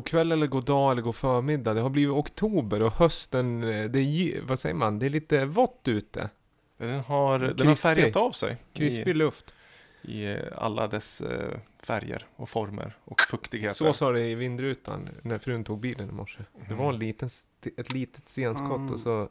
god 0.00 0.06
kväll 0.06 0.32
eller 0.32 0.46
god 0.46 0.64
dag 0.64 0.92
eller 0.92 1.02
god 1.02 1.14
förmiddag. 1.14 1.74
Det 1.74 1.80
har 1.80 1.90
blivit 1.90 2.10
oktober 2.12 2.82
och 2.82 2.92
hösten, 2.92 3.62
eh, 3.62 3.84
det 3.90 3.98
är, 4.00 4.40
vad 4.42 4.58
säger 4.58 4.74
man, 4.74 4.98
det 4.98 5.06
är 5.06 5.10
lite 5.10 5.44
vått 5.44 5.88
ute. 5.88 6.30
Den 6.76 7.00
har, 7.00 7.38
den 7.38 7.66
har 7.66 7.74
färgat 7.74 8.16
av 8.16 8.32
sig 8.32 8.56
Krispig 8.72 9.16
luft. 9.16 9.54
i, 10.02 10.36
alla 10.56 10.88
dess 10.88 11.20
eh, 11.20 11.58
färger 11.82 12.26
och 12.36 12.48
former 12.48 12.96
och 13.04 13.20
fuktigheter. 13.20 13.74
Så 13.74 13.92
sa 13.92 14.10
det 14.10 14.20
i 14.20 14.34
vindrutan 14.34 15.08
när 15.22 15.38
frun 15.38 15.64
tog 15.64 15.80
bilen 15.80 16.08
i 16.08 16.12
morse. 16.12 16.38
Det 16.68 16.74
var 16.74 16.84
en 16.84 16.94
Mm. 16.94 17.00
liten, 17.00 17.30
ett 17.76 17.94
litet 17.94 18.28
stenskott 18.28 18.76
Mm. 18.78 18.92
och 18.92 19.00
så... 19.00 19.28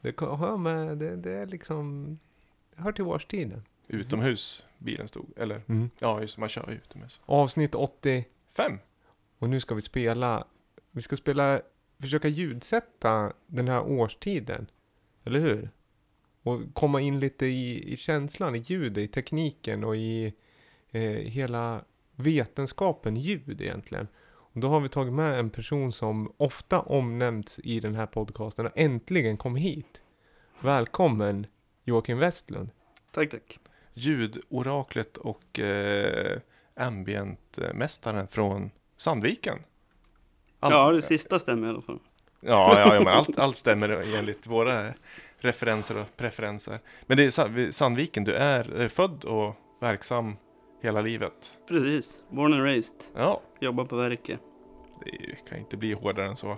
Det, 0.00 0.20
men 0.58 0.98
det, 0.98 1.16
det 1.16 1.32
är 1.32 1.46
liksom... 1.46 2.18
Det 2.76 2.82
hör 2.82 2.92
till 2.92 3.04
årstiden. 3.04 3.62
Utomhus 3.88 4.62
bilen 4.78 5.08
stod. 5.08 5.26
Eller 5.36 5.62
ja, 5.98 6.20
just 6.20 6.38
man 6.38 6.48
kör 6.48 6.70
utomhus. 6.70 7.20
Avsnitt 7.26 7.74
80 7.74 8.24
Fem! 8.56 8.78
Och 9.38 9.50
nu 9.50 9.60
ska 9.60 9.74
vi 9.74 9.80
spela... 9.80 10.44
Vi 10.90 11.00
ska 11.00 11.16
spela... 11.16 11.60
Försöka 11.98 12.28
ljudsätta 12.28 13.32
den 13.46 13.68
här 13.68 13.82
årstiden. 13.82 14.66
Eller 15.24 15.40
hur? 15.40 15.70
Och 16.42 16.74
komma 16.74 17.00
in 17.00 17.20
lite 17.20 17.46
i, 17.46 17.92
i 17.92 17.96
känslan, 17.96 18.54
i 18.54 18.58
ljudet, 18.58 18.98
i 19.04 19.08
tekniken 19.08 19.84
och 19.84 19.96
i 19.96 20.34
eh, 20.90 21.02
hela 21.02 21.84
vetenskapen 22.16 23.16
ljud 23.16 23.60
egentligen. 23.60 24.08
Och 24.28 24.60
då 24.60 24.68
har 24.68 24.80
vi 24.80 24.88
tagit 24.88 25.12
med 25.12 25.38
en 25.38 25.50
person 25.50 25.92
som 25.92 26.32
ofta 26.36 26.80
omnämnts 26.80 27.60
i 27.64 27.80
den 27.80 27.94
här 27.94 28.06
podcasten 28.06 28.66
och 28.66 28.72
äntligen 28.74 29.36
kom 29.36 29.56
hit. 29.56 30.02
Välkommen 30.60 31.46
Joakim 31.84 32.18
Westlund. 32.18 32.70
Tack, 33.10 33.30
tack. 33.30 33.58
Ljudoraklet 33.94 35.16
och 35.16 35.58
eh, 35.58 36.40
ambientmästaren 36.74 38.28
från 38.28 38.70
Sandviken. 38.96 39.58
All- 40.60 40.72
Ja, 40.72 40.92
det 40.92 41.02
sista 41.02 41.38
stämmer 41.38 41.66
i 41.66 41.70
alla 41.70 41.80
fall. 41.80 41.98
Ja, 42.40 42.78
ja, 42.80 42.94
ja 42.94 42.98
men 43.04 43.08
allt, 43.14 43.38
allt 43.38 43.56
stämmer 43.56 43.88
enligt 44.18 44.46
våra 44.46 44.92
referenser 45.38 46.00
och 46.00 46.16
preferenser. 46.16 46.78
Men 47.06 47.16
det 47.16 47.24
är 47.24 47.30
Sa- 47.30 47.46
vi- 47.46 47.72
Sandviken, 47.72 48.24
du 48.24 48.32
är 48.34 48.88
född 48.88 49.24
och 49.24 49.54
verksam 49.80 50.36
hela 50.82 51.00
livet. 51.00 51.58
Precis. 51.68 52.18
Born 52.30 52.52
and 52.52 52.62
raised. 52.62 52.94
Ja, 53.14 53.40
Jobbar 53.60 53.84
på 53.84 53.96
verket. 53.96 54.40
det 55.04 55.48
kan 55.48 55.58
inte 55.58 55.76
bli 55.76 55.92
hårdare 55.92 56.26
än 56.26 56.36
så. 56.36 56.56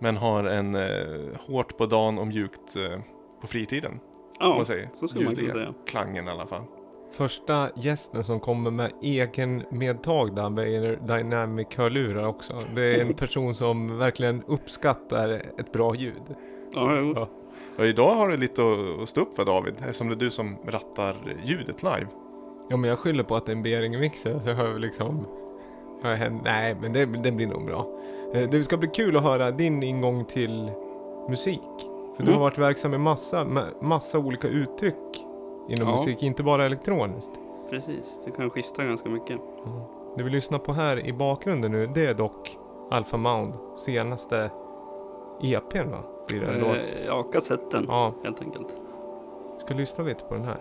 Men 0.00 0.16
har 0.16 0.44
en 0.44 0.74
eh, 0.74 1.36
hårt 1.46 1.76
på 1.78 1.86
dagen 1.86 2.18
och 2.18 2.26
mjukt 2.26 2.76
eh, 2.76 3.00
på 3.40 3.46
fritiden. 3.46 4.00
Ja, 4.40 4.64
så 4.92 5.08
skulle 5.08 5.24
man 5.24 5.36
kunna 5.36 5.52
säga. 5.52 5.74
Klangen 5.86 6.28
i 6.28 6.30
alla 6.30 6.46
fall. 6.46 6.64
Första 7.16 7.68
gästen 7.76 8.24
som 8.24 8.40
kommer 8.40 8.70
med 8.70 8.90
egen 9.02 9.62
medtagna 9.70 10.50
Beijer 10.50 10.98
Dynamic 11.06 11.66
hörlurar 11.76 12.26
också. 12.26 12.54
Det 12.74 12.94
är 12.94 13.00
en 13.00 13.14
person 13.14 13.54
som 13.54 13.98
verkligen 13.98 14.42
uppskattar 14.46 15.28
ett 15.58 15.72
bra 15.72 15.94
ljud. 15.94 16.22
Ja. 16.72 16.96
Ja. 17.14 17.28
Och 17.78 17.86
idag 17.86 18.14
har 18.14 18.28
du 18.28 18.36
lite 18.36 18.62
att- 19.02 19.08
stå 19.08 19.20
upp 19.20 19.36
för 19.36 19.44
David, 19.44 19.74
eftersom 19.78 20.08
det 20.08 20.14
är 20.14 20.16
du 20.16 20.30
som 20.30 20.56
rattar 20.66 21.16
ljudet 21.44 21.82
live. 21.82 22.06
Ja 22.70 22.76
men 22.76 22.90
jag 22.90 22.98
skyller 22.98 23.22
på 23.24 23.36
att 23.36 23.46
det 23.46 23.52
är 23.52 23.56
en 23.56 23.62
Behringer-mixer 23.62 24.38
så 24.38 24.48
jag 24.48 24.56
hör 24.56 24.78
liksom... 24.78 25.26
Nej 26.44 26.76
men 26.80 26.92
det, 26.92 27.04
det 27.06 27.32
blir 27.32 27.46
nog 27.46 27.64
bra. 27.66 27.86
Eh, 28.34 28.50
Det 28.50 28.62
ska 28.62 28.76
bli 28.76 28.88
kul 28.88 29.16
att 29.16 29.22
höra 29.22 29.50
din 29.50 29.82
ingång 29.82 30.24
till 30.24 30.70
musik. 31.28 31.60
För 32.16 32.22
du 32.22 32.28
Mm. 32.28 32.34
har 32.34 32.40
varit 32.40 32.58
verksam 32.58 32.94
i 32.94 32.98
massa, 32.98 33.44
ma- 33.44 33.82
massa 33.84 34.18
olika 34.18 34.48
uttryck 34.48 35.24
inom 35.68 35.88
Ja. 35.88 35.96
musik, 35.96 36.22
inte 36.22 36.42
bara 36.42 36.66
elektroniskt. 36.66 37.32
Precis. 37.70 38.20
Det 38.24 38.30
kan 38.30 38.50
skifta 38.50 38.84
ganska 38.84 39.08
mycket. 39.08 39.40
Det 40.16 40.22
vi 40.22 40.30
lyssnar 40.30 40.58
på 40.58 40.72
här 40.72 41.06
i 41.06 41.12
bakgrunden 41.12 41.72
nu, 41.72 41.86
det 41.86 42.06
är 42.06 42.14
dock 42.14 42.58
Alpha 42.90 43.16
Mound 43.16 43.54
senaste 43.76 44.50
EPn 45.42 45.90
va? 45.90 45.98
Blir 46.28 46.40
det 46.40 46.46
en 46.46 46.60
låt? 46.60 46.76
Eh, 46.76 47.06
ja, 47.06 47.22
kassetten 47.22 47.84
Ja, 47.88 48.12
helt 48.24 48.42
enkelt. 48.42 48.76
ska 49.58 49.74
lyssna 49.74 50.04
lite 50.04 50.24
på 50.24 50.34
den 50.34 50.44
här. 50.44 50.58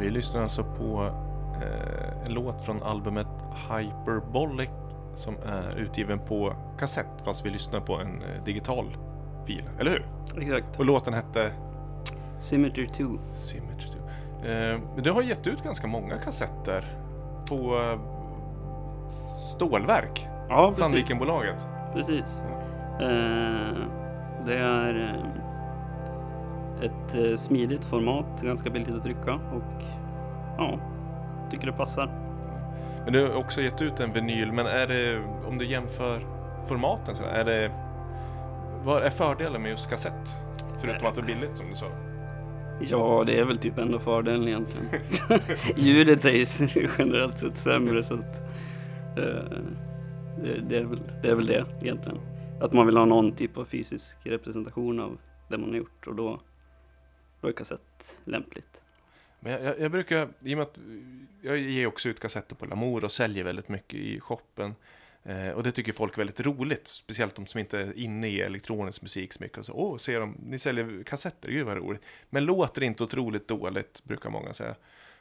Vi 0.00 0.10
lyssnar 0.10 0.42
alltså 0.42 0.64
på 0.64 1.10
eh, 1.62 2.26
en 2.26 2.32
låt 2.34 2.62
från 2.62 2.82
albumet 2.82 3.26
Hyperbolic 3.70 4.70
som 5.14 5.34
är 5.46 5.76
utgiven 5.78 6.18
på 6.18 6.52
kassett 6.78 7.06
fast 7.24 7.46
vi 7.46 7.50
lyssnar 7.50 7.80
på 7.80 7.94
en 7.96 8.22
eh, 8.22 8.44
digital 8.44 8.96
fil, 9.46 9.64
eller 9.78 9.90
hur? 9.90 10.06
Exakt. 10.42 10.78
Och 10.78 10.84
låten 10.84 11.14
hette 11.14 11.52
Symmetry 12.38 12.86
2. 12.88 13.04
Symmetry 13.34 13.88
2. 14.42 14.48
Eh, 14.48 14.78
du 15.02 15.10
har 15.10 15.22
gett 15.22 15.46
ut 15.46 15.62
ganska 15.64 15.86
många 15.86 16.16
kassetter 16.16 16.84
på 17.48 17.76
eh, 17.78 17.98
stålverk, 19.56 20.28
Ja. 20.48 20.72
Sandvikenbolaget. 20.72 21.66
precis. 21.94 22.42
Ja. 22.48 23.04
Eh, 23.06 23.76
det 24.46 24.56
är 24.58 25.14
eh, 25.14 25.39
ett 26.82 27.14
eh, 27.14 27.36
smidigt 27.36 27.84
format, 27.84 28.42
ganska 28.42 28.70
billigt 28.70 28.94
att 28.94 29.02
trycka 29.02 29.34
och 29.34 29.82
ja, 30.58 30.78
tycker 31.50 31.66
det 31.66 31.72
passar. 31.72 32.10
Men 33.04 33.12
du 33.12 33.22
har 33.22 33.34
också 33.34 33.60
gett 33.60 33.82
ut 33.82 34.00
en 34.00 34.12
vinyl, 34.12 34.52
men 34.52 34.66
är 34.66 34.86
det, 34.86 35.22
om 35.48 35.58
du 35.58 35.66
jämför 35.66 36.26
formaten, 36.68 37.16
så 37.16 37.24
är 37.24 37.44
det, 37.44 37.70
vad 38.84 39.02
är 39.02 39.10
fördelen 39.10 39.62
med 39.62 39.70
just 39.70 39.90
kassett? 39.90 40.34
Förutom 40.80 41.06
att 41.06 41.14
det 41.14 41.20
är 41.20 41.24
billigt 41.24 41.56
som 41.56 41.70
du 41.70 41.76
sa. 41.76 41.86
Ja, 42.80 43.24
det 43.26 43.38
är 43.38 43.44
väl 43.44 43.58
typ 43.58 43.78
enda 43.78 43.98
fördelen 43.98 44.48
egentligen. 44.48 44.86
Ljudet 45.76 46.24
är 46.24 46.30
ju 46.30 46.88
generellt 46.98 47.38
sett 47.38 47.56
sämre 47.56 48.02
så 48.02 48.14
att 48.14 48.42
det, 50.42 50.60
det, 50.68 50.78
är 50.78 50.84
väl, 50.84 51.00
det 51.22 51.28
är 51.28 51.34
väl 51.34 51.46
det 51.46 51.64
egentligen. 51.80 52.18
Att 52.60 52.72
man 52.72 52.86
vill 52.86 52.96
ha 52.96 53.04
någon 53.04 53.32
typ 53.32 53.58
av 53.58 53.64
fysisk 53.64 54.18
representation 54.22 55.00
av 55.00 55.18
det 55.48 55.58
man 55.58 55.68
har 55.68 55.76
gjort 55.76 56.06
och 56.06 56.14
då, 56.14 56.40
då 57.40 57.48
är 57.48 57.52
kassett 57.52 58.20
lämpligt. 58.24 58.80
Men 59.40 59.52
jag, 59.52 59.64
jag, 59.64 59.80
jag 59.80 59.90
brukar, 59.90 60.28
i 60.40 60.54
och 60.54 60.58
med 60.58 60.62
att 60.62 60.78
jag 61.42 61.58
ger 61.58 61.86
också 61.86 62.08
ut 62.08 62.20
kassetter 62.20 62.54
på 62.54 62.66
Lamour 62.66 63.04
och 63.04 63.12
säljer 63.12 63.44
väldigt 63.44 63.68
mycket 63.68 63.94
i 63.94 64.20
shoppen. 64.20 64.74
Eh, 65.22 65.48
och 65.50 65.62
det 65.62 65.72
tycker 65.72 65.92
folk 65.92 66.12
är 66.12 66.16
väldigt 66.16 66.40
roligt, 66.40 66.88
speciellt 66.88 67.34
de 67.34 67.46
som 67.46 67.60
inte 67.60 67.78
är 67.78 67.98
inne 67.98 68.28
i 68.28 68.40
elektronisk 68.40 69.02
musik 69.02 69.32
så 69.32 69.42
mycket. 69.42 69.58
Och 69.58 69.66
så, 69.66 69.72
Åh, 69.72 69.96
ser 69.96 70.20
de, 70.20 70.36
ni 70.46 70.58
säljer 70.58 71.02
kassetter, 71.02 71.48
gud 71.50 71.66
vad 71.66 71.76
roligt. 71.76 72.02
Men 72.30 72.44
låter 72.44 72.82
inte 72.82 73.02
otroligt 73.02 73.48
dåligt, 73.48 74.04
brukar 74.04 74.30
många 74.30 74.54
säga. 74.54 74.74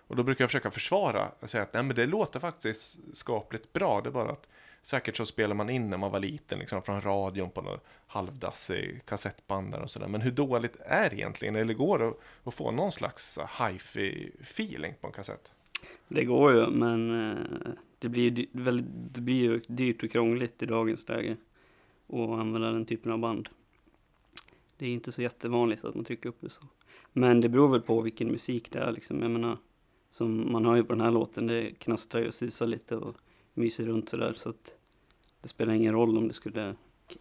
Och 0.08 0.16
då 0.16 0.24
brukar 0.24 0.44
jag 0.44 0.50
försöka 0.50 0.72
försvara 0.72 1.32
och 1.40 1.50
säga 1.50 1.64
att 1.64 1.74
nej, 1.74 1.84
men 1.84 1.96
det 1.96 2.06
låter 2.06 2.40
faktiskt 2.40 3.00
skapligt 3.14 3.74
bra. 3.74 4.02
Det 4.02 4.10
är 4.10 4.12
bara 4.12 4.32
att 4.32 4.48
säkert 4.82 5.18
så 5.18 5.26
spelar 5.26 5.56
man 5.56 5.70
in 5.70 5.90
när 5.90 5.98
man 5.98 6.12
var 6.12 6.20
liten, 6.20 6.60
liksom 6.60 6.82
från 6.82 7.02
radion 7.02 7.50
på 7.50 7.62
någon 7.62 7.80
halvdassig 8.08 9.02
kassettband 9.06 9.72
där 9.72 9.82
och 9.82 9.90
sådär. 9.92 10.08
Men 10.08 10.22
hur 10.22 10.32
dåligt 10.32 10.78
är 10.80 11.10
det 11.10 11.16
egentligen? 11.16 11.56
Eller 11.56 11.74
går 11.74 12.00
det 12.00 12.14
att, 12.44 12.54
få 12.54 12.72
någon 12.72 12.92
slags 12.92 13.38
eh, 13.38 13.46
hifi-feeling 13.46 14.94
på 15.02 15.08
en 15.08 15.14
kassett? 15.14 15.52
Det 16.08 16.26
går 16.26 16.54
ju, 16.54 16.68
men 16.68 17.30
eh, 17.30 17.38
det 18.00 18.10
blir, 18.10 18.32
ju 18.32 18.48
väldigt, 18.52 18.86
det 19.14 19.22
blir 19.22 19.42
ju 19.42 19.62
dyrt 19.68 20.04
och 20.04 20.12
krångligt 20.12 20.64
i 20.64 20.66
dagens 20.66 21.08
läge 21.08 21.38
att 22.08 22.30
använda 22.30 22.72
den 22.72 22.86
typen 22.86 23.12
av 23.12 23.20
band. 23.20 23.50
Det 24.78 24.86
är 24.86 24.90
inte 24.90 25.12
så 25.12 25.22
jättevanligt 25.22 25.86
att 25.86 25.96
man 25.96 26.06
trycker 26.06 26.30
upp 26.30 26.38
det 26.40 26.50
så. 26.50 26.62
Men 27.14 27.42
det 27.42 27.50
beror 27.50 27.70
väl 27.70 27.82
på 27.82 28.02
vilken 28.02 28.28
musik 28.28 28.72
det 28.72 28.80
är 28.80 28.92
liksom. 28.92 29.22
Jag 29.22 29.32
menar, 29.32 29.58
som 30.12 30.52
man 30.52 30.66
hör 30.66 30.76
ju 30.76 30.84
på 30.84 30.94
den 30.94 31.02
här 31.02 31.12
låten, 31.12 31.48
det 31.48 31.72
knastrar 31.72 32.22
ju 32.22 32.28
och 32.28 32.34
susar 32.34 32.68
lite 32.68 32.96
och 32.96 33.16
myser 33.54 33.86
runt 33.86 34.10
sådär. 34.10 34.34
Så 34.36 34.50
att 34.50 34.76
det 35.42 35.48
spelar 35.48 35.74
ingen 35.74 35.94
roll 35.94 36.18
om 36.18 36.28
det 36.28 36.34
skulle 36.34 36.76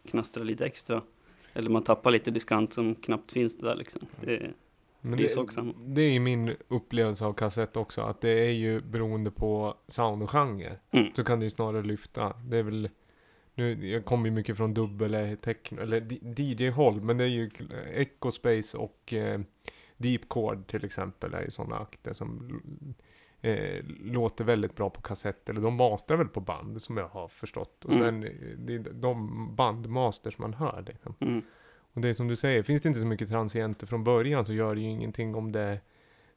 knastra 0.04 0.44
lite 0.44 0.66
extra. 0.66 1.02
Eller 1.52 1.70
man 1.70 1.82
tappar 1.82 2.10
lite 2.10 2.30
diskant 2.30 2.72
som 2.72 2.94
knappt 2.94 3.32
finns 3.32 3.58
där 3.58 3.74
liksom. 3.76 4.02
Det, 4.20 4.52
Men 5.00 5.18
Det 5.18 5.24
det 5.86 6.02
är 6.02 6.10
ju 6.10 6.20
min 6.20 6.56
upplevelse 6.68 7.24
av 7.24 7.32
kassett 7.32 7.76
också, 7.76 8.00
att 8.00 8.20
det 8.20 8.30
är 8.30 8.50
ju 8.50 8.80
beroende 8.80 9.30
på 9.30 9.76
sound 9.88 10.22
och 10.22 10.30
genre. 10.30 10.76
Mm. 10.90 11.14
Så 11.14 11.24
kan 11.24 11.38
det 11.38 11.44
ju 11.44 11.50
snarare 11.50 11.82
lyfta. 11.82 12.32
Det 12.44 12.56
är 12.56 12.62
väl, 12.62 12.90
nu, 13.54 13.88
jag 13.88 14.04
kommer 14.04 14.26
ju 14.26 14.30
mycket 14.30 14.56
från 14.56 14.74
dubbel 14.74 15.14
eller 15.14 15.36
techno, 15.36 15.80
eller 15.80 16.06
DJ-håll, 16.40 17.00
men 17.00 17.18
det 17.18 17.24
är 17.24 17.28
ju 17.28 17.50
Echo 17.92 18.30
Space 18.30 18.76
och 18.76 19.12
eh, 19.12 19.40
Deep 19.96 20.20
Chord 20.28 20.66
till 20.66 20.84
exempel 20.84 21.34
är 21.34 21.42
ju 21.42 21.50
sådana 21.50 21.78
akter 21.78 22.12
som 22.12 22.60
eh, 23.42 23.84
låter 24.02 24.44
väldigt 24.44 24.76
bra 24.76 24.90
på 24.90 25.00
kassett, 25.00 25.48
eller 25.48 25.60
de 25.60 25.74
mastrar 25.74 26.16
väl 26.16 26.28
på 26.28 26.40
band 26.40 26.82
som 26.82 26.96
jag 26.96 27.08
har 27.08 27.28
förstått. 27.28 27.84
Och 27.84 27.94
Mm. 27.94 28.04
sen 28.04 28.24
eh, 28.24 28.58
det 28.58 28.74
är 28.74 28.78
de 28.78 29.54
bandmasters 29.54 30.38
man 30.38 30.54
hör 30.54 30.84
liksom. 30.86 31.14
mm, 31.20 31.42
Och 31.92 32.00
det 32.00 32.08
är 32.08 32.12
som 32.12 32.28
du 32.28 32.36
säger, 32.36 32.62
finns 32.62 32.82
det 32.82 32.88
inte 32.88 33.00
så 33.00 33.06
mycket 33.06 33.28
transienter 33.28 33.86
från 33.86 34.04
början 34.04 34.44
så 34.46 34.52
gör 34.52 34.74
det 34.74 34.80
ju 34.80 34.86
ingenting 34.88 35.34
om 35.34 35.52
det 35.52 35.80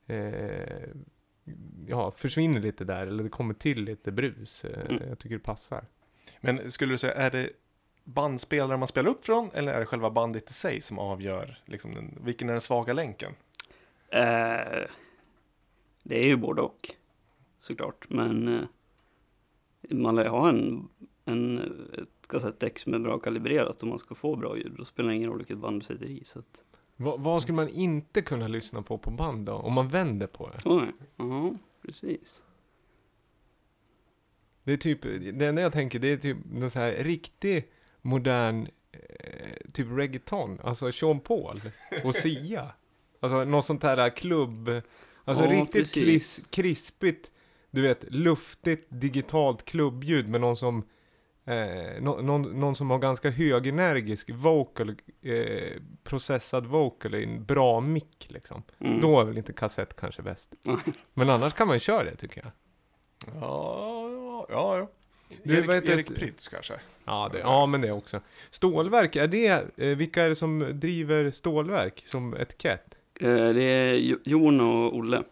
eh, 0.08 0.90
ja, 1.88 2.12
försvinner 2.12 2.60
lite 2.60 2.84
där 2.86 3.08
eller 3.08 3.24
det 3.24 3.30
kommer 3.30 3.54
till 3.54 3.84
lite 3.84 4.12
brus. 4.12 4.66
Eh, 4.66 4.86
Mm. 4.90 5.04
Jag 5.10 5.20
tycker 5.20 5.36
det 5.36 5.44
passar. 5.44 5.86
Men 6.42 6.72
skulle 6.72 6.94
du 6.94 6.98
säga, 6.98 7.14
är 7.14 7.30
det 7.32 7.50
bandspelare 8.04 8.78
man 8.78 8.88
spelar 8.88 9.10
upp 9.10 9.26
från 9.26 9.50
eller 9.54 9.74
är 9.74 9.80
det 9.80 9.86
själva 9.86 10.10
bandet 10.10 10.50
i 10.52 10.54
sig 10.54 10.82
som 10.82 11.00
avgör 11.00 11.58
liksom, 11.66 11.94
den, 11.96 12.18
vilken 12.22 12.50
är 12.50 12.54
den 12.54 12.62
svaga 12.62 12.94
länken? 12.94 13.32
Eh, 14.10 14.82
det 16.04 16.24
är 16.24 16.28
ju 16.28 16.38
både 16.38 16.62
och, 16.62 16.90
såklart. 17.60 18.06
Men 18.10 18.48
eh, 18.48 18.68
man 19.90 20.16
lär 20.16 20.28
ha 20.28 20.50
en, 20.50 20.88
en, 21.26 21.60
ett 21.94 22.28
kassettdäck 22.28 22.80
som 22.80 22.94
är 22.94 23.00
bra 23.00 23.20
kalibrerat 23.20 23.84
om 23.84 23.90
man 23.90 24.00
ska 24.00 24.16
få 24.16 24.36
bra 24.36 24.58
ljud. 24.58 24.74
Då 24.78 24.86
spelar 24.86 25.10
det 25.10 25.16
ingen 25.16 25.30
roll 25.30 25.38
vilket 25.38 25.58
band 25.58 25.80
du 25.82 25.86
sätter 25.86 26.10
i. 26.10 26.24
Så 26.26 26.40
att, 26.40 26.64
Va, 26.96 27.16
vad 27.18 27.42
skulle 27.42 27.56
man 27.56 27.70
inte 27.70 28.22
kunna 28.22 28.48
lyssna 28.48 28.82
på 28.82 28.98
på 28.98 29.12
band 29.12 29.46
då? 29.46 29.54
Om 29.54 29.74
man 29.74 29.90
vänder 29.90 30.28
på 30.28 30.50
det? 30.50 30.70
oj, 30.70 30.92
ja, 31.16 31.54
precis. 31.82 32.44
Det 34.64 34.74
är 34.74 34.78
typ, 34.78 35.02
det 35.40 35.46
enda 35.46 35.62
jag 35.62 35.74
tänker 35.74 36.00
det 36.00 36.08
är 36.08 36.18
typ 36.18 36.38
någon 36.52 36.72
så 36.72 36.80
här 36.80 36.92
riktig 36.92 37.72
modern 38.02 38.68
eh, 38.92 39.72
typ 39.74 39.88
reggaeton. 39.92 40.60
Alltså 40.64 40.92
Sean 40.92 41.20
Paul 41.20 41.62
och 42.04 42.16
Sia. 42.16 42.72
Alltså 43.24 43.44
något 43.44 43.66
sånt 43.66 43.84
här 43.84 44.10
klubb, 44.10 44.70
alltså 45.26 45.44
Ja, 45.46 45.52
riktigt 45.52 45.94
kris, 45.94 46.42
krispigt, 46.50 47.32
du 47.72 47.82
vet, 47.82 48.06
luftigt 48.10 48.88
digitalt 48.90 49.66
klubbljud 49.66 50.30
med 50.30 50.42
någon 50.42 50.58
som 50.58 50.84
Eh, 51.46 52.02
nå- 52.02 52.22
någon, 52.22 52.42
någon 52.60 52.76
som 52.76 52.90
har 52.90 53.00
ganska 53.00 53.30
högenergisk 53.30 54.30
vocal, 54.34 54.96
eh, 55.22 55.82
processad 56.04 56.66
vocal 56.66 57.16
i 57.16 57.24
en 57.24 57.46
bra 57.46 57.80
mick 57.80 58.28
liksom. 58.30 58.64
Mm. 58.80 59.02
Då 59.02 59.22
är 59.22 59.26
väl 59.26 59.38
inte 59.38 59.54
kassett 59.54 59.96
kanske 59.96 60.22
bäst. 60.22 60.50
Men 61.14 61.30
annars 61.30 61.54
kan 61.54 61.68
man 61.68 61.76
ju 61.76 61.80
köra 61.80 62.04
det 62.04 62.16
tycker 62.16 62.42
jag. 62.44 62.52
Ja, 63.42 64.10
ja, 64.12 64.46
ja. 64.50 64.78
ja. 64.78 64.88
Du, 65.44 65.54
Erik, 65.58 65.70
heter- 65.70 65.92
Erik 65.94 66.16
Prytz 66.16 66.48
kanske? 66.48 66.74
Ja, 67.06 67.30
det, 67.34 67.40
ja, 67.40 67.66
men 67.66 67.82
det 67.82 67.92
också. 67.92 68.22
Stålverk, 68.52 69.16
är 69.16 69.28
det, 69.28 69.48
eh, 69.78 69.88
vilka 69.98 70.24
är 70.24 70.30
det 70.30 70.36
som 70.36 70.80
driver 70.80 71.32
stålverk 71.32 72.04
som 72.06 72.34
etikett? 72.34 72.96
Eh, 73.22 73.54
det 73.54 73.64
är 73.64 73.94
Jo- 73.94 74.20
Jon 74.26 74.62
och 74.62 74.96
Olle. 74.96 75.24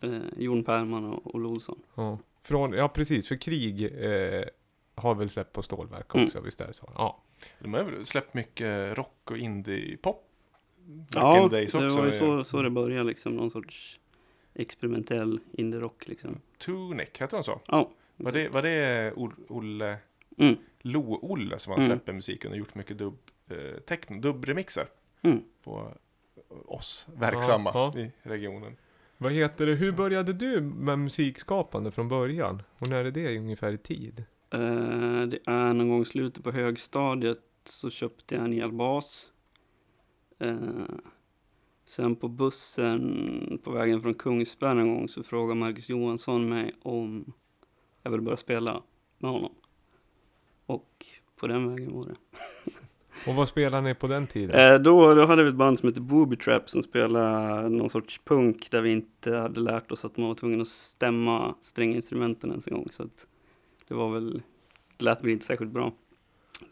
Eh, 0.00 0.18
Jon 0.36 0.64
Perman 0.64 1.04
och 1.04 1.34
Olle 1.34 1.48
Olsson. 1.48 1.78
Ja, 1.94 2.18
från, 2.42 2.72
ja 2.72 2.88
precis, 2.88 3.28
för 3.28 3.36
krig 3.36 3.82
eh, 3.84 4.44
har 4.94 5.14
väl 5.14 5.28
släppt 5.30 5.52
på 5.52 5.62
stålverk 5.62 6.14
Mm. 6.14 6.26
också, 6.26 6.40
visst 6.40 6.60
är 6.60 6.66
det 6.66 6.72
så? 6.72 6.92
Ja. 6.94 7.22
De 7.58 7.74
har 7.74 7.84
väl 7.84 8.06
släppt 8.06 8.34
mycket 8.34 8.98
rock 8.98 9.30
och 9.30 9.38
indie-pop? 9.38 10.24
Ja, 11.14 11.42
in 11.42 11.50
the 11.50 11.56
days 11.56 11.72
det 11.72 11.86
också. 11.86 11.98
var 11.98 12.06
ju 12.06 12.12
så, 12.12 12.44
så 12.44 12.62
det 12.62 12.70
började 12.70 13.04
liksom. 13.04 13.36
Någon 13.36 13.50
sorts 13.50 14.00
experimentell 14.54 15.40
indie-rock 15.52 16.08
liksom. 16.08 16.40
Tunic, 16.58 17.08
heter 17.18 17.36
de 17.36 17.44
så? 17.44 17.60
Ja. 17.68 17.90
Var 18.16 18.32
det, 18.32 18.48
var 18.48 18.62
det 18.62 19.12
Ol- 19.16 19.44
Olle, 19.48 19.96
Mm. 20.38 20.56
Lo-Olle 20.80 21.58
som 21.58 21.70
har 21.72 21.78
Mm. 21.78 21.90
släppt 21.90 22.14
musiken 22.14 22.50
och 22.50 22.56
gjort 22.56 22.74
mycket 22.74 22.98
dubb, 22.98 23.18
eh, 23.50 23.80
techno, 23.80 24.20
dubbremixer 24.20 24.86
Mm. 25.22 25.42
på 25.64 25.92
oss 26.66 27.06
verksamma 27.14 27.70
Ja, 27.74 27.92
i 27.98 28.12
regionen? 28.22 28.76
Vad 29.16 29.32
heter 29.32 29.66
det, 29.66 29.74
hur 29.74 29.92
började 29.92 30.32
du 30.32 30.60
med 30.60 30.98
musikskapande 30.98 31.90
från 31.90 32.08
början? 32.08 32.62
Och 32.78 32.88
när 32.90 33.04
är 33.04 33.10
det 33.10 33.38
ungefär 33.38 33.72
i 33.72 33.78
tid? 33.78 34.24
Eh, 34.50 35.22
det 35.22 35.38
är 35.46 35.72
någon 35.72 35.88
gång 35.88 36.02
i 36.02 36.04
slutet 36.04 36.44
på 36.44 36.50
högstadiet 36.50 37.42
så 37.64 37.90
köpte 37.90 38.34
jag 38.34 38.44
en 38.44 38.52
elbas. 38.52 39.30
Eh, 40.38 40.56
sen 41.84 42.16
på 42.16 42.28
bussen 42.28 43.60
på 43.64 43.70
vägen 43.70 44.00
från 44.00 44.14
Kungsberg 44.14 44.80
en 44.80 44.94
gång 44.94 45.08
så 45.08 45.22
frågade 45.22 45.60
Marcus 45.60 45.88
Johansson 45.88 46.48
mig 46.48 46.72
om 46.82 47.32
jag 48.02 48.10
ville 48.10 48.22
börja 48.22 48.36
spela 48.36 48.82
med 49.18 49.30
honom. 49.30 49.54
Och 50.66 51.06
på 51.36 51.46
den 51.46 51.68
vägen 51.68 51.94
var 51.94 52.04
det. 52.04 52.14
Och 53.28 53.34
vad 53.34 53.48
spelade 53.48 53.82
ni 53.82 53.94
på 53.94 54.06
den 54.06 54.26
tiden? 54.26 54.72
Eh, 54.72 54.78
då, 54.78 55.14
då 55.14 55.26
hade 55.26 55.42
vi 55.42 55.48
ett 55.48 55.54
band 55.54 55.78
som 55.78 55.88
hette 55.88 56.00
Booby 56.00 56.36
Trap 56.36 56.70
som 56.70 56.82
spelade 56.82 57.68
någon 57.68 57.90
sorts 57.90 58.20
punk 58.24 58.70
där 58.70 58.80
vi 58.80 58.90
inte 58.92 59.36
hade 59.36 59.60
lärt 59.60 59.92
oss 59.92 60.04
att 60.04 60.16
man 60.16 60.28
var 60.28 60.34
tvungen 60.34 60.60
att 60.60 60.68
stämma 60.68 61.54
stränginstrumenten 61.62 62.50
ens 62.50 62.66
en 62.66 62.74
gång. 62.74 62.88
Så 62.90 63.02
att 63.02 63.26
det 63.88 63.94
var 63.94 64.10
väl, 64.10 64.42
det 64.96 65.04
lät 65.04 65.22
väl 65.22 65.30
inte 65.30 65.44
särskilt 65.44 65.70
bra. 65.70 65.92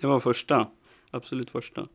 Det 0.01 0.07
var 0.07 0.21
första, 0.21 0.69
absolut 1.11 1.51
första. 1.51 1.87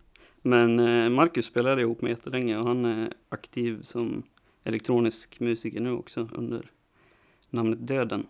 Men 0.42 0.80
eh, 0.80 1.10
Marcus 1.10 1.46
spelade 1.46 1.82
ihop 1.82 2.02
med 2.02 2.10
jättelänge 2.10 2.58
och 2.58 2.66
han 2.66 2.86
är 2.86 3.14
aktiv 3.30 3.82
som 3.82 4.24
elektronisk 4.64 5.40
musiker 5.40 5.82
nu 5.82 5.92
också 5.92 6.30
under 6.34 6.72
namnet 7.50 7.88
Döden. 7.88 8.28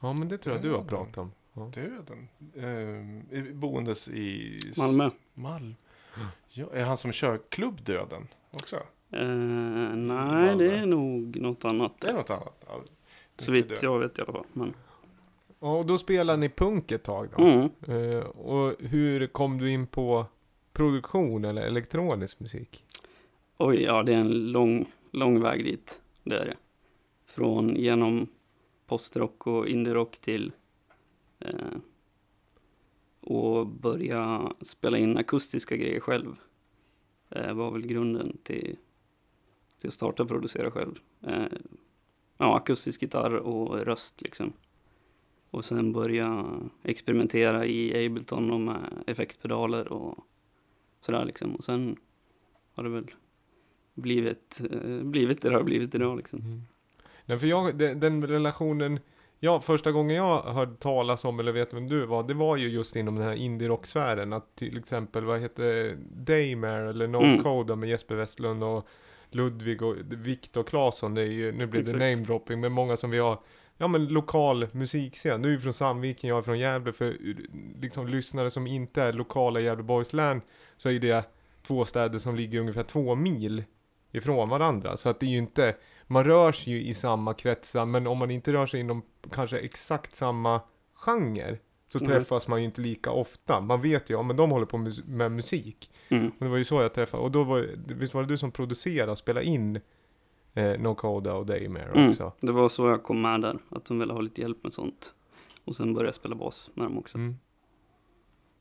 Ja, 0.00 0.12
men 0.12 0.28
det 0.28 0.38
tror 0.38 0.54
jag 0.54 0.64
du 0.64 0.72
har 0.72 0.84
pratat 0.84 1.18
om. 1.18 1.30
Ja. 1.58 1.70
Döden? 1.82 2.28
Eh, 2.54 3.38
i- 3.38 3.52
boendes 3.54 4.08
i... 4.08 4.60
Malmö. 4.76 5.10
Malm. 5.34 5.74
Ja, 6.48 6.66
är 6.72 6.84
han 6.84 6.96
som 6.96 7.12
kör 7.12 7.40
Klubb 7.48 7.84
Döden 7.84 8.28
också? 8.50 8.76
Eh, 9.10 9.28
nej, 9.96 10.56
det 10.56 10.76
är 10.76 10.86
nog 10.86 11.36
något 11.40 11.64
annat. 11.64 11.92
Det 12.00 12.08
är 12.08 12.12
något 12.14 12.30
annat. 12.30 12.64
Ja, 12.66 12.82
Så 13.36 13.52
vitt 13.52 13.82
jag 13.82 13.98
vet 13.98 14.18
i 14.18 14.22
alla 14.22 14.32
fall. 14.32 14.44
Men, 14.52 14.74
Ja, 15.60 15.78
och 15.78 15.86
då 15.86 15.98
spelade 15.98 16.38
ni 16.38 16.48
punk 16.48 16.92
ett 16.92 17.02
tag 17.02 17.28
då? 17.36 17.42
Mm. 17.44 17.68
Eh, 18.12 18.18
och 18.26 18.74
hur 18.80 19.26
kom 19.26 19.58
du 19.58 19.70
in 19.70 19.86
på 19.86 20.26
produktion 20.72 21.44
eller 21.44 21.62
elektronisk 21.62 22.40
musik? 22.40 22.84
Oj, 23.58 23.82
ja 23.82 24.02
det 24.02 24.14
är 24.14 24.18
en 24.18 24.52
lång, 24.52 24.86
lång 25.12 25.40
väg 25.40 25.64
dit. 25.64 26.00
Det 26.24 26.36
är 26.38 26.44
det. 26.44 26.56
Från 27.26 27.76
genom 27.76 28.26
postrock 28.86 29.46
och 29.46 29.68
indie-rock 29.68 30.18
till 30.18 30.52
Eh, 31.38 31.78
och 33.20 33.66
börja 33.66 34.52
spela 34.60 34.98
in 34.98 35.16
akustiska 35.16 35.76
grejer 35.76 36.00
själv. 36.00 36.34
Eh, 37.30 37.52
var 37.52 37.70
väl 37.70 37.86
grunden 37.86 38.38
till, 38.42 38.76
till 39.80 39.88
att 39.88 39.94
starta 39.94 40.22
och 40.22 40.28
producera 40.28 40.70
själv. 40.70 40.98
Eh, 41.22 41.46
ja, 42.38 42.56
akustisk 42.56 43.02
gitarr 43.02 43.34
och 43.34 43.80
röst 43.80 44.22
liksom. 44.22 44.52
Och 45.50 45.64
sen 45.64 45.92
börja 45.92 46.60
experimentera 46.82 47.66
i 47.66 48.06
Ableton 48.06 48.50
och 48.50 48.60
med 48.60 49.02
effektpedaler 49.06 49.92
och 49.92 50.18
sådär 51.00 51.24
liksom. 51.24 51.54
Och 51.54 51.64
sen 51.64 51.96
har 52.76 52.84
det 52.84 52.90
väl 52.90 53.10
blivit, 53.94 54.60
eh, 54.70 55.02
blivit 55.02 55.42
det 55.42 55.48
det 55.48 55.56
har 55.56 55.62
blivit 55.62 55.94
idag 55.94 56.16
liksom. 56.16 56.38
Mm. 56.38 56.62
Nej, 57.26 57.38
för 57.38 57.46
jag, 57.46 57.78
den, 57.78 58.00
den 58.00 58.26
relationen, 58.26 59.00
ja, 59.40 59.60
första 59.60 59.92
gången 59.92 60.16
jag 60.16 60.42
hörde 60.42 60.76
talas 60.76 61.24
om, 61.24 61.40
eller 61.40 61.52
vet 61.52 61.74
vem 61.74 61.88
du 61.88 62.06
var, 62.06 62.22
det 62.22 62.34
var 62.34 62.56
ju 62.56 62.68
just 62.68 62.96
inom 62.96 63.14
den 63.14 63.24
här 63.24 63.34
indie-rock-sfären. 63.34 64.32
Att 64.32 64.56
till 64.56 64.78
exempel, 64.78 65.24
vad 65.24 65.40
heter 65.40 65.96
Daymare 66.12 66.90
eller 66.90 67.08
No 67.08 67.22
Mm. 67.22 67.42
Code 67.42 67.76
med 67.76 67.88
Jesper 67.88 68.14
Westlund 68.14 68.64
och 68.64 68.88
Ludvig 69.30 69.82
och 69.82 69.96
Viktor 70.10 70.62
Claesson. 70.62 71.14
Det 71.14 71.22
är 71.22 71.26
ju, 71.26 71.52
nu 71.52 71.66
blir 71.66 71.82
det 71.82 71.92
namedropping, 71.92 72.60
men 72.60 72.72
många 72.72 72.96
som 72.96 73.10
vi 73.10 73.18
har, 73.18 73.38
ja 73.76 73.88
men 73.88 74.06
lokal 74.06 74.66
musikscen. 74.72 75.42
Du 75.42 75.48
är 75.48 75.52
ju 75.52 75.60
från 75.60 75.72
Sandviken, 75.72 76.30
jag 76.30 76.38
är 76.38 76.42
från 76.42 76.58
Gävle. 76.58 76.92
För 76.92 77.16
liksom 77.80 78.08
lyssnare 78.08 78.50
som 78.50 78.66
inte 78.66 79.02
är 79.02 79.12
lokala 79.12 79.60
i 79.60 79.64
Gävleborgs 79.64 80.12
län, 80.12 80.40
så 80.76 80.90
är 80.90 80.98
det 80.98 81.24
två 81.66 81.84
städer 81.84 82.18
som 82.18 82.36
ligger 82.36 82.60
ungefär 82.60 82.82
två 82.82 83.14
mil 83.14 83.64
ifrån 84.12 84.48
varandra. 84.48 84.96
Så 84.96 85.08
att 85.08 85.20
det 85.20 85.26
är 85.26 85.30
ju 85.30 85.38
inte, 85.38 85.74
man 86.10 86.24
rör 86.24 86.52
sig 86.52 86.72
ju 86.72 86.82
i 86.82 86.94
samma 86.94 87.34
kretsar, 87.34 87.84
men 87.86 88.06
om 88.06 88.18
man 88.18 88.30
inte 88.30 88.52
rör 88.52 88.66
sig 88.66 88.80
inom 88.80 89.02
kanske 89.30 89.58
exakt 89.58 90.14
samma 90.14 90.60
genre, 90.94 91.58
så 91.86 91.98
Mm. 91.98 92.08
träffas 92.10 92.48
man 92.48 92.58
ju 92.58 92.64
inte 92.64 92.80
lika 92.80 93.10
ofta. 93.10 93.60
Man 93.60 93.80
vet 93.82 94.10
ju, 94.10 94.14
ja 94.14 94.22
men 94.22 94.36
de 94.36 94.50
håller 94.50 94.66
på 94.66 94.78
med 95.06 95.32
musik. 95.32 95.90
Mm. 96.08 96.26
Och 96.28 96.44
det 96.44 96.48
var 96.48 96.56
ju 96.56 96.64
så 96.64 96.82
jag 96.82 96.94
träffade, 96.94 97.22
och 97.22 97.30
då 97.30 97.44
var 97.44 97.68
visst 97.86 98.14
var 98.14 98.22
det 98.22 98.28
du 98.28 98.36
som 98.36 98.50
producerade 98.50 99.12
och 99.12 99.18
spelade 99.18 99.46
in 99.46 99.80
eh, 100.54 100.80
No 100.80 100.94
Coda 100.94 101.34
och 101.34 101.46
Daymare 101.46 101.84
Mm. 101.94 102.10
också? 102.10 102.32
Det 102.40 102.52
var 102.52 102.68
så 102.68 102.88
jag 102.88 103.02
kom 103.02 103.20
med 103.22 103.40
där, 103.40 103.58
att 103.70 103.84
de 103.84 103.98
ville 103.98 104.12
ha 104.12 104.20
lite 104.20 104.40
hjälp 104.40 104.62
med 104.62 104.72
sånt. 104.72 105.14
Och 105.64 105.76
sen 105.76 105.94
började 105.94 106.08
jag 106.08 106.14
spela 106.14 106.34
bas 106.34 106.70
med 106.74 106.86
dem 106.86 106.98
också. 106.98 107.18
Mm. 107.18 107.36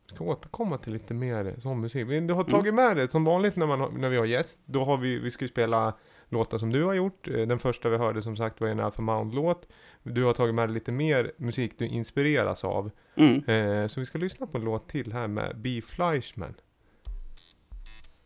Jag 0.07 0.15
ska 0.15 0.25
återkomma 0.25 0.77
till 0.77 0.93
lite 0.93 1.13
mer 1.13 1.55
sån 1.59 1.81
musik. 1.81 2.07
Du 2.07 2.13
har 2.33 2.41
Mm. 2.41 2.45
tagit 2.45 2.73
med 2.73 2.97
det 2.97 3.11
som 3.11 3.23
vanligt 3.23 3.55
när, 3.55 3.67
man, 3.67 3.93
när 4.01 4.09
vi 4.09 4.17
har 4.17 4.25
gäst. 4.25 4.59
Då 4.65 4.83
har 4.85 4.97
vi, 4.97 5.19
vi 5.19 5.31
ska 5.31 5.43
ju 5.45 5.49
spela 5.49 5.93
låtar 6.29 6.57
som 6.57 6.71
du 6.71 6.83
har 6.83 6.93
gjort. 6.93 7.27
Eh, 7.27 7.47
Den 7.47 7.59
första 7.59 7.89
vi 7.89 7.97
hörde 7.97 8.21
som 8.21 8.37
sagt 8.37 8.61
var 8.61 8.67
en 8.67 8.79
Alpha 8.79 9.01
Mound-låt. 9.01 9.67
Du 10.03 10.23
har 10.23 10.33
tagit 10.33 10.55
med 10.55 10.69
dig 10.69 10.73
lite 10.73 10.91
mer 10.91 11.31
musik 11.37 11.73
du 11.77 11.87
inspireras 11.87 12.63
av. 12.63 12.91
Mm. 13.15 13.43
Eh, 13.45 13.87
så 13.87 13.99
vi 13.99 14.05
ska 14.05 14.17
lyssna 14.17 14.47
på 14.47 14.57
en 14.57 14.63
låt 14.63 14.89
till 14.89 15.13
här 15.13 15.27
med 15.27 15.57
B. 15.57 15.81
Fleischman. 15.81 16.53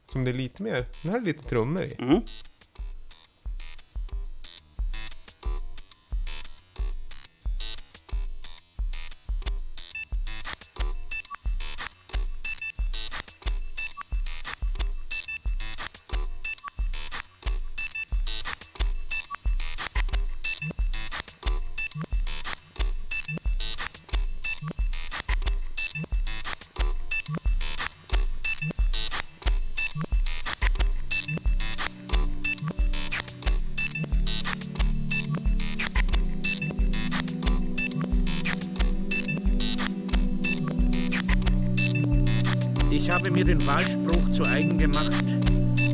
Som 0.08 0.26
det 0.26 0.32
är 0.32 0.34
lite 0.34 0.64
mer, 0.64 0.86
den 1.04 1.12
här 1.12 1.20
är 1.20 1.26
lite 1.26 1.44
trummor 1.44 1.84
i. 1.84 1.96
Mm. 2.00 2.22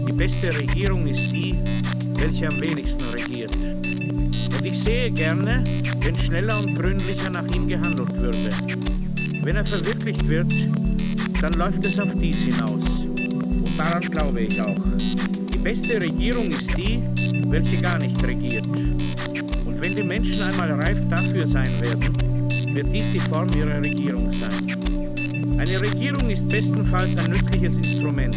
Die 0.07 0.13
beste 0.13 0.53
Regierung 0.57 1.07
ist 1.07 1.31
die, 1.31 1.55
welche 2.15 2.47
am 2.47 2.59
wenigsten 2.59 3.03
regiert. 3.13 3.55
Und 3.55 4.65
ich 4.65 4.79
sehe 4.79 5.11
gerne, 5.11 5.63
wenn 6.01 6.15
schneller 6.15 6.59
und 6.59 6.75
gründlicher 6.75 7.29
nach 7.29 7.47
ihm 7.55 7.67
gehandelt 7.67 8.15
würde. 8.15 8.49
Wenn 9.43 9.55
er 9.55 9.65
verwirklicht 9.65 10.27
wird, 10.27 10.51
dann 11.41 11.53
läuft 11.53 11.85
es 11.85 11.99
auf 11.99 12.09
dies 12.15 12.37
hinaus. 12.37 12.73
Und 12.73 13.69
daran 13.77 14.01
glaube 14.01 14.41
ich 14.41 14.59
auch. 14.61 14.75
Die 15.53 15.57
beste 15.57 16.01
Regierung 16.01 16.49
ist 16.49 16.75
die, 16.77 17.01
welche 17.47 17.81
gar 17.81 17.97
nicht 17.97 18.21
regiert. 18.23 18.65
Und 18.67 19.81
wenn 19.81 19.95
die 19.95 20.03
Menschen 20.03 20.41
einmal 20.41 20.71
reif 20.71 20.97
dafür 21.09 21.47
sein 21.47 21.71
werden, 21.81 22.13
wird 22.73 22.87
dies 22.93 23.11
die 23.11 23.19
Form 23.19 23.49
ihrer 23.57 23.77
Regierung 23.77 24.31
sein. 24.31 25.59
Eine 25.59 25.81
Regierung 25.81 26.29
ist 26.29 26.47
bestenfalls 26.47 27.17
ein 27.17 27.31
nützliches 27.31 27.77
Instrument. 27.77 28.35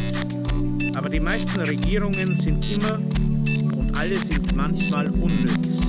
Aber 0.95 1.09
die 1.09 1.21
meisten 1.21 1.61
Regierungen 1.61 2.35
sind 2.37 2.65
immer 2.73 2.99
und 3.77 3.97
alle 3.97 4.17
sind 4.17 4.55
manchmal 4.55 5.09
unnütz. 5.09 5.80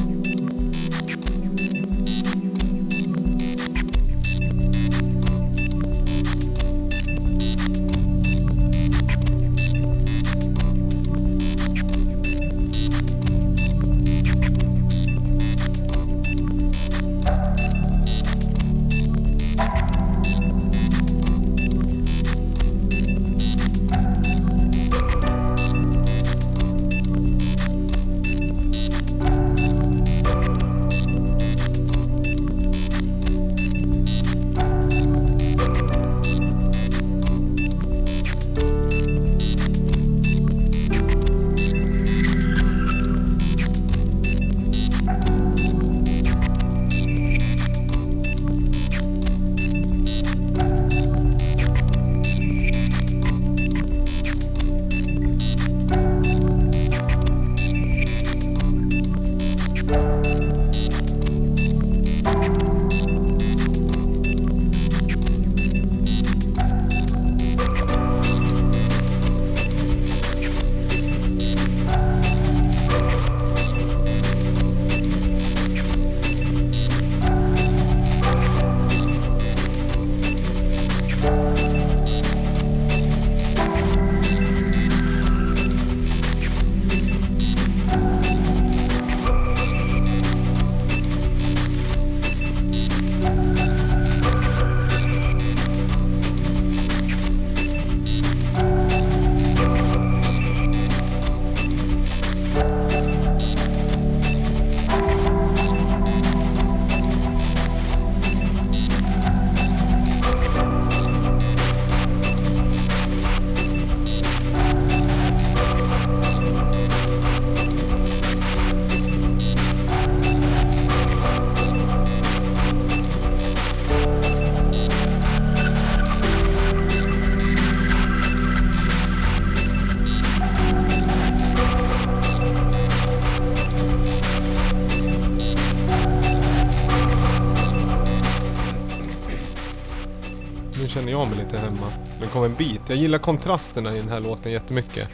Kom 142.32 142.44
en 142.44 142.54
bit. 142.56 142.82
Jag 142.88 142.98
gillar 142.98 143.18
kontrasterna 143.20 143.96
i 143.96 144.00
den 144.00 144.10
här 144.10 144.20
låten 144.20 144.52
jättemycket. 144.52 145.08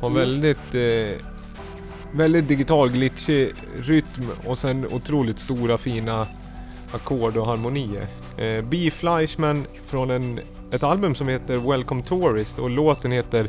Har 0.00 0.08
Mm. 0.10 0.20
väldigt, 0.20 0.74
eh, 0.74 1.24
väldigt 2.12 2.48
digital 2.48 2.90
glitchig 2.90 3.52
rytm 3.82 4.28
och 4.46 4.58
sen 4.58 4.86
otroligt 4.92 5.38
stora 5.38 5.78
fina 5.78 6.26
ackord 6.92 7.36
och 7.36 7.46
harmonier. 7.46 8.06
Eh, 8.38 8.64
B. 8.64 8.90
Fleischman 8.90 9.66
från 9.86 10.10
en, 10.10 10.40
ett 10.70 10.82
album 10.82 11.14
som 11.14 11.28
heter 11.28 11.56
Welcome 11.70 12.02
Tourist 12.02 12.58
och 12.58 12.70
låten 12.70 13.12
heter 13.12 13.46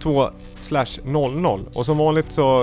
02 0.00 0.30
00. 1.04 1.60
Och 1.72 1.86
som 1.86 1.98
vanligt 1.98 2.32
så 2.32 2.62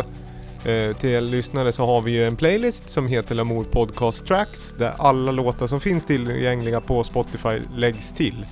eh, 0.65 0.95
till 0.99 1.09
er 1.09 1.21
lyssnare 1.21 1.71
så 1.71 1.85
har 1.85 2.01
vi 2.01 2.11
ju 2.13 2.27
en 2.27 2.35
playlist 2.35 2.89
som 2.89 3.07
heter 3.07 3.35
Lamour 3.35 3.63
Podcast 3.63 4.25
Tracks 4.25 4.75
där 4.77 4.93
alla 4.97 5.31
låtar 5.31 5.67
som 5.67 5.79
finns 5.79 6.05
tillgängliga 6.05 6.81
på 6.81 7.03
Spotify 7.03 7.59
läggs 7.75 8.11
till. 8.13 8.45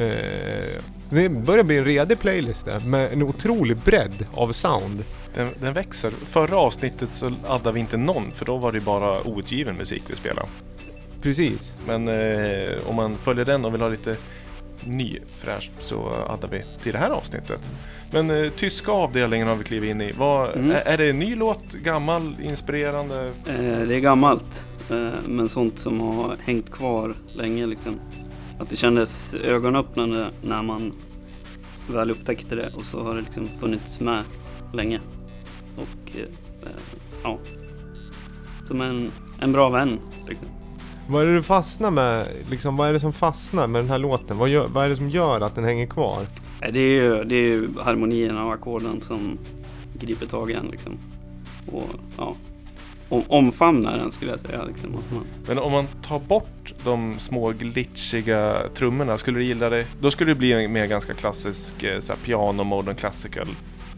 Eh, 0.00 0.82
det 1.10 1.28
börjar 1.28 1.64
bli 1.64 1.78
en 1.78 1.84
redig 1.84 2.20
playlist 2.20 2.64
där 2.64 2.80
med 2.80 3.12
en 3.12 3.22
otrolig 3.22 3.76
bredd 3.76 4.26
av 4.34 4.52
sound. 4.52 5.04
Den, 5.34 5.48
den 5.60 5.72
växer. 5.74 6.10
Förra 6.10 6.56
avsnittet 6.56 7.08
så 7.12 7.30
addade 7.46 7.72
vi 7.74 7.80
inte 7.80 7.96
någon 7.96 8.30
för 8.32 8.44
då 8.44 8.56
var 8.56 8.72
det 8.72 8.80
bara 8.80 9.22
outgiven 9.28 9.76
musik 9.76 10.02
vi 10.06 10.16
spelade. 10.16 10.48
Precis. 11.22 11.72
Men 11.86 12.08
eh, 12.08 12.70
om 12.86 12.96
man 12.96 13.16
följer 13.16 13.44
den 13.44 13.64
och 13.64 13.74
vill 13.74 13.80
ha 13.80 13.88
lite 13.88 14.16
ny 14.84 15.18
fräscht 15.36 15.70
så 15.78 16.12
addar 16.28 16.48
vi 16.48 16.62
till 16.82 16.92
det 16.92 16.98
här 16.98 17.10
avsnittet. 17.10 17.70
Men 18.10 18.30
eh, 18.30 18.50
tyska 18.50 18.92
avdelningen 18.92 19.48
har 19.48 19.54
vi 19.56 19.64
klivit 19.64 19.90
in 19.90 20.00
i. 20.00 20.12
Vad, 20.12 20.56
Mm. 20.56 20.70
är, 20.70 20.80
är 20.80 20.98
det 20.98 21.10
en 21.10 21.18
ny 21.18 21.34
låt? 21.36 21.72
Gammal? 21.72 22.36
Inspirerande? 22.42 23.24
Eh, 23.48 23.88
det 23.88 23.94
är 23.94 24.00
gammalt, 24.00 24.64
eh, 24.90 25.08
men 25.28 25.48
sånt 25.48 25.78
som 25.78 26.00
har 26.00 26.36
hängt 26.44 26.70
kvar 26.70 27.14
länge 27.34 27.66
liksom. 27.66 28.00
Att 28.60 28.70
det 28.70 28.76
kändes 28.76 29.34
ögonöppnande 29.34 30.30
när 30.42 30.62
man 30.62 30.92
väl 31.88 32.10
upptäckte 32.10 32.56
det 32.56 32.70
och 32.74 32.82
så 32.82 33.02
har 33.02 33.14
det 33.14 33.20
liksom 33.20 33.46
funnits 33.46 34.00
med 34.00 34.22
länge. 34.72 35.00
Och 35.76 36.18
eh, 36.18 36.28
ja, 37.22 37.38
som 38.64 38.80
en, 38.80 39.10
en 39.40 39.52
bra 39.52 39.68
vän 39.68 39.98
liksom. 40.28 40.48
Vad 41.08 41.22
är 41.22 41.26
det 41.26 41.34
du 41.34 41.42
fastnar 41.42 41.90
med? 41.90 42.26
Liksom, 42.50 42.76
vad 42.76 42.88
är 42.88 42.92
det 42.92 43.00
som 43.00 43.12
fastnar 43.12 43.66
med 43.66 43.82
den 43.82 43.90
här 43.90 43.98
låten? 43.98 44.38
Vad, 44.38 44.48
gör, 44.48 44.66
vad 44.68 44.84
är 44.84 44.88
det 44.88 44.96
som 44.96 45.10
gör 45.10 45.40
att 45.40 45.54
den 45.54 45.64
hänger 45.64 45.86
kvar? 45.86 46.26
Det 46.60 46.80
är 46.80 47.02
ju, 47.02 47.24
det 47.24 47.36
är 47.36 47.46
ju 47.46 47.68
harmonierna 47.78 48.46
och 48.46 48.52
ackorden 48.52 49.00
som 49.00 49.38
griper 49.98 50.26
tag 50.26 50.50
i 50.50 50.54
en 50.54 50.66
liksom. 50.70 50.98
Och 51.72 51.88
ja, 52.16 52.34
omfamnar 53.10 53.96
den 53.96 54.10
skulle 54.10 54.30
jag 54.30 54.40
säga 54.40 54.64
liksom. 54.64 54.92
Man, 54.92 55.24
Men 55.46 55.58
om 55.58 55.72
man 55.72 55.86
tar 55.86 56.18
bort 56.18 56.74
de 56.84 57.18
små 57.18 57.50
glitchiga 57.50 58.56
trummorna, 58.74 59.18
skulle 59.18 59.38
du 59.38 59.44
gilla 59.44 59.68
det? 59.68 59.86
Då 60.00 60.10
skulle 60.10 60.30
det 60.30 60.34
bli 60.34 60.52
en 60.52 60.72
mer 60.72 60.86
ganska 60.86 61.14
klassisk 61.14 61.82
eh, 61.82 62.00
så 62.00 62.12
här, 62.12 62.20
piano, 62.20 62.64
modern 62.64 62.94
classical, 62.94 63.48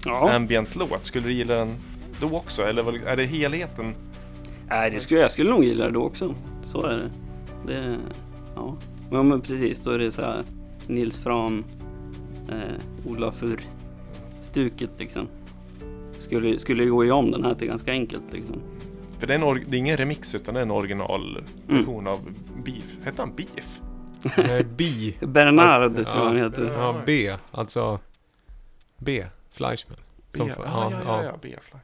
ja, 0.04 0.32
ambient 0.32 0.76
låt. 0.76 1.04
Skulle 1.04 1.26
du 1.26 1.32
gilla 1.32 1.54
den 1.54 1.76
då 2.20 2.36
också? 2.36 2.62
Eller 2.62 3.08
är 3.08 3.16
det 3.16 3.24
helheten? 3.24 3.94
nej, 4.68 4.90
det 4.90 5.00
skulle, 5.00 5.20
jag 5.20 5.30
skulle 5.30 5.50
nog 5.50 5.64
gilla 5.64 5.84
det 5.84 5.90
då 5.90 6.02
också. 6.02 6.34
Så 6.64 6.86
är 6.86 6.96
det. 6.96 7.10
det 7.72 7.98
ja. 8.54 8.76
ja, 9.10 9.22
men 9.22 9.40
precis. 9.40 9.80
Då 9.80 9.90
är 9.90 9.98
det 9.98 10.12
så 10.12 10.22
här 10.22 10.42
Nils 10.86 11.18
Fram, 11.18 11.64
eh, 12.48 13.06
Ola 13.10 13.32
Furr 13.32 13.60
stuket 14.52 14.90
liksom. 14.98 15.28
Skulle, 16.18 16.58
skulle 16.58 16.84
gå 16.84 17.14
om 17.14 17.30
den 17.30 17.44
här 17.44 17.54
till 17.54 17.68
ganska 17.68 17.92
enkelt 17.92 18.32
liksom. 18.32 18.56
För 19.22 19.26
det 19.26 19.34
är, 19.34 19.38
en 19.38 19.44
or- 19.44 19.62
det 19.66 19.76
är 19.76 19.78
ingen 19.78 19.96
remix 19.96 20.34
utan 20.34 20.54
det 20.54 20.60
är 20.60 20.62
en 20.62 20.70
originalversion 20.70 22.06
av 22.06 22.34
Beef. 22.64 22.96
Hette 23.04 23.22
han 23.22 23.34
Beef? 23.34 23.80
Eh, 24.38 24.66
B. 24.66 24.84
Bernard 25.20 25.82
Alltså, 25.82 26.04
tror 26.04 26.24
jag 26.24 26.30
han 26.32 26.36
heter. 26.36 26.72
Ja, 26.78 27.02
B. 27.06 27.36
Alltså 27.50 28.00
B. 28.98 29.26
Fleischman. 29.50 29.98
Som, 30.36 30.46
B- 30.46 30.52
ja, 30.56 30.64
ja, 30.64 30.90
ja, 30.92 31.22
ja, 31.24 31.32
ja. 31.42 31.58
ja, 31.72 31.78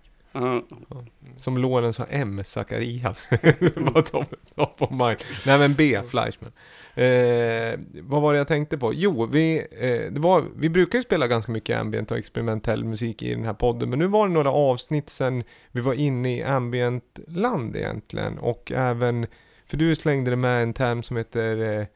Som 1.37 1.59
Lorenz 1.59 1.99
har 1.99 2.07
M. 2.11 2.43
Zacharias. 2.45 3.29
Vad 3.77 4.09
de 4.13 4.25
top 4.55 4.83
of 4.83 4.91
mind. 4.91 5.19
Nej 5.47 5.59
men 5.59 5.75
B. 5.75 6.01
Fleischman. 6.09 6.53
Eh, 6.99 7.79
vad 8.03 8.23
var 8.23 8.33
det 8.33 8.39
jag 8.39 8.49
tänkte 8.49 8.79
på? 8.79 8.95
Jo, 8.95 9.27
vi, 9.27 9.59
eh, 9.59 10.13
det 10.13 10.21
var, 10.21 10.45
vi 10.57 10.69
brukar 10.69 10.99
ju 10.99 11.03
spela 11.03 11.27
ganska 11.27 11.53
mycket 11.53 11.79
ambient 11.79 12.11
och 12.11 12.19
experimentell 12.19 12.85
musik 12.85 13.23
i 13.23 13.35
den 13.35 13.45
här 13.45 13.55
podden. 13.55 13.91
Men 13.91 13.99
nu 13.99 14.07
var 14.07 14.29
det 14.29 14.35
några 14.35 14.51
avsnitt 14.51 15.11
sen 15.11 15.45
vi 15.73 15.81
var 15.81 15.95
inne 15.95 16.37
i 16.37 16.43
ambient-land 16.43 17.77
egentligen. 17.77 18.39
Och 18.39 18.73
även, 18.73 19.27
för 19.67 19.77
du 19.77 19.95
slängde 19.95 20.31
det 20.31 20.37
med 20.37 20.63
en 20.63 20.75
term 20.75 21.03
som 21.03 21.17
heter 21.17 21.57
eh, 21.63 21.87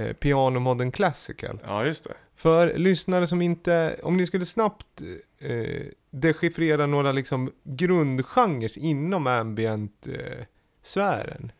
eh, 0.00 0.12
Piano 0.12 0.60
Modern 0.60 0.92
Classical. 0.92 1.58
Ja, 1.66 1.84
just 1.86 2.04
det. 2.04 2.14
För 2.36 2.78
lyssnare 2.78 3.26
som 3.26 3.42
inte, 3.42 3.96
om 4.02 4.16
ni 4.16 4.26
skulle 4.26 4.46
snabbt 4.46 5.02
eh, 5.44 5.86
dechiffrera 6.10 6.86
några 6.86 7.12
liksom 7.12 7.52
grundgenres 7.64 8.76
inom 8.76 9.26
ambient 9.26 10.06
eh, 10.06 10.44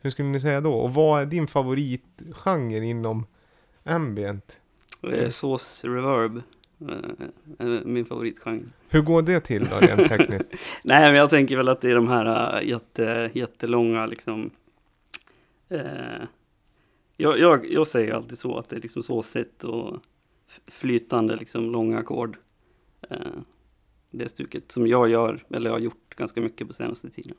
hur 0.01 0.11
skulle 0.11 0.29
ni 0.29 0.41
säga 0.41 0.61
då? 0.61 0.75
Och 0.75 0.95
vad 0.95 1.23
är 1.23 1.27
din 1.27 1.47
favoritgenre 1.47 2.85
inom 2.87 3.27
ambient? 3.85 4.61
eh, 5.13 5.29
Sås 5.29 5.85
reverb. 5.85 6.43
eh, 7.59 7.67
min 7.85 8.05
favoritgenre. 8.05 8.65
Hur 8.89 9.01
går 9.03 9.23
det 9.23 9.41
till 9.41 9.65
då 9.65 9.77
rent 9.77 10.09
tekniskt? 10.09 10.53
Nej, 10.85 11.03
men 11.07 11.15
jag 11.15 11.31
tänker 11.31 11.57
väl 11.57 11.69
att 11.69 11.81
det 11.81 11.91
är 11.91 11.95
de 11.95 12.09
här 12.09 12.59
äh, 12.63 12.69
jätte, 12.69 13.31
jättelånga 13.35 14.07
liksom. 14.07 14.51
Eh, 15.69 15.81
jag, 17.17 17.39
jag, 17.39 17.73
jag 17.73 17.87
säger 17.87 18.13
alltid 18.15 18.39
så 18.39 18.59
att 18.59 18.69
det 18.69 18.77
är 18.77 18.81
liksom 18.81 19.03
såsigt 19.03 19.65
och 19.65 20.01
flytande 20.67 21.37
liksom 21.37 21.71
långa 21.71 21.99
ackord. 21.99 22.37
Eh, 23.11 23.19
det 24.19 24.29
stuket 24.29 24.73
som 24.73 24.87
jag 24.87 25.09
gör, 25.09 25.45
eller 25.51 25.71
har 25.71 25.79
gjort 25.79 26.15
ganska 26.17 26.41
mycket 26.41 26.67
på 26.67 26.73
senaste 26.75 27.11
tiden. 27.11 27.35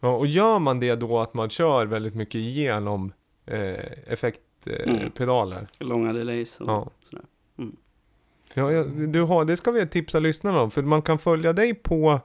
Ja, 0.00 0.16
och 0.16 0.26
gör 0.26 0.58
man 0.58 0.80
det 0.80 0.94
då 0.94 1.18
att 1.18 1.34
man 1.34 1.50
kör 1.50 1.86
väldigt 1.86 2.14
mycket 2.14 2.34
igenom 2.34 3.12
eh, 3.46 4.12
effektpedaler? 4.12 4.84
Mm. 4.88 5.02
Eh, 5.06 5.10
pedaler? 5.10 5.66
Långa 5.78 6.12
delays 6.12 6.60
och 6.60 6.68
Ja. 6.68 6.90
sådär. 7.04 7.24
Mm. 7.58 7.76
Ja, 8.54 8.84
du 9.06 9.22
har, 9.22 9.44
det 9.44 9.56
ska 9.56 9.70
vi 9.70 9.86
tipsa 9.88 10.18
lyssnarna 10.18 10.60
om, 10.60 10.70
för 10.70 10.82
man 10.82 11.02
kan 11.02 11.18
följa 11.18 11.52
dig 11.52 11.74
på 11.74 12.20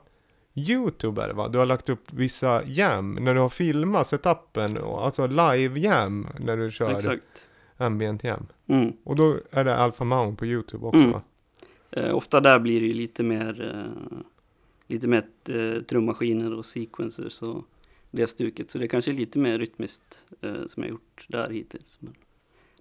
YouTube 0.54 1.22
är 1.22 1.28
det 1.28 1.34
va? 1.34 1.48
Du 1.48 1.58
har 1.58 1.66
lagt 1.66 1.88
upp 1.88 2.12
vissa 2.12 2.62
jam 2.64 3.14
när 3.14 3.34
du 3.34 3.40
har 3.40 3.48
filmat 3.48 4.06
setupen, 4.06 4.78
alltså 4.84 5.26
live 5.26 5.80
jam 5.80 6.26
när 6.38 6.56
du 6.56 6.70
kör 6.70 6.90
Exakt. 6.90 7.48
ambient 7.76 8.24
jam. 8.24 8.46
Mm. 8.66 8.92
Och 9.04 9.16
då 9.16 9.36
är 9.50 9.64
det 9.64 9.76
Alpha 9.76 10.04
Mount 10.04 10.36
på 10.38 10.46
YouTube 10.46 10.86
också 10.86 10.98
Mm. 11.00 11.12
va? 11.12 11.22
Eh, 11.90 12.14
ofta 12.16 12.40
där 12.40 12.58
blir 12.58 12.80
det 12.80 12.86
ju 12.86 12.92
lite 12.94 13.22
mer, 13.22 13.74
eh, 13.74 14.18
lite 14.86 15.08
mer 15.08 15.24
eh, 15.48 15.82
trummaskiner 15.82 16.54
och 16.54 16.66
sequencers 16.66 17.42
och 17.42 17.64
det 18.10 18.26
stuket. 18.26 18.70
Så 18.70 18.78
det 18.78 18.88
kanske 18.88 19.10
är 19.10 19.14
lite 19.14 19.38
mer 19.38 19.58
rytmiskt 19.58 20.26
som 20.66 20.82
jag 20.82 20.90
gjort 20.90 21.26
där 21.28 21.50
hittills. 21.50 21.98
Men 22.00 22.14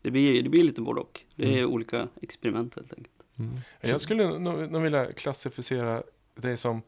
det, 0.01 0.11
blir, 0.11 0.43
det 0.43 0.49
blir 0.49 0.63
lite 0.63 0.81
både 0.81 1.01
och. 1.01 1.21
Det 1.35 1.59
är 1.59 1.65
olika 1.65 2.07
experiment 2.21 2.75
helt 2.75 2.93
enkelt. 2.93 3.15
Mm. 3.39 3.51
Jag 3.81 4.01
skulle 4.01 4.39
nog 4.39 4.71
nog 4.71 4.81
vilja 4.81 5.11
klassificera 5.11 6.03
det 6.35 6.57
som 6.57 6.81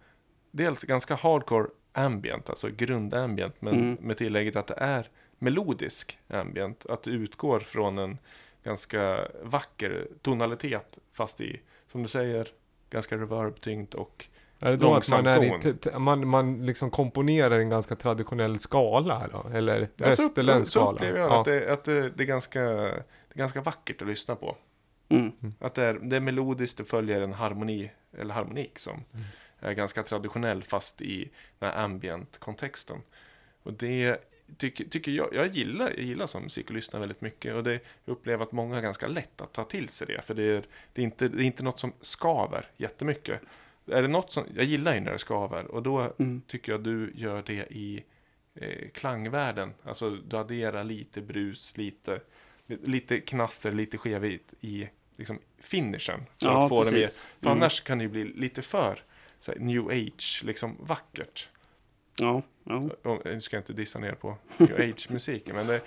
dels 0.51 0.83
ganska 0.83 1.15
hardcore 1.15 1.67
ambient, 1.91 2.49
alltså 2.49 2.69
grundambient, 2.77 3.61
men 3.61 3.73
Mm. 3.73 3.97
med 4.01 4.17
tillägget 4.17 4.55
att 4.55 4.67
det 4.67 4.77
är 4.77 5.09
melodisk 5.39 6.17
ambient. 6.27 6.85
Att 6.85 7.03
det 7.03 7.11
utgår 7.11 7.59
från 7.59 7.97
en 7.97 8.17
ganska 8.63 9.27
vacker 9.43 10.07
tonalitet, 10.21 10.99
fast 11.13 11.41
i, 11.41 11.59
som 11.91 12.01
du 12.03 12.07
säger, 12.09 12.47
ganska 12.89 13.17
reverb-tyngt 13.17 13.93
och 13.95 14.25
Är 14.59 14.71
det 14.71 14.77
då 14.77 14.93
att 14.95 15.09
man, 15.11 15.25
är 15.27 15.99
man, 15.99 16.27
man 16.27 16.65
liksom 16.65 16.91
komponerar 16.91 17.59
en 17.59 17.69
ganska 17.69 17.95
traditionell 17.95 18.59
skala 18.59 19.27
då? 19.31 19.49
Eller 19.53 19.85
så, 19.97 20.03
västerländsk 20.03 20.73
så 20.73 20.79
skala? 20.79 20.91
upplever 20.91 21.19
jag 21.19 21.29
Ja. 21.31 21.39
att, 21.39 21.45
det, 21.45 21.73
att 21.73 21.83
det, 21.83 22.09
det, 22.09 22.23
är 22.23 22.27
ganska, 22.27 22.61
det 22.61 23.33
är 23.33 23.37
ganska 23.37 23.61
vackert 23.61 24.01
att 24.01 24.07
lyssna 24.07 24.35
på. 24.35 24.57
Mm. 25.09 25.31
Att 25.59 25.75
det 25.75 25.83
är, 25.83 25.93
det 25.93 26.15
är 26.15 26.19
melodiskt, 26.21 26.77
det 26.77 26.83
följer 26.85 27.21
en 27.21 27.33
harmoni, 27.33 27.91
eller 28.17 28.33
harmonik 28.33 28.79
som 28.79 28.93
Mm. 29.13 29.25
är 29.59 29.73
ganska 29.73 30.03
traditionell 30.03 30.63
fast 30.63 31.01
i 31.01 31.29
den 31.59 31.69
här 31.69 31.83
ambient-kontexten. 31.83 32.97
Och 33.63 33.73
det 33.73 34.17
tycker, 34.57 34.83
tycker 34.85 35.11
jag, 35.11 35.29
jag 35.33 35.47
gillar, 35.47 35.89
jag 35.89 35.99
gillar 36.05 36.27
som 36.27 36.43
musik 36.43 36.65
och 36.69 36.75
lyssnar 36.75 36.99
väldigt 36.99 37.21
mycket. 37.21 37.53
Och 37.55 37.63
det 37.63 37.71
jag 38.05 38.11
upplever 38.13 38.43
att 38.43 38.51
många 38.51 38.75
har 38.75 38.81
ganska 38.81 39.07
lätt 39.07 39.41
att 39.41 39.53
ta 39.53 39.63
till 39.63 39.89
sig 39.89 40.07
det. 40.07 40.21
För 40.25 40.33
det 40.33 40.43
är, 40.43 40.63
det 40.93 41.01
är, 41.01 41.05
inte, 41.05 41.27
det 41.27 41.43
är 41.43 41.45
inte 41.45 41.63
något 41.63 41.79
som 41.79 41.93
skaver 42.01 42.65
jättemycket. 42.77 43.41
Är 43.91 44.01
det 44.01 44.07
något 44.07 44.31
som, 44.31 44.43
jag 44.55 44.65
gillar 44.65 44.93
ju 44.93 44.99
när 44.99 45.11
det 45.11 45.17
skaver 45.17 45.65
och 45.65 45.83
då 45.83 46.13
Mm. 46.19 46.41
tycker 46.47 46.71
jag 46.71 46.83
du 46.83 47.11
gör 47.15 47.43
det 47.45 47.67
i 47.71 48.03
eh, 48.55 48.89
klangvärlden. 48.93 49.73
Alltså 49.83 50.09
du 50.09 50.37
adderar 50.37 50.83
lite 50.83 51.21
brus, 51.21 51.77
lite, 51.77 52.21
li- 52.67 52.79
lite 52.83 53.19
knaster, 53.19 53.71
lite 53.71 53.97
skevhet 53.97 54.53
i 54.61 54.89
liksom, 55.17 55.39
finishen. 55.59 56.19
För 56.19 56.49
Ja, 56.49 56.63
att 56.63 56.69
få 56.69 56.83
det 56.83 56.91
mer. 56.91 56.99
precis. 57.01 57.21
För 57.41 57.49
Mm. 57.49 57.57
annars 57.57 57.81
kan 57.81 57.97
det 57.97 58.03
ju 58.03 58.09
bli 58.09 58.23
lite 58.23 58.61
för 58.61 59.03
här, 59.47 59.55
new 59.59 59.87
age, 59.87 60.41
liksom 60.45 60.75
vackert. 60.79 61.49
Ja, 62.19 62.41
ja. 62.63 62.83
Och 63.03 63.21
Nu 63.25 63.41
ska 63.41 63.55
jag 63.55 63.61
inte 63.61 63.73
dissa 63.73 63.99
ner 63.99 64.11
på 64.13 64.37
Age-musiken, 64.59 65.55
men 65.55 65.67
det, 65.67 65.81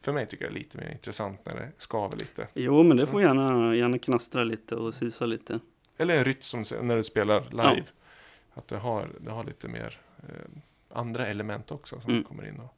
för 0.00 0.12
mig 0.12 0.26
tycker 0.26 0.44
jag 0.44 0.52
det 0.52 0.56
är 0.58 0.60
lite 0.60 0.78
mer 0.78 0.90
intressant 0.92 1.46
när 1.46 1.54
det 1.54 1.68
skaver 1.76 2.16
lite. 2.16 2.48
Jo, 2.54 2.82
men 2.82 2.96
det 2.96 3.06
får 3.06 3.22
gärna, 3.22 3.76
gärna 3.76 3.98
knastra 3.98 4.44
lite 4.44 4.76
och 4.76 4.94
susa 4.94 5.26
lite. 5.26 5.58
Eller 5.96 6.18
en 6.18 6.24
rytm 6.24 6.64
som 6.64 6.86
när 6.88 6.96
du 6.96 7.02
spelar 7.04 7.44
live. 7.50 7.84
Att 8.54 8.68
det 8.68 8.76
har, 8.76 9.08
det 9.20 9.30
har 9.30 9.44
lite 9.44 9.68
mer 9.68 10.00
eh, 10.28 10.34
andra 10.98 11.26
element 11.26 11.70
också 11.72 12.00
som 12.00 12.10
Mm. 12.12 12.24
kommer 12.24 12.48
in 12.48 12.60
och 12.60 12.74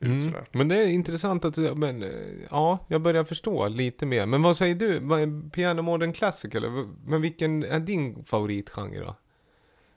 ut 0.00 0.06
Mm. 0.08 0.22
sådär. 0.22 0.44
Men 0.52 0.68
det 0.68 0.76
är 0.76 0.86
intressant 0.86 1.44
att, 1.44 1.56
men 1.78 2.02
eh, 2.02 2.10
ja, 2.50 2.78
jag 2.88 3.00
börjar 3.00 3.24
förstå 3.24 3.68
lite 3.68 4.06
mer. 4.06 4.26
Men 4.26 4.42
vad 4.42 4.56
säger 4.56 4.74
du? 4.74 5.50
Piano 5.50 5.82
Modern 5.82 6.12
Classic 6.12 6.54
eller? 6.54 6.68
v- 6.68 6.88
Men 7.06 7.20
vilken 7.22 7.62
är 7.64 7.80
din 7.80 8.24
favoritgenre 8.24 9.04
då? 9.04 9.14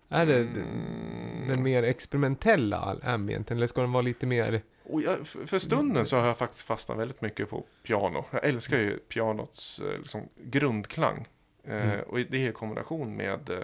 Är 0.09 0.25
det 0.25 0.35
Mm. 0.39 1.47
den 1.47 1.63
mer 1.63 1.83
experimentella 1.83 2.97
ambienten 3.03 3.57
eller 3.57 3.67
ska 3.67 3.81
den 3.81 3.91
vara 3.91 4.01
lite 4.01 4.25
mer? 4.25 4.61
Jag, 5.05 5.27
för 5.27 5.45
för 5.45 5.59
stunden 5.59 6.05
så 6.05 6.17
har 6.17 6.27
jag 6.27 6.37
faktiskt 6.37 6.67
fastnat 6.67 6.97
väldigt 6.97 7.21
mycket 7.21 7.49
på 7.49 7.65
piano. 7.83 8.25
Jag 8.31 8.45
älskar 8.45 8.77
ju 8.79 8.97
pianots 8.97 9.79
eh, 9.79 9.99
liksom, 9.99 10.21
grundklang. 10.43 11.27
Eh, 11.63 11.75
Mm. 11.93 11.99
Och 12.07 12.19
det 12.19 12.45
är 12.45 12.49
i 12.49 12.53
kombination 12.53 13.15
med, 13.15 13.49
eh, 13.49 13.57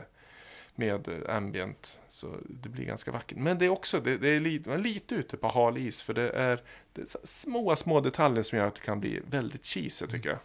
med 0.75 1.07
eh, 1.07 1.35
ambient. 1.35 1.99
Så 2.09 2.27
det 2.49 2.69
blir 2.69 2.85
ganska 2.85 3.11
vackert. 3.11 3.37
Men 3.37 3.57
det 3.57 3.65
är 3.65 3.69
också, 3.69 3.99
det, 3.99 4.17
det 4.17 4.29
är 4.29 4.39
lite, 4.39 4.69
man 4.69 4.79
är 4.79 4.83
lite 4.83 5.15
ute 5.15 5.37
på 5.37 5.47
hal 5.47 5.77
is. 5.77 6.01
För 6.01 6.13
det 6.13 6.29
är, 6.29 6.61
det 6.93 7.01
är 7.01 7.07
små, 7.27 7.75
små 7.75 8.01
detaljer 8.01 8.43
som 8.43 8.57
gör 8.57 8.67
att 8.67 8.75
det 8.75 8.81
kan 8.81 8.99
bli 8.99 9.21
väldigt 9.29 9.65
cheesy 9.65 10.07
tycker 10.07 10.29
jag. 10.29 10.39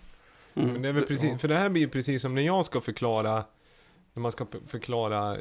Men 0.55 0.71
Mm. 0.71 0.83
det 0.83 0.89
är 0.89 0.93
väl 0.93 1.07
precis, 1.07 1.41
för 1.41 1.49
det 1.49 1.57
här 1.57 1.69
blir 1.69 1.83
ju 1.83 1.89
precis 1.89 2.23
som 2.23 2.35
när 2.35 2.43
jag 2.43 2.67
ska 2.67 2.81
förklara 2.81 3.45
när 4.15 4.21
man 4.21 4.33
ska 4.33 4.47
förklara 4.67 5.37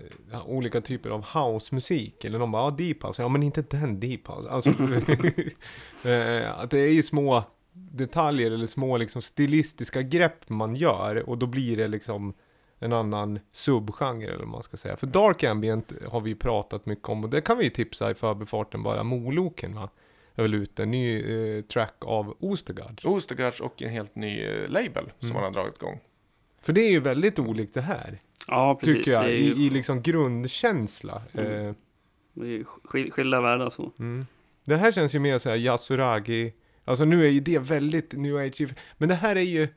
olika 0.45 0.81
typer 0.81 1.09
av 1.09 1.25
housemusik. 1.25 2.25
Eller 2.25 2.39
de 2.39 2.51
bara, 2.51 2.63
ja 2.63 2.71
deep 2.71 3.03
house. 3.03 3.21
Ja 3.21 3.27
men 3.29 3.43
inte 3.43 3.61
den 3.61 3.99
deep 3.99 4.27
house. 4.27 4.49
Alltså, 4.49 4.69
eh, 6.09 6.59
att 6.59 6.69
det 6.71 6.79
är 6.79 6.91
ju 6.91 7.03
små 7.03 7.43
detaljer 7.73 8.51
eller 8.51 8.65
små 8.65 8.97
liksom 8.97 9.21
stilistiska 9.21 10.01
grepp 10.01 10.49
man 10.49 10.75
gör. 10.75 11.29
Och 11.29 11.37
då 11.37 11.45
blir 11.45 11.77
det 11.77 11.87
liksom 11.87 12.33
en 12.79 12.93
annan 12.93 13.39
subgenre 13.51 14.27
eller 14.27 14.39
vad 14.39 14.47
man 14.47 14.63
ska 14.63 14.77
säga. 14.77 14.97
För 14.97 15.07
dark 15.07 15.43
ambient 15.43 15.93
har 16.07 16.21
vi 16.21 16.35
pratat 16.35 16.85
mycket 16.85 17.09
om. 17.09 17.23
Och 17.23 17.29
det 17.29 17.41
kan 17.41 17.57
vi 17.57 17.63
ju 17.63 17.69
tipsa 17.69 18.11
i 18.11 18.13
förbifarten 18.13 18.83
bara. 18.83 19.03
Moloken 19.03 19.75
va. 19.75 19.89
Är 20.35 20.41
väl 20.41 20.53
ute. 20.53 20.83
En 20.83 20.91
ny 20.91 21.21
eh, 21.57 21.61
track 21.63 21.95
av 21.99 22.35
Ostergaard. 22.39 23.01
Ostergaards 23.03 23.59
och 23.59 23.81
en 23.81 23.89
helt 23.89 24.15
ny 24.15 24.41
eh, 24.43 24.69
label 24.69 25.11
som 25.19 25.29
Mm. 25.29 25.33
man 25.33 25.43
har 25.43 25.51
dragit 25.51 25.75
igång. 25.81 25.99
För 26.61 26.73
det 26.73 26.81
är 26.81 26.89
ju 26.89 26.99
väldigt 26.99 27.39
olikt 27.39 27.73
det 27.73 27.81
här. 27.81 28.19
Ja, 28.49 28.75
precis. 28.75 28.95
Tycker 28.97 29.11
jag, 29.11 29.29
ju 29.29 29.35
i, 29.37 29.65
i 29.65 29.69
liksom 29.69 30.01
grundkänsla. 30.01 31.21
Mm. 31.33 31.67
Eh, 31.67 31.73
det 32.33 32.47
är 32.47 32.63
skil- 32.63 33.11
skilda 33.11 33.41
världar 33.41 33.69
så. 33.69 33.91
mm. 33.99 34.25
Det 34.63 34.75
här 34.77 34.91
känns 34.91 35.15
ju 35.15 35.19
mer 35.19 35.37
så 35.37 35.49
här 35.49 35.57
Yasuragi. 35.57 36.53
Alltså 36.85 37.05
nu 37.05 37.25
är 37.25 37.29
ju 37.29 37.39
det 37.39 37.59
väldigt 37.59 38.13
new 38.13 38.37
age. 38.37 38.67
Men 38.97 39.09
det 39.09 39.15
här 39.15 39.35
är 39.35 39.41
ju, 39.41 39.67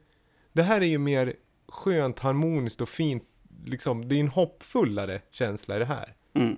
det 0.53 0.63
här 0.63 0.81
är 0.81 0.87
ju 0.87 0.99
mer 0.99 1.35
skönt, 1.69 2.19
harmoniskt 2.19 2.81
och 2.81 2.89
fint. 2.89 3.25
Liksom, 3.67 4.09
det 4.09 4.15
är 4.17 4.21
en 4.21 4.29
hoppfullare 4.29 5.21
känsla 5.31 5.77
i 5.77 5.79
det 5.79 5.85
här. 5.85 6.15
Mm. 6.35 6.57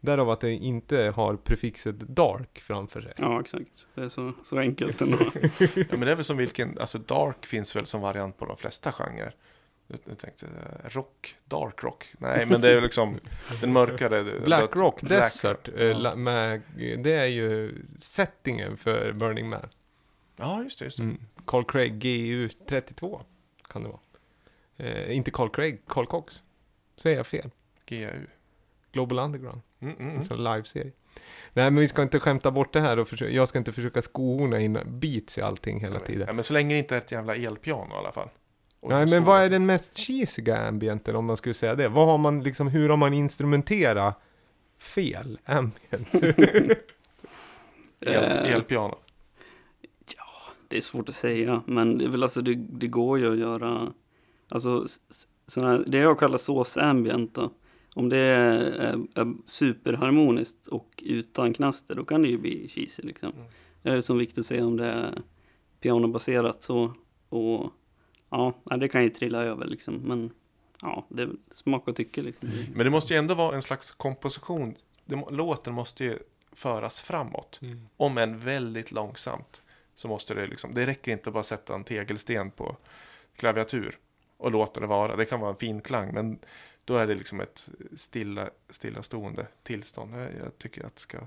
Därav 0.00 0.30
att 0.30 0.40
det 0.40 0.52
inte 0.52 1.12
har 1.16 1.36
prefixet 1.36 1.94
dark 2.00 2.60
framför 2.60 3.00
sig. 3.00 3.12
Ja, 3.16 3.40
exakt. 3.40 3.86
Det 3.94 4.02
är 4.02 4.08
så, 4.08 4.32
så 4.42 4.58
enkelt 4.58 5.00
ändå. 5.00 5.18
Ja, 5.76 5.84
men 5.90 6.00
det 6.00 6.10
är 6.10 6.14
väl 6.16 6.24
som 6.24 6.36
vilken, 6.36 6.78
alltså 6.78 6.98
dark 6.98 7.46
finns 7.46 7.76
väl 7.76 7.86
som 7.86 8.00
variant 8.00 8.38
på 8.38 8.44
de 8.46 8.56
flesta 8.56 8.92
genrer. 8.92 9.34
Jag, 9.86 10.18
tänkte 10.18 10.46
eh, 10.46 10.88
rock, 10.90 11.36
dark 11.44 11.82
rock. 11.84 12.14
Nej, 12.18 12.46
men 12.46 12.60
det 12.60 12.68
är 12.68 12.74
ju 12.74 12.80
liksom 12.80 13.20
den 13.60 13.72
mörkare. 13.72 14.24
Black 14.44 14.72
det- 14.72 14.78
Rock 14.80 15.00
Black 15.00 15.22
Desert, 15.22 15.68
eh, 15.68 15.82
ja. 15.84 16.14
med, 16.16 16.62
det 16.98 17.12
är 17.12 17.26
ju 17.26 17.74
settingen 17.98 18.76
för 18.76 19.12
Burning 19.12 19.48
Man. 19.48 19.68
Ja, 20.36 20.62
just 20.62 20.78
det. 20.78 20.84
Just 20.84 20.96
det. 20.96 21.02
Mm. 21.02 21.18
Carl 21.44 21.64
Craig 21.64 22.04
GU32 22.04 23.20
kan 23.68 23.82
det 23.82 23.88
vara. 23.88 24.00
Eh, 24.76 25.16
inte 25.16 25.30
Carl 25.30 25.50
Craig, 25.50 25.82
Carl 25.86 26.06
Cox. 26.06 26.42
Säger 26.96 27.16
jag 27.16 27.26
fel? 27.26 27.50
GAU. 27.86 28.26
Global 28.92 29.18
Underground, 29.18 29.60
Mm, 29.80 29.94
mm, 29.94 30.06
en 30.06 30.12
mm. 30.14 30.24
sån 30.24 30.44
liveserie. 30.44 30.92
Nej 31.52 31.70
men 31.70 31.76
vi 31.76 31.88
ska 31.88 32.02
inte 32.02 32.20
skämta 32.20 32.50
bort 32.50 32.72
det 32.72 32.80
här 32.80 32.98
och 32.98 33.08
försöka, 33.08 33.32
jag 33.32 33.48
ska 33.48 33.58
inte 33.58 33.72
försöka 33.72 34.02
skohorna 34.02 34.60
in 34.60 34.78
beats 34.86 35.38
i 35.38 35.42
allting 35.42 35.80
hela 35.80 36.00
tiden. 36.00 36.24
Ja, 36.26 36.32
men 36.32 36.44
så 36.44 36.52
länge 36.52 36.74
det 36.74 36.78
inte 36.78 36.94
är 36.94 36.98
ett 36.98 37.12
jävla 37.12 37.36
elpiano 37.36 37.94
i 37.94 37.98
alla 37.98 38.12
fall. 38.12 38.28
Nej 38.82 39.06
men 39.10 39.24
vad 39.24 39.42
är 39.42 39.50
den 39.50 39.66
mest 39.66 39.98
cheesiga 39.98 40.56
ambienten 40.68 41.16
om 41.16 41.24
man 41.24 41.36
skulle 41.36 41.54
säga 41.54 41.74
det? 41.74 41.88
Vad 41.88 42.06
har 42.06 42.18
man 42.18 42.42
liksom, 42.42 42.68
hur 42.68 42.88
har 42.88 42.96
man 42.96 43.14
instrumenterat 43.14 44.20
fel 44.78 45.38
ambient? 45.44 46.14
El, 46.14 46.74
Eh, 48.14 48.52
elpiano. 48.54 48.98
Det 50.68 50.76
är 50.76 50.80
svårt 50.80 51.08
att 51.08 51.14
säga, 51.14 51.62
men 51.66 51.98
det 51.98 52.04
är 52.04 52.08
väl 52.08 52.22
alltså 52.22 52.42
det, 52.42 52.54
det 52.54 52.86
går 52.86 53.18
ju 53.18 53.32
att 53.32 53.38
göra, 53.38 53.92
alltså 54.48 54.84
s- 54.84 55.00
s- 55.10 55.28
såna 55.46 55.68
här, 55.70 55.84
det 55.86 55.98
jag 55.98 56.18
kallar 56.18 56.38
sås 56.38 56.76
ambient 56.76 57.34
då, 57.34 57.50
om 57.94 58.08
det 58.08 58.18
är, 58.18 58.58
är, 58.60 58.94
är 59.14 59.34
superharmoniskt 59.46 60.66
och 60.66 60.88
utan 61.02 61.54
knaster, 61.54 61.94
då 61.94 62.04
kan 62.04 62.22
det 62.22 62.28
ju 62.28 62.38
bli 62.38 62.68
cheesy 62.68 63.02
liksom. 63.02 63.32
Mm. 63.32 63.44
Eller 63.82 64.00
som 64.00 64.18
Victor 64.18 64.42
säger, 64.42 64.64
om 64.66 64.76
det 64.76 64.86
är 64.86 65.18
pianobaserat 65.80 66.62
så, 66.62 66.94
och 67.28 67.70
ja, 68.32 68.76
det 68.76 68.88
kan 68.88 69.02
ju 69.02 69.10
trilla 69.10 69.42
över 69.42 69.66
liksom, 69.66 69.94
men 69.94 70.30
ja, 70.82 71.06
det 71.08 71.22
är 71.22 71.30
smak 71.50 71.88
och 71.88 71.96
tycke 71.96 72.22
liksom. 72.22 72.50
Men 72.74 72.84
det 72.84 72.90
måste 72.90 73.14
ju 73.14 73.18
ändå 73.18 73.34
vara 73.34 73.56
en 73.56 73.62
slags 73.62 73.90
komposition. 73.90 74.74
Det, 75.04 75.24
låten 75.30 75.74
måste 75.74 76.04
ju 76.04 76.18
föras 76.52 77.02
framåt. 77.02 77.60
Om 77.96 78.18
än 78.18 78.38
väldigt 78.38 78.92
långsamt. 78.92 79.62
Så 79.94 80.08
måste 80.08 80.34
det 80.34 80.46
liksom, 80.46 80.74
det 80.74 80.86
räcker 80.86 81.12
inte 81.12 81.30
att 81.30 81.34
bara 81.34 81.42
sätta 81.42 81.74
en 81.74 81.84
tegelsten 81.84 82.50
på 82.50 82.76
klaviatur 83.36 83.98
och 84.36 84.50
låta 84.50 84.80
det 84.80 84.86
vara. 84.86 85.16
Det 85.16 85.24
kan 85.24 85.40
vara 85.40 85.50
en 85.50 85.56
fin 85.56 85.80
klang, 85.80 86.14
men 86.14 86.38
då 86.84 86.96
är 86.96 87.06
det 87.06 87.14
liksom 87.14 87.40
ett 87.40 87.68
stilla, 87.96 88.50
stillastående 88.70 89.46
tillstånd. 89.62 90.14
Jag, 90.14 90.28
jag 90.44 90.58
tycker 90.58 90.86
att 90.86 90.94
det 90.94 91.00
ska 91.00 91.18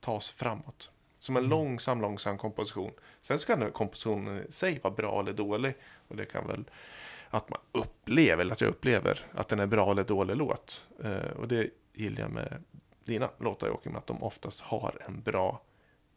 tas 0.00 0.30
framåt. 0.30 0.90
Som 1.22 1.36
en 1.36 1.44
Mm. 1.44 1.50
långsam, 1.50 2.00
långsam 2.00 2.38
komposition. 2.38 2.90
Sen 3.20 3.38
ska 3.38 3.56
den 3.56 3.72
kompositionen 3.72 4.44
i 4.48 4.52
sig 4.52 4.80
vara 4.82 4.94
bra 4.94 5.20
eller 5.20 5.32
dålig. 5.32 5.74
Och 6.08 6.16
det 6.16 6.24
kan 6.24 6.46
väl 6.46 6.64
att 7.30 7.50
man 7.50 7.58
upplever, 7.72 8.40
eller 8.42 8.52
att 8.52 8.60
jag 8.60 8.68
upplever 8.70 9.26
att 9.34 9.48
den 9.48 9.60
är 9.60 9.66
bra 9.66 9.90
eller 9.90 10.04
dålig 10.04 10.36
låt. 10.36 10.84
Eh, 11.04 11.30
och 11.36 11.48
det 11.48 11.70
gillar 11.94 12.20
jag 12.20 12.30
med 12.30 12.62
dina 13.04 13.30
låtar 13.40 13.66
Joakim, 13.68 13.96
att 13.96 14.06
de 14.06 14.22
oftast 14.22 14.60
har 14.60 14.98
en 15.06 15.22
bra 15.22 15.62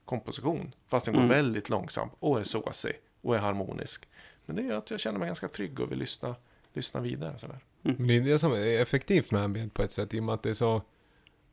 komposition. 0.06 0.74
Fast 0.88 1.06
den 1.06 1.14
går 1.16 1.22
Mm. 1.22 1.30
väldigt 1.36 1.70
långsamt 1.70 2.14
och 2.20 2.40
är 2.40 2.44
såsig 2.44 2.94
och 3.22 3.36
är 3.36 3.40
harmonisk. 3.40 4.08
Men 4.46 4.56
det 4.56 4.62
gör 4.62 4.78
att 4.78 4.92
jag 4.92 5.00
känner 5.00 5.20
mig 5.20 5.26
ganska 5.28 5.48
trygg 5.48 5.80
och 5.80 5.92
vill 5.92 6.00
lyssna, 6.00 6.36
lyssna 6.74 7.00
vidare. 7.02 7.38
Sådär. 7.38 7.60
Men 7.82 8.08
det 8.08 8.14
är 8.18 8.22
det 8.22 8.38
som 8.40 8.52
är 8.54 8.80
effektivt 8.82 9.32
med 9.32 9.42
ambient 9.44 9.74
på 9.74 9.84
ett 9.84 9.92
sätt 9.92 10.14
i 10.14 10.20
och 10.20 10.24
med 10.24 10.36
att 10.36 10.44
det 10.44 10.50
är 10.50 10.54
så 10.54 10.82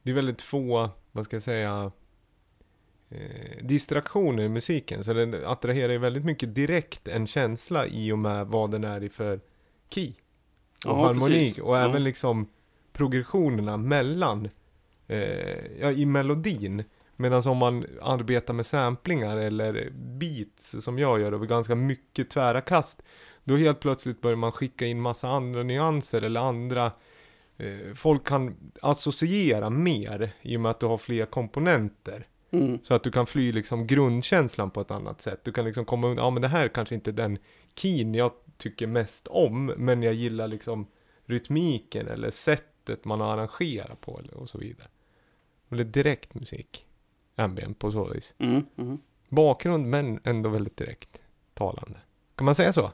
Det 0.03 0.11
är 0.11 0.15
väldigt 0.15 0.43
få, 0.43 0.91
vad 1.13 1.25
ska 1.25 1.37
jag 1.37 1.43
säga 1.43 1.93
eh, 3.15 3.65
Distraktioner 3.67 4.43
i 4.43 4.49
musiken 4.49 5.05
så 5.05 5.13
den 5.13 5.45
attraherar 5.47 5.93
ju 5.93 5.99
väldigt 5.99 6.25
mycket 6.25 6.55
direkt 6.55 7.09
en 7.09 7.27
känsla 7.27 7.87
i 7.87 8.13
och 8.13 8.19
med 8.19 8.47
vad 8.47 8.71
den 8.71 8.85
är 8.85 9.03
i 9.03 9.09
för 9.09 9.41
key 9.91 10.09
och 10.87 10.91
Ja, 10.91 11.07
harmoni 11.07 11.27
precis. 11.29 11.59
och 11.59 11.77
Ja. 11.77 11.89
även 11.89 12.05
liksom 12.05 12.47
progressionerna 12.93 13.77
mellan 13.77 14.49
eh, 15.07 15.81
ja, 15.81 15.91
i 15.93 16.07
melodin 16.07 16.85
Medan 17.17 17.43
om 17.47 17.57
man 17.57 17.87
arbetar 18.03 18.55
med 18.55 18.67
samplingar 18.67 19.37
eller 19.37 19.91
beats 19.95 20.77
som 20.85 20.99
jag 20.99 21.21
gör 21.21 21.33
över 21.33 21.47
ganska 21.47 21.75
mycket 21.75 22.31
tvära 22.31 22.61
kast 22.61 23.03
Då 23.45 23.57
helt 23.57 23.81
plötsligt 23.81 24.21
börjar 24.21 24.37
man 24.37 24.53
skicka 24.53 24.87
in 24.87 25.01
massa 25.01 25.29
andra 25.29 25.63
nyanser 25.63 26.23
eller 26.23 26.41
andra 26.41 26.93
eh, 27.57 27.95
Folk 27.95 28.27
kan 28.27 28.57
associera 28.83 29.71
mer 29.71 30.33
i 30.43 30.57
och 30.57 30.61
med 30.61 30.71
att 30.71 30.81
du 30.81 30.87
har 30.87 30.99
fler 30.99 31.27
komponenter 31.27 32.27
Mm. 32.53 32.79
Så 32.83 32.95
att 32.95 33.05
du 33.05 33.11
kan 33.11 33.27
fly 33.27 33.53
liksom 33.53 33.87
grundkänslan 33.87 34.71
på 34.71 34.81
ett 34.81 34.91
annat 34.91 35.21
sätt 35.21 35.41
Du 35.45 35.53
kan 35.53 35.65
liksom 35.65 35.85
komma 35.85 36.09
undan, 36.09 36.25
ja 36.25 36.31
men 36.31 36.43
det 36.43 36.49
här 36.49 36.65
är 36.65 36.69
kanske 36.69 36.95
inte 36.95 37.13
den 37.13 37.39
keyn 37.75 38.15
jag 38.15 38.33
tycker 38.57 38.87
mest 38.87 39.29
om 39.29 39.67
Men 39.77 40.03
jag 40.03 40.15
gillar 40.15 40.49
liksom 40.49 40.87
rytmiken 41.27 42.09
eller 42.09 42.31
sättet 42.31 43.05
man 43.05 43.21
har 43.21 43.33
arrangerat 43.33 44.01
på 44.01 44.21
och 44.33 44.49
så 44.49 44.59
vidare 44.59 44.89
Eller 45.71 45.85
direkt 45.85 46.35
musik 46.35 46.87
Ambient 47.37 47.79
på 47.79 47.93
så 47.93 48.05
vis 48.05 48.35
Mm. 48.39 48.67
Mm. 48.77 48.99
Bakgrund 49.29 49.87
men 49.87 50.21
ändå 50.25 50.51
väldigt 50.51 50.77
direkt 50.77 51.23
talande 51.55 51.99
Kan 52.35 52.45
man 52.45 52.55
säga 52.55 52.73
så? 52.73 52.91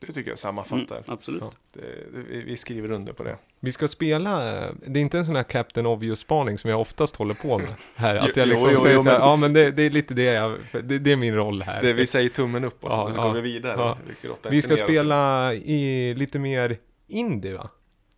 Det 0.00 0.06
tycker 0.06 0.20
jag 0.20 0.26
Mm. 0.26 0.36
sammanfattar. 0.36 1.02
Absolut. 1.06 1.42
Ja. 1.42 1.50
Det, 1.72 1.80
det, 1.80 2.42
vi 2.44 2.56
skriver 2.56 2.90
under 2.90 3.12
på 3.12 3.22
det. 3.22 3.36
Vi 3.60 3.72
ska 3.72 3.88
spela, 3.88 4.58
eh, 4.66 4.70
det 4.86 4.98
är 4.98 5.02
inte 5.02 5.18
en 5.18 5.24
sån 5.26 5.36
här 5.36 5.42
Captain 5.42 5.86
Obvious-spaning 5.86 6.58
som 6.58 6.70
jag 6.70 6.80
oftast 6.80 7.16
håller 7.16 7.34
på 7.34 7.58
med 7.58 7.74
här. 7.96 8.16
Att 8.16 8.36
jag 8.36 8.48
liksom 8.48 8.68
jo, 8.70 8.74
jo, 8.76 8.82
säger 8.82 8.96
jo, 8.96 9.02
så 9.02 9.08
här, 9.10 9.18
men- 9.18 9.28
ja 9.28 9.36
men 9.36 9.52
det, 9.52 9.70
det 9.70 9.82
är 9.82 9.90
lite 9.90 10.14
det 10.14 10.22
jag, 10.24 10.58
det, 10.84 10.98
det 10.98 11.12
är 11.12 11.16
min 11.16 11.34
roll 11.34 11.62
här. 11.62 11.82
det 11.82 11.92
vi 11.92 12.06
säger 12.06 12.28
tummen 12.28 12.64
upp 12.64 12.84
och 12.84 12.90
så, 12.90 12.96
Ja, 12.96 13.12
så 13.12 13.18
ja, 13.18 13.26
går 13.26 13.34
vi 13.34 13.40
vidare. 13.40 13.74
ja. 13.78 13.96
Vi, 14.42 14.50
Vi 14.50 14.62
ska 14.62 14.76
spela 14.76 15.54
i 15.54 16.14
lite 16.14 16.38
mer 16.38 16.78
indie 17.08 17.54
va? 17.56 17.68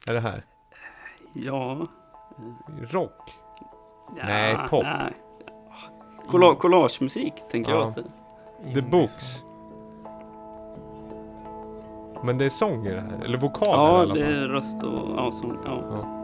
Är 0.08 0.14
det 0.14 0.20
här? 0.20 0.44
Ja, 1.34 1.86
Rock? 2.90 3.30
Nej, 4.24 4.56
pop. 4.70 4.84
Nej. 4.84 5.12
Colla- 6.28 6.54
Collagemusik 6.54 7.32
tänker 7.50 7.72
Ja. 7.72 7.78
jag 7.78 7.88
att 7.88 7.96
det 7.96 8.74
The 8.74 8.80
Books. 8.80 9.42
Men 12.24 12.38
det 12.38 12.44
är 12.44 12.48
sång 12.48 12.86
i 12.86 12.90
det 12.90 13.00
här, 13.00 13.24
eller 13.24 13.38
vokaler 13.38 13.72
i 13.72 13.76
Ja, 13.76 14.02
alla 14.02 14.14
det 14.14 14.20
fall. 14.24 14.32
är 14.34 14.48
röst 14.48 14.82
och 14.82 15.08
ja, 15.16 15.32
sång. 15.32 15.56
Ja. 15.64 15.82
Ja. 15.90 16.21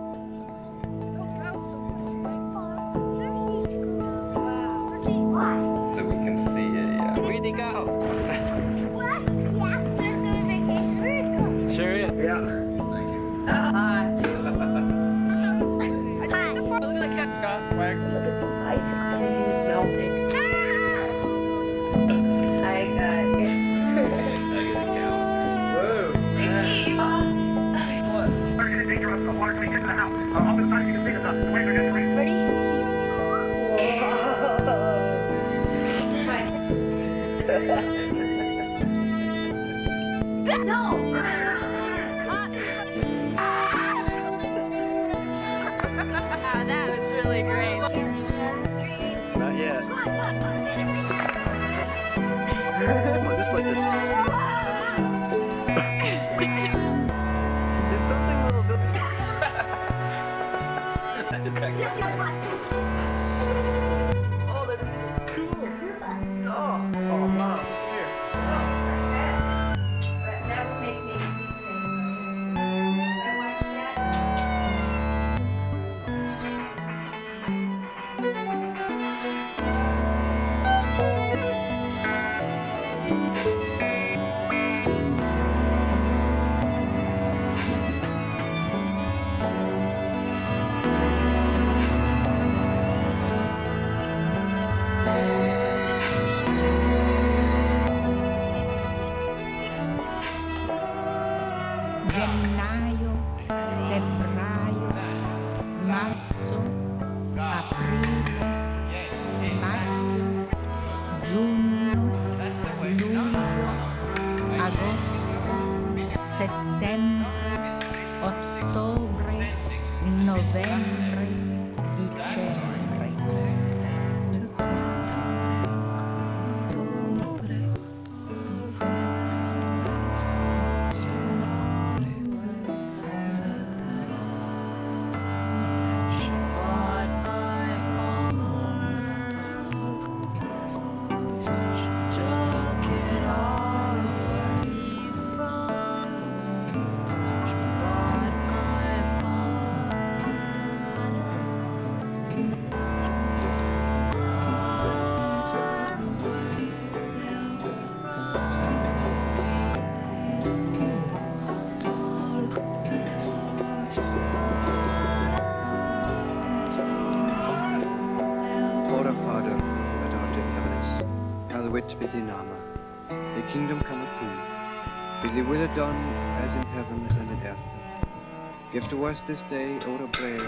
Give 178.79 178.91
to 178.91 179.09
us 179.09 179.23
this 179.27 179.41
day 179.51 179.79
our 179.87 180.07
bread, 180.07 180.41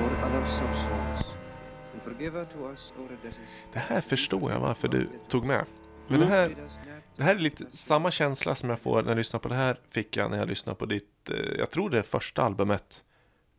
our 0.00 0.12
other 0.26 0.46
substance, 0.46 1.26
and 1.92 2.02
forgive 2.04 2.32
to 2.32 2.70
us 2.70 2.92
our 2.98 3.08
debts. 3.22 3.38
Det 3.72 3.78
här 3.78 4.00
förstår 4.00 4.52
jag 4.52 4.60
varför 4.60 4.88
du 4.88 5.08
tog 5.28 5.44
med. 5.44 5.66
Men 6.08 6.20
det 6.20 6.26
här, 6.26 6.56
det 7.16 7.22
här 7.22 7.34
är 7.34 7.38
lite 7.38 7.64
samma 7.72 8.10
känsla 8.10 8.54
som 8.54 8.70
jag 8.70 8.80
får 8.80 9.02
när 9.02 9.10
jag 9.10 9.16
lyssnar 9.16 9.40
på 9.40 9.48
det 9.48 9.54
här 9.54 9.80
fick 9.90 10.16
jag 10.16 10.30
när 10.30 10.38
jag 10.38 10.48
lyssnade 10.48 10.76
på 10.76 10.86
ditt, 10.86 11.30
eh, 11.30 11.36
jag 11.58 11.70
tror 11.70 11.90
det 11.90 11.98
är 11.98 12.02
första 12.02 12.42
albumet, 12.42 13.04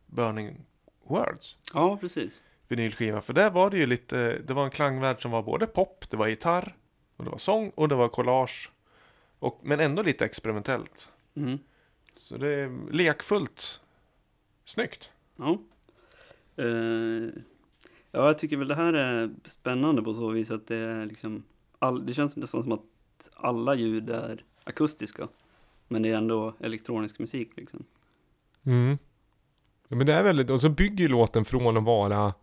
Burning 0.06 0.60
Words, 1.08 1.56
ja, 1.74 1.96
precis. 1.96 2.42
vinylskiva. 2.68 3.20
För 3.20 3.32
där 3.32 3.50
var 3.50 3.70
det 3.70 3.78
ju 3.78 3.86
lite, 3.86 4.38
det 4.38 4.54
var 4.54 4.64
en 4.64 4.70
klangvärld 4.70 5.22
som 5.22 5.30
var 5.30 5.42
både 5.42 5.66
pop, 5.66 6.10
det 6.10 6.16
var 6.16 6.26
gitarr, 6.26 6.76
och 7.16 7.24
det 7.24 7.30
var 7.30 7.38
sång 7.38 7.70
och 7.74 7.88
det 7.88 7.94
var 7.94 8.08
collage. 8.08 8.70
Och, 9.38 9.60
men 9.62 9.80
ändå 9.80 10.02
lite 10.02 10.24
experimentellt. 10.24 11.08
Mm. 11.36 11.58
Så 12.16 12.36
det 12.36 12.54
är 12.54 12.92
lekfullt 12.92 13.80
snyggt. 14.66 15.10
Ja. 15.36 15.58
Eh, 16.56 17.28
ja, 18.10 18.26
jag 18.26 18.38
tycker 18.38 18.56
väl 18.56 18.68
det 18.68 18.74
här 18.74 18.92
är 18.92 19.30
spännande 19.44 20.02
på 20.02 20.14
så 20.14 20.28
vis 20.28 20.50
att 20.50 20.66
det 20.66 20.76
är 20.76 21.06
liksom, 21.06 21.42
all, 21.78 22.06
det 22.06 22.14
känns 22.14 22.36
nästan 22.36 22.62
som 22.62 22.72
att 22.72 22.82
alla 23.34 23.74
ljud 23.74 24.10
är 24.10 24.44
akustiska. 24.64 25.28
Men 25.88 26.02
det 26.02 26.08
är 26.08 26.16
ändå 26.16 26.54
elektronisk 26.60 27.18
musik 27.18 27.50
liksom. 27.56 27.84
Mm. 28.62 28.98
Ja, 29.88 29.96
men 29.96 30.06
det 30.06 30.14
är 30.14 30.22
väldigt, 30.22 30.50
och 30.50 30.60
så 30.60 30.68
bygger 30.68 31.04
ju 31.04 31.08
låten 31.08 31.44
från 31.44 31.76
att 31.76 31.84
vara 31.84 32.34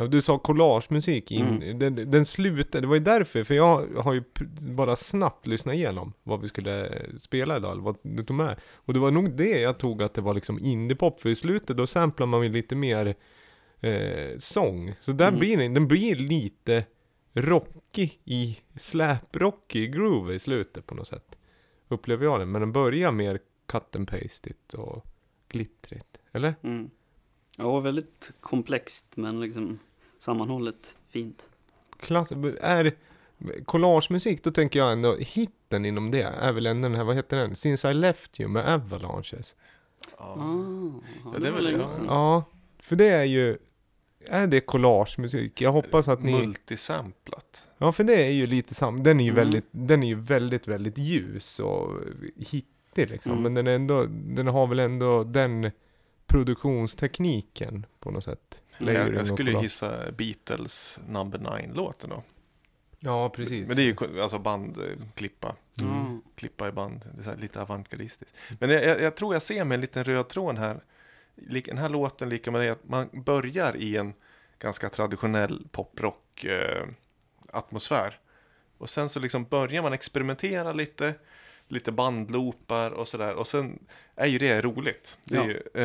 Ja, 0.00 0.06
du 0.06 0.20
sa 0.20 0.38
collagemusik 0.38 1.30
in, 1.30 1.46
Mm. 1.62 1.78
den, 1.78 2.10
den 2.10 2.26
slutar, 2.26 2.80
det 2.80 2.86
var 2.86 2.94
ju 2.94 3.00
därför, 3.02 3.44
för 3.44 3.54
jag 3.54 3.86
har 3.96 4.12
ju 4.12 4.22
bara 4.70 4.96
snabbt 4.96 5.46
lyssnat 5.46 5.74
igenom 5.74 6.12
vad 6.22 6.40
vi 6.40 6.48
skulle 6.48 6.86
eh, 6.86 7.16
spela 7.16 7.56
idag, 7.56 7.72
eller 7.72 7.82
vad 7.82 7.96
du 8.02 8.22
tog 8.24 8.36
med. 8.36 8.60
Och 8.74 8.94
det 8.94 9.00
var 9.00 9.10
nog 9.10 9.36
det 9.36 9.60
jag 9.60 9.78
tog 9.78 10.02
att 10.02 10.14
det 10.14 10.20
var 10.20 10.34
liksom 10.34 10.58
indiepop, 10.58 11.20
för 11.20 11.28
i 11.28 11.34
slutet 11.36 11.76
då 11.76 11.86
samplar 11.86 12.26
man 12.26 12.42
ju 12.42 12.48
lite 12.48 12.76
mer 12.76 13.14
eh, 13.80 14.38
sång. 14.38 14.94
Så 15.00 15.12
där 15.12 15.28
Mm. 15.28 15.38
blir 15.40 15.56
den, 15.56 15.74
den 15.74 15.88
blir 15.88 16.16
lite 16.16 16.84
rockig 17.32 18.20
i, 18.24 18.58
släprockig 18.80 19.94
groove 19.94 20.34
i 20.34 20.38
slutet 20.38 20.86
på 20.86 20.94
något 20.94 21.06
sätt. 21.06 21.38
Upplever 21.88 22.24
jag 22.24 22.40
det, 22.40 22.46
men 22.46 22.60
den 22.60 22.72
börjar 22.72 23.12
mer 23.12 23.38
cut 23.66 23.96
and 23.96 24.08
pastigt 24.08 24.74
och 24.74 25.04
glittrigt, 25.48 26.18
eller? 26.32 26.54
Mm. 26.62 26.90
Ja, 27.56 27.80
väldigt 27.80 28.32
komplext 28.40 29.16
men 29.16 29.40
liksom 29.40 29.78
sammanhållet 30.18 30.96
fint. 31.08 31.50
Klass, 32.00 32.32
är 32.60 32.94
collagemusik, 33.64 34.44
då 34.44 34.50
tänker 34.50 34.78
jag 34.78 34.92
ändå 34.92 35.16
hitten 35.16 35.84
inom 35.84 36.10
det 36.10 36.22
är 36.22 36.52
väl 36.52 36.66
ändå 36.66 36.88
den 36.88 36.96
här, 36.96 37.04
vad 37.04 37.16
heter 37.16 37.36
den? 37.36 37.56
Since 37.56 37.90
I 37.90 37.94
left 37.94 38.40
you 38.40 38.50
med 38.50 38.74
Avalanches. 38.74 39.54
Ah, 40.16 40.34
Ja, 40.36 41.00
ja, 41.32 41.38
det 41.38 41.48
är 41.48 41.52
väl- 41.52 41.64
länge 41.64 41.78
ja. 41.78 41.88
Ja, 42.04 42.44
för 42.78 42.96
det 42.96 43.06
är 43.08 43.24
ju, 43.24 43.58
är 44.26 44.46
det 44.46 44.60
collagemusik? 44.60 45.60
Jag 45.60 45.72
hoppas 45.72 46.08
att 46.08 46.22
ni, 46.22 46.32
Multisamplat. 46.32 47.66
ja 47.78 47.92
för 47.92 48.04
det 48.04 48.22
är 48.26 48.30
ju 48.30 48.46
lite 48.46 48.74
sam, 48.74 49.02
den 49.02 49.20
är 49.20 49.24
ju 49.24 49.30
Mm. 49.30 49.44
väldigt, 49.44 49.64
den 49.70 50.02
är 50.02 50.06
ju 50.06 50.14
väldigt, 50.14 50.68
väldigt 50.68 50.98
ljus 50.98 51.58
och 51.60 51.92
hittig 52.36 53.10
liksom. 53.10 53.32
Mm. 53.32 53.42
Men 53.42 53.54
den 53.54 53.66
är 53.66 53.74
ändå, 53.74 54.06
den 54.10 54.46
har 54.46 54.66
väl 54.66 54.78
ändå 54.78 55.24
den 55.24 55.70
produktionstekniken 56.28 57.86
på 58.00 58.10
något 58.10 58.24
sätt. 58.24 58.62
Jag, 58.78 59.14
jag 59.14 59.26
skulle 59.26 59.50
ju 59.50 59.62
gissa 59.62 60.12
Beatles 60.12 60.98
Number 61.08 61.38
9-låten 61.38 62.10
då. 62.10 62.22
Ja, 63.00 63.30
precis. 63.30 63.68
Men 63.68 63.76
det 63.76 63.82
är 63.82 63.86
ju 63.86 64.22
alltså 64.22 64.38
bandklippa. 64.38 65.56
Mm. 65.82 66.22
Klippa 66.34 66.68
i 66.68 66.72
band. 66.72 67.04
Det 67.14 67.20
är 67.20 67.24
så 67.24 67.30
här 67.30 67.36
lite 67.36 67.62
avantgardistiskt. 67.62 68.34
Men 68.58 68.70
jag, 68.70 68.84
jag, 68.84 69.00
jag 69.00 69.16
tror 69.16 69.34
jag 69.34 69.42
ser 69.42 69.64
med 69.64 69.74
en 69.74 69.80
liten 69.80 70.04
röd 70.04 70.28
tråd 70.28 70.58
här. 70.58 70.80
Den 71.64 71.78
här 71.78 71.88
låten 71.88 72.28
lika 72.28 72.50
med 72.50 72.60
det 72.60 72.70
att 72.70 72.88
man 72.88 73.08
börjar 73.12 73.76
i 73.76 73.96
en 73.96 74.14
ganska 74.58 74.88
traditionell 74.88 75.66
poprock 75.70 76.44
eh, 76.44 76.86
atmosfär. 77.52 78.18
Och 78.78 78.90
sen 78.90 79.08
så 79.08 79.20
liksom 79.20 79.44
börjar 79.44 79.82
man 79.82 79.92
experimentera 79.92 80.72
lite. 80.72 81.14
Lite 81.68 81.92
bandloopar 81.92 82.90
och 82.90 83.08
sådär. 83.08 83.34
Och 83.34 83.46
sen 83.46 83.78
är 84.14 84.26
ju 84.26 84.38
det 84.38 84.60
roligt. 84.60 85.16
Det 85.24 85.36
är 85.36 85.44
ju, 85.44 85.82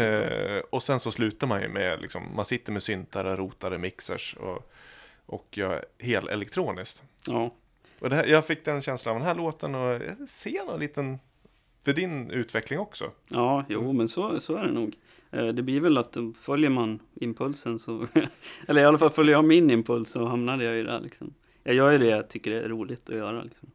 eh, 0.58 0.62
och 0.70 0.84
sen 0.84 1.00
så 1.00 1.12
slutar 1.12 1.48
man 1.48 1.62
ju 1.62 1.68
med 1.70 2.02
liksom, 2.02 2.36
man 2.36 2.46
sitter 2.46 2.72
med 2.72 2.84
syntar 2.84 3.26
och 3.26 3.38
rotar 3.38 3.74
i 3.76 3.78
mixers. 3.78 4.36
Och, 4.40 4.72
och 5.26 5.48
gör 5.58 5.86
helt 6.00 6.30
elektroniskt. 6.30 7.04
Ja, 7.28 7.54
Och 8.00 8.12
här, 8.12 8.26
jag 8.26 8.46
fick 8.46 8.66
den 8.66 8.82
känslan 8.82 9.16
av 9.16 9.20
den 9.20 9.28
här 9.28 9.36
låten 9.36 9.76
och 9.76 9.94
jag 9.94 10.30
ser 10.30 10.66
någon 10.66 10.80
liten 10.80 11.20
för 11.86 11.94
din 11.94 12.32
utveckling 12.32 12.80
också. 12.80 13.12
ja 13.30 13.66
jo 13.70 13.94
men 13.94 14.08
så, 14.10 14.40
så 14.40 14.56
är 14.56 14.66
det 14.66 14.72
nog. 14.72 14.96
Eh, 15.32 15.48
Det 15.48 15.62
blir 15.62 15.80
väl 15.80 15.98
att 15.98 16.16
eh, 16.16 16.24
följer 16.42 16.70
man 16.70 17.00
impulsen 17.14 17.80
så, 17.80 18.08
eller 18.68 18.82
i 18.82 18.86
alla 18.86 18.98
fall 18.98 19.10
följer 19.10 19.36
jag 19.36 19.46
min 19.46 19.70
impuls 19.72 20.10
så 20.12 20.26
hamnade 20.26 20.64
jag 20.64 20.76
ju 20.76 20.84
där 20.84 21.00
liksom. 21.00 21.34
Jag 21.64 21.76
gör 21.76 21.92
ju 21.92 21.98
det 21.98 22.08
jag 22.08 22.30
tycker 22.30 22.52
är 22.52 22.70
roligt 22.70 23.10
att 23.10 23.16
göra 23.16 23.44
liksom. 23.44 23.70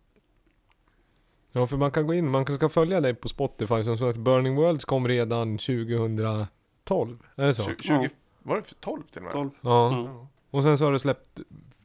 Ja, 1.59 1.67
för 1.67 1.77
man 1.77 1.91
kan 1.91 2.07
gå 2.07 2.15
in, 2.15 2.31
man 2.31 2.45
ska 2.57 2.69
följa 2.69 3.01
dig 3.01 3.15
på 3.15 3.29
Spotify 3.29 3.85
som 3.85 3.99
så 3.99 4.09
att 4.09 4.17
Burning 4.17 4.55
Worlds 4.57 4.85
kom 4.85 5.09
redan 5.09 5.59
2012. 5.59 7.19
Är 7.37 7.47
det 7.47 7.55
så? 7.55 7.63
Tju- 7.63 7.83
20, 7.83 8.09
Var 8.43 8.57
det 8.57 8.63
för 8.63 8.75
12 8.75 9.03
till 9.03 9.19
och 9.19 9.25
med? 9.25 9.33
12. 9.33 9.51
Ja. 9.61 9.93
Ja. 10.07 10.27
Och 10.51 10.63
sen 10.63 10.79
så 10.79 10.85
har 10.85 10.93
du 10.93 10.99
släppt 10.99 11.41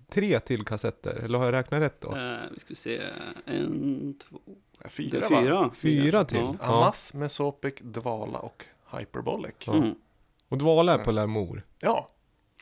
tre 0.10 0.40
till 0.40 0.66
kassetter, 0.66 1.16
eller 1.16 1.38
har 1.38 1.46
jag 1.46 1.54
räknat 1.54 1.82
rätt 1.82 2.02
då? 2.02 2.16
Eh, 2.16 2.38
vi 2.54 2.60
ska 2.60 2.76
se, 2.76 3.02
en, 3.46 4.16
två, 4.30 4.40
Ja, 4.46 4.84
det 4.84 4.90
Fyra 4.90 5.26
är 5.26 5.30
va? 5.30 5.42
fyra. 5.42 5.72
Fyra 5.76 6.26
till? 6.26 6.38
Ja. 6.38 6.56
Ja. 6.60 6.66
Amas, 6.66 7.14
Mesopic, 7.14 7.74
Dvala 7.82 8.40
och 8.40 8.66
Hyperbolic. 8.98 9.54
Ja. 9.66 9.74
Mm, 9.74 9.96
Och 10.50 10.58
Dvala 10.58 10.94
är 10.94 10.98
på 10.98 11.12
Lamour. 11.12 11.64
Ja, 11.80 12.10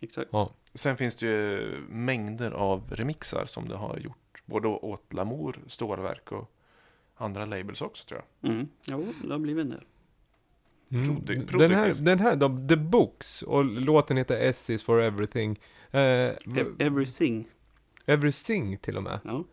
exakt. 0.02 0.30
Ja. 0.34 0.50
sen 0.74 0.98
finns 0.98 1.16
det 1.16 1.26
ju 1.26 1.78
mängder 1.90 2.52
av 2.52 2.84
remixar 2.92 3.46
som 3.46 3.68
du 3.68 3.76
har 3.76 3.98
gjort. 3.98 4.42
Både 4.46 4.68
åt 4.68 5.14
Lamour, 5.14 5.60
Stålverk 5.68 6.32
och 6.32 6.52
andra 7.22 7.46
labels 7.46 7.82
också 7.82 8.06
tror 8.08 8.22
jag. 8.42 8.52
Mm. 8.52 8.68
Jo, 8.90 9.14
det 9.24 9.32
har 9.32 9.40
blivit 9.40 9.62
en 9.62 9.70
del. 9.70 9.84
Mm. 10.94 11.26
Den, 11.60 11.72
här, 11.72 11.94
den 12.00 12.20
här 12.20 12.36
då, 12.36 12.58
The 12.70 12.76
Books, 12.76 13.42
och 13.42 13.66
låten 13.66 14.18
heter 14.18 14.38
S 14.42 14.70
is 14.70 14.84
for 14.84 15.02
everything. 15.02 15.60
Eh, 15.92 16.00
Ev- 16.00 16.76
Everything. 16.80 17.48
everything 18.06 18.78
till 18.78 18.98
och 18.98 19.04
med. 19.04 19.20
Ja, 19.24 19.44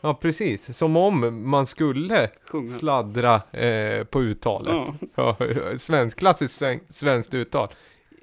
Ja, 0.00 0.14
precis. 0.14 0.76
Som 0.76 0.96
om 0.96 1.48
man 1.50 1.66
skulle 1.66 2.30
sjunga. 2.46 2.72
sladdra 2.72 3.34
eh, 3.52 4.04
på 4.04 4.22
uttalet. 4.22 4.94
Ja. 5.14 5.36
Ja, 5.40 5.46
svensk, 5.78 6.18
klassiskt 6.18 6.54
sven- 6.54 6.80
svenskt 6.88 7.34
uttal. 7.34 7.68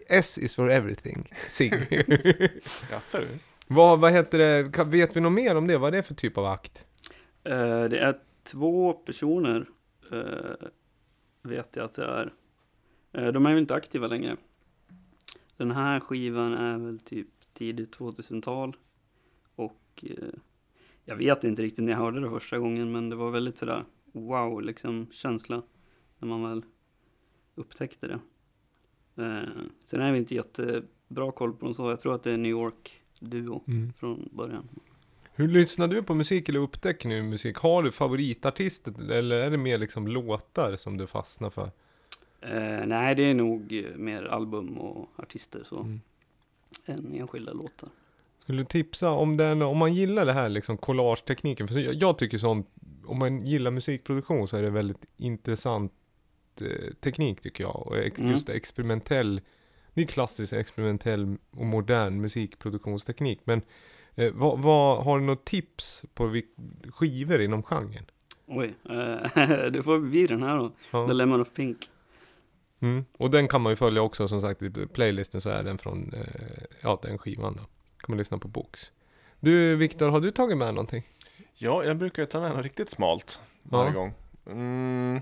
S 0.10 0.38
is 0.38 0.56
for 0.56 0.72
everything. 0.72 1.32
Sing. 1.50 1.72
Ja, 2.92 3.00
för. 3.08 3.26
vad, 3.68 4.00
vad 4.00 4.12
heter 4.12 4.38
det? 4.38 4.84
Vet 4.84 5.16
vi 5.16 5.22
något 5.22 5.32
mer 5.34 5.56
om 5.56 5.68
det? 5.68 5.78
Vad 5.78 5.88
är 5.94 5.98
det 5.98 6.04
för 6.04 6.14
typ 6.14 6.38
av 6.38 6.46
akt? 6.46 6.86
Eh, 7.44 7.84
det 7.84 8.00
är 8.00 8.10
två 8.46 8.94
personer, 8.94 9.70
eh, 10.12 10.68
vet 11.42 11.76
jag 11.76 11.86
att 11.86 11.94
det 11.94 12.06
är. 12.06 12.34
Eh, 13.12 13.32
de 13.32 13.46
är 13.46 13.52
ju 13.52 13.60
inte 13.60 13.76
aktiva 13.76 14.08
längre. 14.08 14.38
Den 15.58 15.72
här 15.72 16.00
skivan 16.00 16.54
är 16.54 16.78
väl 16.78 17.00
typ 17.00 17.28
tidigt 17.54 17.98
2000-tal. 17.98 18.76
Och 19.56 20.04
eh, 20.04 20.34
jag 21.06 21.16
vet 21.16 21.44
inte 21.44 21.62
riktigt 21.62 21.84
när 21.84 21.92
jag 21.92 22.00
hörde 22.00 22.20
det 22.20 22.30
första 22.30 22.58
gången, 22.58 22.92
men 22.92 23.10
det 23.10 23.16
var 23.16 23.32
väldigt 23.32 23.58
sådär 23.58 23.86
wow, 24.12 24.62
liksom 24.62 25.08
känsla. 25.12 25.62
När 26.20 26.28
man 26.28 26.44
väl 26.44 26.66
upptäckte 27.56 28.08
det. 28.08 28.20
Eh, 29.24 29.50
sen 29.80 30.02
är 30.02 30.12
vi 30.12 30.18
inte 30.18 30.36
jättebra 30.36 31.32
koll 31.32 31.54
på 31.54 31.66
dem 31.66 31.74
så. 31.74 31.90
Jag 31.90 32.00
tror 32.00 32.16
att 32.16 32.24
det 32.24 32.32
är 32.32 32.38
New 32.38 32.52
York-duo 32.52 33.62
från 33.98 34.30
början. 34.32 34.70
Hur 35.36 35.48
lyssnar 35.48 35.88
du 35.88 36.04
på 36.04 36.14
musik 36.16 36.50
eller 36.50 36.60
upptäcker 36.60 37.10
nu 37.10 37.24
musik? 37.24 37.58
Har 37.58 37.84
du 37.84 37.92
favoritartister 37.92 39.12
eller 39.12 39.36
är 39.36 39.50
det 39.52 39.58
mer 39.58 39.78
liksom 39.78 40.08
låtar 40.08 40.76
som 40.76 40.98
du 40.98 41.08
fastnar 41.08 41.50
för? 41.50 41.72
Eh, 42.42 42.86
nej, 42.86 43.16
det 43.16 43.24
är 43.24 43.34
nog 43.34 43.84
mer 43.96 44.24
album 44.24 44.78
och 44.78 45.10
artister 45.16 45.64
så. 45.70 45.80
Mm. 45.80 46.02
Än 46.86 47.14
enskilda 47.14 47.54
låtar. 47.54 47.90
Skulle 48.40 48.62
du 48.62 48.66
tipsa 48.66 49.10
om 49.10 49.38
den, 49.38 49.62
om 49.62 49.78
man 49.78 49.94
gillar 49.94 50.26
det 50.26 50.34
här 50.34 50.50
liksom 50.50 50.78
collage-tekniken? 50.78 51.68
För 51.68 51.80
jag, 51.80 51.94
jag 51.94 52.18
tycker 52.18 52.38
sånt, 52.38 52.68
om 53.06 53.20
man 53.20 53.46
gillar 53.46 53.72
musikproduktion 53.72 54.48
så 54.48 54.58
är 54.58 54.62
det 54.64 54.70
väldigt 54.70 55.06
intressant 55.18 55.94
eh, 56.62 56.94
teknik 56.94 57.42
tycker 57.42 57.64
jag. 57.64 57.88
Och 57.88 57.98
ex, 57.98 58.20
Mm. 58.20 58.32
just 58.32 58.50
experimentell, 58.50 59.42
det 59.94 60.02
är 60.02 60.06
klassisk 60.06 60.54
experimentell 60.54 61.38
och 61.52 61.66
modern 61.66 62.22
musikproduktionsteknik. 62.22 63.40
Men 63.44 63.62
eh, 64.16 64.32
vad, 64.34 64.60
vad, 64.60 65.04
har 65.04 65.20
du 65.20 65.26
något 65.26 65.46
tips 65.46 66.04
på 66.14 66.26
vil- 66.28 66.92
skivor 66.94 67.42
inom 67.42 67.64
genren? 67.64 68.06
Oj, 68.48 68.74
eh, 68.90 69.46
det 69.72 69.84
får 69.84 70.00
bli 70.00 70.28
den 70.28 70.44
här 70.44 70.58
då. 70.58 70.72
Ja. 70.92 71.08
The 71.08 71.14
Lemon 71.14 71.42
of 71.42 71.54
Pink. 71.54 71.78
Mm. 72.80 73.06
Och 73.18 73.32
den 73.32 73.48
kan 73.48 73.62
man 73.62 73.72
ju 73.72 73.76
följa 73.76 74.02
också 74.02 74.28
som 74.28 74.42
sagt 74.42 74.62
i 74.62 74.70
playlisten 74.70 75.42
så 75.42 75.50
är 75.50 75.64
den 75.64 75.78
från, 75.78 76.14
eh, 76.14 76.64
ja 76.82 77.00
den 77.02 77.18
skivan 77.18 77.54
då. 77.54 77.60
Kan 77.98 78.06
man 78.08 78.18
lyssna 78.18 78.38
på 78.38 78.48
Box. 78.48 78.92
Du 79.40 79.76
Viktor, 79.76 80.08
har 80.10 80.20
du 80.20 80.32
tagit 80.32 80.58
med 80.58 80.74
någonting? 80.74 81.04
Ja, 81.54 81.84
jag 81.84 81.98
brukar 81.98 82.22
ju 82.22 82.26
ta 82.26 82.40
med 82.40 82.52
något 82.52 82.64
riktigt 82.64 82.90
smalt 82.90 83.42
Ja. 83.64 83.78
varje 83.78 83.92
gång. 83.92 84.14
Mm, 84.48 85.22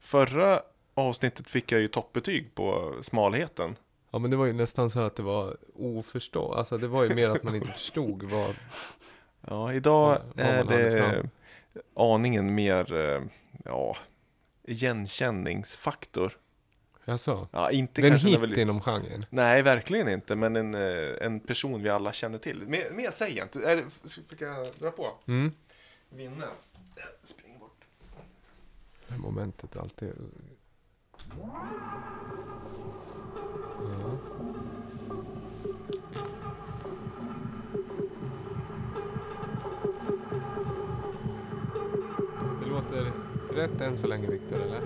förra 0.00 0.60
avsnittet 0.94 1.48
fick 1.48 1.72
jag 1.72 1.80
ju 1.80 1.88
toppbetyg 1.88 2.54
på 2.54 2.94
smalheten. 3.00 3.76
Ja 4.14 4.18
men 4.18 4.30
det 4.30 4.36
var 4.36 4.46
ju 4.46 4.52
nästan 4.52 4.90
så 4.90 5.00
att 5.00 5.16
det 5.16 5.22
var 5.22 5.56
oförstå, 5.74 6.52
alltså 6.52 6.78
det 6.78 6.86
var 6.88 7.04
ju 7.04 7.14
mer 7.14 7.28
att 7.28 7.42
man 7.42 7.54
inte 7.54 7.68
förstod 7.72 8.22
vad, 8.22 8.54
Ja, 9.48 9.72
idag 9.72 10.18
Vad- 10.34 10.46
är 10.46 10.64
det 10.64 11.28
aningen 11.94 12.54
mer, 12.54 12.94
eh, 12.94 13.22
ja, 13.64 13.96
igenkänningsfaktor. 14.62 16.36
alltså, 17.04 17.48
Ja, 17.52 17.70
inte 17.70 18.00
det 18.00 18.06
är 18.06 18.10
en 18.12 18.18
kanske 18.18 18.28
hit 18.46 18.56
vi- 18.56 18.60
inom 18.62 18.80
genren. 18.80 19.26
Nej, 19.30 19.62
verkligen 19.62 20.08
inte, 20.08 20.36
men 20.36 20.56
en, 20.56 20.74
eh, 20.74 21.14
en 21.26 21.40
person 21.40 21.82
vi 21.82 21.88
alla 21.88 22.12
känner 22.12 22.38
till. 22.38 22.68
Mer, 22.68 22.90
mer 22.90 23.10
säg 23.10 23.36
jag 23.36 23.44
inte. 23.44 23.58
Är 23.70 23.76
det, 23.76 23.84
fick 24.28 24.40
jag 24.40 24.66
dra 24.78 24.90
på? 24.90 25.10
Mm. 25.26 25.52
Vinna. 26.08 26.46
Spring 27.24 27.58
bort. 27.58 27.84
Det 29.06 29.12
här 29.14 29.20
momentet 29.20 29.76
alltid... 29.76 30.12
Ja. 31.40 31.68
Det 42.60 42.66
låter 42.70 43.12
rätt 43.54 43.80
än 43.80 43.96
så 43.96 44.06
länge 44.06 44.28
Viktor, 44.28 44.60
eller? 44.60 44.80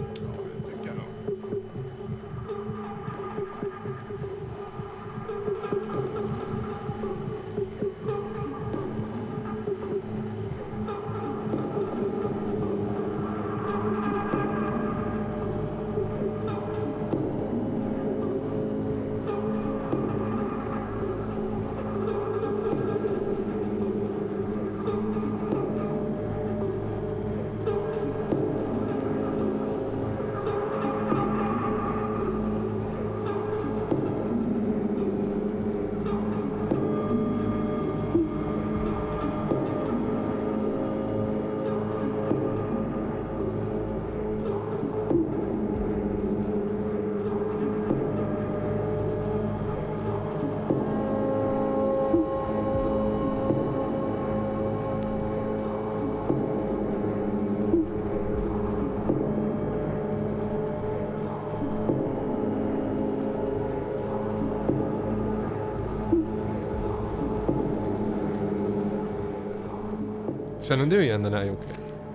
Känner 70.68 70.86
du 70.86 71.04
igen 71.04 71.22
den 71.22 71.32
här 71.32 71.44
Jocke? 71.44 71.62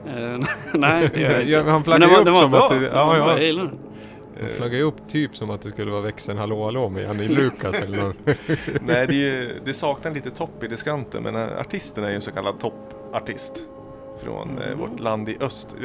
Eh, 0.08 0.39
nej, 0.74 1.10
det 1.14 1.20
gör 1.22 1.32
jag 1.32 1.78
inte. 1.78 1.91
Han 1.91 1.99
den 1.99 2.10
ju 2.10 2.16
upp 2.16 2.26
den 2.26 2.34
var 2.34 2.41
som 2.41 2.51
bra. 2.51 2.66
att 2.66 2.80
det, 2.80 2.86
ja, 2.86 3.18
ja. 3.18 3.32
Jag 3.32 3.43
gillar 3.43 3.64
den. 3.64 3.80
Han 4.39 4.49
flaggar 4.58 4.78
ju 4.78 4.84
upp 4.84 5.08
typ 5.08 5.36
som 5.36 5.49
att 5.49 5.62
det 5.62 5.70
skulle 5.70 5.91
vara 5.91 6.01
växeln 6.01 6.38
Hallå 6.38 6.66
Hallå 6.66 6.89
med 6.89 7.04
Janne 7.04 7.28
Lukas 7.28 7.82
eller 7.82 7.97
något. 7.97 8.18
Nej, 8.82 9.08
det, 9.08 9.14
är 9.14 9.41
ju- 9.41 9.60
det 9.66 9.74
saknar 9.74 10.12
lite 10.12 10.32
topp 10.32 10.64
i 10.64 10.68
diskanten, 10.68 11.24
men 11.24 11.36
eh, 11.36 11.47
artisten 11.60 12.04
är 12.04 12.10
ju 12.10 12.16
en 12.16 12.22
så 12.22 12.32
kallad 12.32 12.60
toppartist 12.60 13.64
från 14.24 14.58
eh, 14.58 14.78
vårt 14.78 14.99
land 14.99 15.30
i 15.30 15.38
öst. 15.41 15.76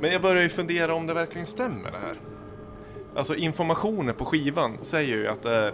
Men 0.00 0.12
jag 0.12 0.22
börjar 0.22 0.42
ju 0.42 0.48
fundera 0.48 0.94
om 0.94 1.06
det 1.06 1.14
verkligen 1.14 1.46
stämmer 1.46 1.90
det 1.90 1.98
här. 1.98 2.16
Alltså 3.16 3.34
informationen 3.34 4.14
på 4.14 4.24
skivan 4.24 4.78
säger 4.82 5.16
ju 5.16 5.28
att 5.28 5.42
det 5.42 5.50
är 5.54 5.72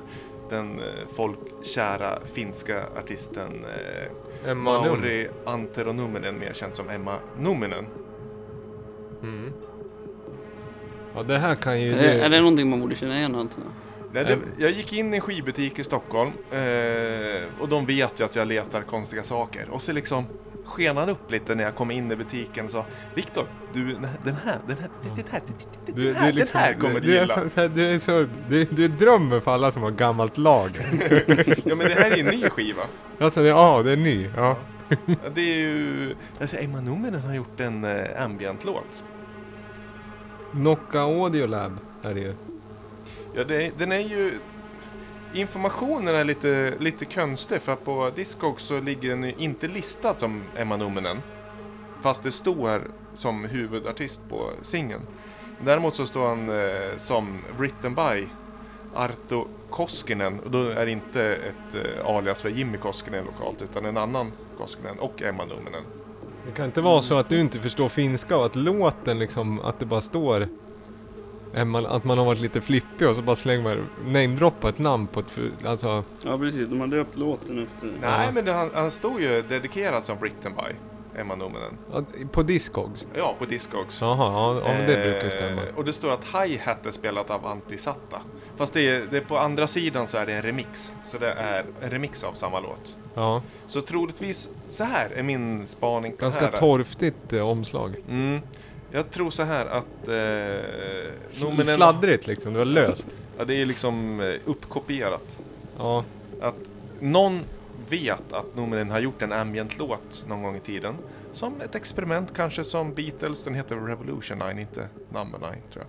den 0.51 0.79
eh, 0.79 0.85
folkkära 1.13 2.19
finska 2.33 2.83
artisten 2.97 3.65
eh, 3.65 4.51
Emma. 4.51 4.81
Mauri 4.81 5.29
Antero 5.45 5.93
Numminen, 5.93 6.39
mer 6.39 6.53
känd 6.53 6.75
som 6.75 6.91
Emma 6.91 7.19
Numminen. 7.39 7.87
Mm. 9.23 9.53
Ja, 11.15 11.23
det 11.23 11.39
här 11.39 11.55
kan 11.55 11.81
ju... 11.81 11.93
Är 11.93 11.97
det, 11.97 12.25
är 12.25 12.31
det 12.31 12.39
någonting 12.39 12.71
man 12.71 12.81
borde 12.81 12.95
känna 12.95 13.19
igen 13.19 13.35
alltså? 13.35 13.61
Nej, 14.13 14.25
det, 14.25 14.39
jag 14.59 14.71
gick 14.71 14.93
in 14.93 15.15
i 15.15 15.17
en 15.17 15.21
skivbutik 15.21 15.79
i 15.79 15.85
Stockholm 15.85 16.31
eh, 16.51 17.61
och 17.61 17.69
de 17.69 17.87
vet 17.87 18.21
ju 18.21 18.25
att 18.25 18.37
jag 18.37 18.49
letar 18.49 18.83
konstiga 18.83 19.23
saker. 19.23 19.71
Och 19.71 19.83
så 19.83 19.93
liksom 19.93 20.25
sken 20.65 20.97
han 20.97 21.09
upp 21.09 21.31
lite 21.31 21.55
när 21.55 21.65
jag 21.65 21.75
kom 21.75 21.91
in 21.91 22.13
i 22.13 22.17
butiken 22.17 22.65
och 22.65 22.71
sa 22.71 22.85
Viktor, 23.15 23.45
du 23.73 23.85
den 23.93 24.05
här, 24.05 24.19
den 24.25 24.37
här, 24.45 24.59
den 24.67 24.77
här, 24.79 24.89
den 25.03 25.25
här, 25.31 25.43
den 25.87 26.15
här, 26.15 26.33
liksom, 26.33 26.61
den 26.61 26.67
här 26.67 26.75
kommer 26.75 27.01
du 27.01 27.09
gilla. 27.09 27.69
du 27.69 27.87
är 27.87 27.99
så... 27.99 28.27
Du, 28.49 28.65
du 28.65 28.85
är 28.85 28.89
drömmen 28.89 29.41
för 29.41 29.51
alla 29.51 29.73
som 29.73 29.83
har 29.83 29.91
gammalt 29.91 30.39
lager. 30.39 30.83
Ja 31.69 31.75
men 31.75 31.89
det 31.89 31.95
här 31.95 32.11
är 32.11 32.17
ju 32.17 32.21
en 32.21 32.41
ny 32.41 32.49
skiva. 32.51 32.83
alltså, 33.19 33.43
ja, 33.43 33.83
det 33.83 33.93
är 33.93 33.97
ny. 33.97 34.31
Ja. 34.37 34.57
Det 35.35 35.41
är 35.41 35.59
ju, 35.59 36.15
alltså 36.41 36.57
Emma 36.57 36.81
Numminen 36.81 37.21
har 37.21 37.35
gjort 37.35 37.61
en 37.61 37.85
eh, 37.85 38.25
ambient-låt. 38.25 39.05
Nocca 40.53 41.01
Audio 41.01 41.47
Lab 41.47 41.79
är 42.03 42.15
det 42.15 42.21
ju. 42.21 42.35
Ja, 43.35 43.45
det, 43.45 43.79
den 43.79 43.93
är 43.93 43.99
ju... 43.99 44.39
Informationen 45.35 46.15
är 46.15 46.25
lite, 46.25 46.75
lite 46.79 47.05
konstig 47.05 47.63
för 47.63 47.77
på 47.77 48.11
Discogs 48.17 48.63
så 48.63 48.81
ligger 48.81 49.09
den 49.09 49.25
inte 49.25 49.69
listad 49.69 50.19
som 50.19 50.43
Emma 50.57 50.77
Numminen. 50.77 51.23
Fast 52.01 52.23
det 52.23 52.33
står 52.33 52.83
som 53.15 53.45
huvudartist 53.45 54.21
på 54.29 54.51
singeln. 54.63 55.01
Däremot 55.65 55.95
så 55.95 56.07
står 56.07 56.29
han 56.29 56.51
eh, 56.51 56.97
som 56.97 57.39
written 57.59 57.95
by 57.95 58.29
Arto 58.95 59.47
Koskinen. 59.71 60.41
Och 60.41 60.51
då 60.51 60.69
är 60.69 60.87
det 60.87 60.93
inte 60.93 61.23
ett 61.23 61.75
eh, 61.75 62.07
alias 62.07 62.43
för 62.43 62.49
Jimmy 62.49 62.79
Koskinen 62.79 63.25
lokalt 63.25 63.63
utan 63.63 63.85
en 63.85 63.97
annan 63.97 64.33
Koskinen 64.59 64.99
och 64.99 65.23
Emma 65.23 65.45
Numminen. 65.45 65.83
Det 66.47 66.53
kan 66.53 66.65
inte 66.65 66.81
vara 66.81 67.03
så 67.03 67.15
att 67.15 67.29
du 67.29 67.41
inte 67.41 67.61
förstår 67.61 67.89
finska 67.89 68.37
och 68.37 68.47
att 68.47 68.57
låten 68.57 69.19
liksom, 69.19 69.61
att 69.61 69.79
det 69.79 69.87
bara 69.87 70.01
står 70.01 70.49
att 71.89 72.05
man 72.05 72.19
har 72.19 72.25
varit 72.25 72.41
lite 72.41 72.61
flippig 72.61 73.09
och 73.09 73.17
så 73.17 73.23
bara 73.23 73.37
slänger 73.37 73.63
man 73.63 73.87
namedroppa 74.05 74.69
ett 74.69 74.79
namn 74.79 75.07
på 75.07 75.21
ett, 75.21 75.39
alltså, 75.65 76.05
Ja 76.25 76.39
precis, 76.39 76.69
de 76.69 76.81
har 76.81 76.87
döpt 76.87 77.17
låten 77.17 77.63
efter... 77.63 77.87
Nej 77.87 78.27
Ja. 78.27 78.33
men 78.33 78.45
det, 78.45 78.53
han, 78.53 78.71
han 78.75 78.91
stod 78.91 79.21
ju 79.21 79.43
dedikerad 79.49 80.05
som 80.05 80.17
written 80.19 80.53
by 80.55 80.75
Emma 81.21 81.35
Numminen. 81.35 81.79
att- 81.93 82.33
på 82.33 82.43
Discogs. 82.43 83.07
Ja, 83.15 83.35
på 83.39 83.45
Discogs. 83.45 84.01
Jaha, 84.01 84.63
ja, 84.67 84.73
det 84.87 85.03
brukar 85.03 85.29
stämma. 85.29 85.63
Eh, 85.63 85.75
Och 85.77 85.85
det 85.85 85.93
står 85.93 86.13
att 86.13 86.25
Hi-Hat 86.25 86.87
är 86.87 86.91
spelat 86.91 87.31
av 87.31 87.47
Antisatta. 87.47 88.21
Fast 88.57 88.75
det 88.75 88.89
är, 88.89 89.07
det 89.11 89.17
är 89.17 89.21
på 89.21 89.39
andra 89.39 89.67
sidan 89.67 90.07
så 90.07 90.17
är 90.19 90.27
det 90.27 90.33
en 90.33 90.43
remix. 90.43 90.93
Så 91.05 91.19
det 91.19 91.33
är 91.33 91.65
en 91.83 91.91
remix 91.91 92.25
av 92.25 92.33
samma 92.33 92.61
låt. 92.61 92.97
Ja, 93.15 93.43
Så 93.67 93.81
troligtvis, 93.81 94.49
så 94.69 94.85
här 94.85 95.11
är 95.17 95.23
min 95.23 95.67
spaning 95.67 96.13
på 96.13 96.19
ganska 96.19 96.41
det 96.41 96.47
här. 96.47 96.57
torftigt 96.57 97.33
eh, 97.33 97.49
omslag. 97.49 97.95
Mm. 98.11 98.41
Jag 98.93 99.11
tror 99.11 99.31
så 99.31 99.43
här 99.43 99.67
att... 99.67 100.09
Eh, 100.09 100.15
Numminen- 101.47 101.77
Sladdrigt 101.77 102.27
liksom, 102.27 102.53
det 102.53 102.59
var 102.59 102.65
löst. 102.67 103.07
Ja, 103.39 103.45
det 103.45 103.55
är 103.63 103.67
liksom 103.67 104.21
eh, 104.21 104.35
uppkopierat. 104.45 105.39
Ja, 105.79 106.05
Att 106.41 106.55
någon 107.01 107.41
vet 107.89 108.33
att 108.33 108.57
Numminen 108.57 108.91
har 108.91 109.01
gjort 109.01 109.23
en 109.23 109.33
ambient-låt 109.33 110.25
någon 110.29 110.43
gång 110.43 110.57
i 110.57 110.61
tiden. 110.61 110.95
Som 111.33 111.61
ett 111.65 111.75
experiment, 111.75 112.29
kanske 112.37 112.65
som 112.65 112.95
Beatles. 112.95 113.45
Den 113.45 113.55
heter 113.55 113.77
Revolution 113.77 114.39
9, 114.39 114.61
inte 114.61 114.89
Number 115.09 115.39
9 115.39 115.49
tror 115.73 115.85
jag. 115.85 115.87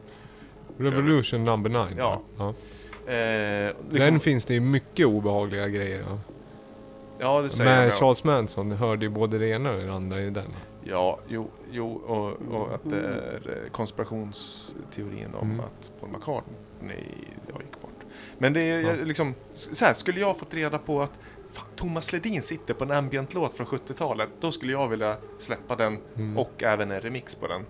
Revolution 0.94 1.46
number 1.46 1.70
9. 1.70 1.80
Ja. 1.98 2.22
ja. 2.38 2.54
Eh, 3.14 3.68
liksom, 3.90 4.12
Den 4.12 4.20
finns 4.20 4.46
det 4.46 4.54
ju 4.54 4.60
mycket 4.60 5.06
obehagliga 5.06 5.68
grejer 5.68 6.02
av. 6.02 6.20
ja, 7.20 7.42
det 7.42 7.50
säger 7.50 7.70
Med 7.78 7.88
jag. 7.88 7.94
Charles 7.94 8.24
Manson 8.24 8.72
hörde 8.72 9.06
ju 9.06 9.10
både 9.10 9.38
det 9.38 9.48
ena 9.48 9.72
och 9.72 9.78
det 9.82 9.94
andra 9.94 10.20
i 10.22 10.30
den. 10.30 10.54
Ja, 10.84 11.20
jo, 11.28 11.50
jo 11.72 11.92
och, 11.94 12.56
och 12.56 12.74
att 12.76 12.90
det 12.90 13.00
är 13.00 13.64
eh, 13.66 13.72
konspirationsteorin 13.72 15.34
om 15.36 15.52
Mm. 15.52 15.60
att 15.60 15.92
Paul 16.00 16.10
McCartney 16.10 17.04
jag 17.48 17.62
gick 17.62 17.82
bort. 17.82 17.90
Men 18.38 18.54
det 18.54 18.60
är 18.62 18.80
jag, 18.82 19.08
liksom, 19.08 19.34
så 19.54 19.86
här, 19.86 19.94
skulle 19.94 20.20
jag 20.20 20.38
fått 20.38 20.54
reda 20.54 20.78
på 20.78 21.02
att 21.02 21.20
fan, 21.52 21.66
Thomas 21.76 22.14
Ledin 22.14 22.42
sitter 22.42 22.74
på 22.74 22.84
en 22.84 22.92
ambient-låt 22.92 23.54
från 23.54 23.68
70-talet, 23.68 24.30
då 24.40 24.52
skulle 24.52 24.72
jag 24.72 24.88
vilja 24.88 25.18
släppa 25.40 25.76
den 25.76 26.00
Mm. 26.16 26.38
och 26.38 26.64
även 26.64 26.92
en 26.92 27.02
remix 27.02 27.36
på 27.36 27.48
den. 27.48 27.66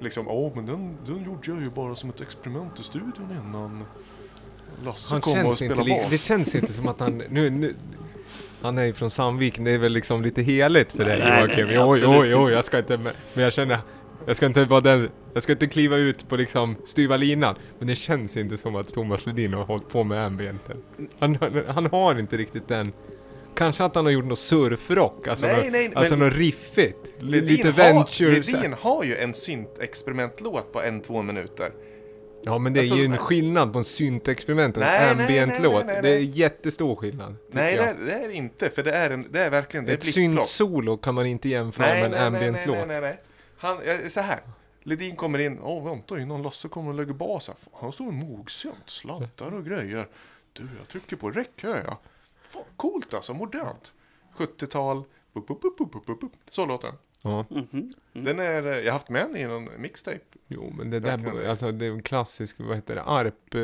Liksom, 0.00 0.28
åh 0.28 0.52
men 0.54 0.66
den, 0.66 0.96
den 1.06 1.24
gjorde 1.24 1.50
jag 1.50 1.60
ju 1.62 1.70
bara 1.70 1.94
som 1.94 2.10
ett 2.10 2.20
experiment 2.20 2.80
i 2.80 2.82
studion 2.82 3.28
innan 3.46 3.84
Lasse 4.84 5.14
Han 5.14 5.20
kom 5.20 5.46
och 5.46 5.54
spelade 5.54 5.90
bas. 5.90 6.10
Det 6.10 6.18
känns 6.18 6.54
inte 6.54 6.72
som 6.72 6.88
att 6.88 7.00
han... 7.00 7.22
Nu, 7.28 7.50
nu, 7.50 7.76
han 8.62 8.78
är 8.78 8.84
ju 8.84 8.92
från 8.92 9.10
Sandviken, 9.10 9.64
det 9.64 9.70
är 9.70 9.78
väl 9.78 9.92
liksom 9.92 10.22
lite 10.22 10.42
heligt 10.42 10.92
för 10.92 11.04
dig 11.04 11.18
Joakim. 11.18 11.68
Jo, 11.70 11.96
jo, 11.96 12.24
jo, 12.24 12.50
jag 12.50 12.64
ska 12.64 12.78
inte... 12.78 12.98
Men 13.34 13.44
jag 13.44 13.52
känner... 13.52 13.78
Jag 14.26 14.36
ska 14.36 14.46
inte 14.46 14.64
vara 14.64 14.80
den... 14.80 15.10
Jag 15.34 15.42
ska 15.42 15.52
inte 15.52 15.66
kliva 15.66 15.96
ut 15.96 16.28
på 16.28 16.36
liksom 16.36 16.76
styva 16.86 17.16
linan. 17.16 17.54
Men 17.78 17.88
det 17.88 17.96
känns 17.96 18.36
inte 18.36 18.56
som 18.56 18.76
att 18.76 18.94
Thomas 18.94 19.26
Ledin 19.26 19.54
har 19.54 19.64
hållit 19.64 19.88
på 19.88 20.04
med 20.04 20.26
ambienten. 20.26 20.76
Han, 21.18 21.38
han, 21.40 21.62
han 21.68 21.86
har 21.86 22.18
inte 22.18 22.36
riktigt 22.36 22.68
den... 22.68 22.92
Kanske 23.54 23.84
att 23.84 23.94
han 23.94 24.04
har 24.04 24.12
gjort 24.12 24.24
något 24.24 24.38
surfrock, 24.38 25.28
alltså, 25.28 25.46
Nej, 25.46 25.64
något, 25.64 25.72
nej, 25.72 25.92
alltså 25.94 26.16
något 26.16 26.34
riffigt. 26.34 27.14
Ledin, 27.18 27.48
lite 27.48 27.68
har, 27.68 27.92
venture... 27.94 28.30
Ledin 28.30 28.74
har 28.80 29.04
ju 29.04 29.16
en 29.16 29.34
synt-experimentlåt 29.34 30.72
på 30.72 30.82
en, 30.82 31.00
två 31.00 31.22
minuter. 31.22 31.72
Ja 32.48 32.58
men 32.58 32.72
det 32.72 32.80
är 32.80 32.82
Alltså, 32.82 32.96
ju 32.96 33.04
en 33.04 33.16
skillnad 33.18 33.72
på 33.72 33.78
en 33.78 33.84
syntexperiment 33.84 34.76
och 34.76 34.82
en 34.82 34.88
Nej, 34.88 35.00
nej, 35.00 35.16
nej, 35.16 35.40
ambient-låt. 35.40 35.86
nej, 35.86 35.94
nej, 35.94 36.02
Det 36.02 36.08
är 36.08 36.14
nej. 36.18 36.24
jättestor 36.24 36.96
skillnad. 36.96 37.36
Nej, 37.50 37.76
det 37.76 37.82
är, 37.82 37.94
det 38.06 38.12
är 38.12 38.30
inte, 38.30 38.70
för 38.70 38.82
det 38.82 38.92
är, 38.92 39.10
en, 39.10 39.26
det 39.32 39.40
är 39.40 39.50
verkligen 39.50 39.84
det 39.86 39.92
är 39.92 39.96
Ett 39.96 40.04
syntsolo 40.04 40.96
kan 40.96 41.14
man 41.14 41.26
inte 41.26 41.48
jämföra 41.48 41.86
med 41.86 42.04
en 42.04 42.10
nej, 42.10 42.20
nej, 42.20 42.30
nej, 42.30 42.48
ambient-låt. 42.48 42.88
nej, 42.88 43.00
nej. 43.00 43.20
Han, 43.58 43.78
så 44.10 44.20
här. 44.20 44.40
Ledin 44.82 45.16
kommer 45.16 45.38
in, 45.38 45.58
åh 45.62 45.84
vänta 45.84 46.20
innan 46.20 46.42
Lasse 46.42 46.68
kommer 46.68 46.88
och 46.90 46.94
lägger 46.96 47.12
bas 47.12 47.48
här. 47.48 47.54
Fan, 47.54 47.72
Han 47.80 47.92
står 47.92 48.08
i 48.08 48.12
mogsynt, 48.12 48.90
sladdar 48.90 49.54
och 49.54 49.64
grejer. 49.66 50.08
Du, 50.52 50.62
jag 50.78 50.88
trycker 50.88 51.16
på 51.16 51.30
räck 51.30 51.62
hör 51.62 51.76
jag. 51.76 51.96
Fan, 52.42 52.62
coolt 52.76 53.14
alltså, 53.14 53.34
modernt. 53.34 53.92
70-tal, 54.38 55.04
bup, 55.32 55.46
bup, 55.46 55.60
bup, 55.62 55.78
bup, 55.78 55.92
bup, 55.92 56.06
bup, 56.06 56.20
bup. 56.20 56.32
så 56.48 56.66
låter 56.66 56.88
den. 56.88 56.96
Ja, 57.22 57.44
Mhm. 57.50 57.92
Den 58.12 58.38
är, 58.38 58.62
jag 58.62 58.84
har 58.84 58.90
haft 58.92 59.08
med 59.08 59.26
den 59.26 59.36
i 59.36 59.44
någon 59.44 59.68
mixtape. 59.78 60.20
Jo 60.48 60.72
men 60.78 60.90
det 60.90 61.00
där, 61.00 61.16
Verkligen. 61.16 61.50
alltså 61.50 61.72
det 61.72 61.86
är 61.86 61.90
en 61.90 62.02
klassisk, 62.02 62.56
vad 62.58 62.76
heter 62.76 62.94
det, 62.94 63.02
ARP, 63.02 63.54
eh, 63.54 63.60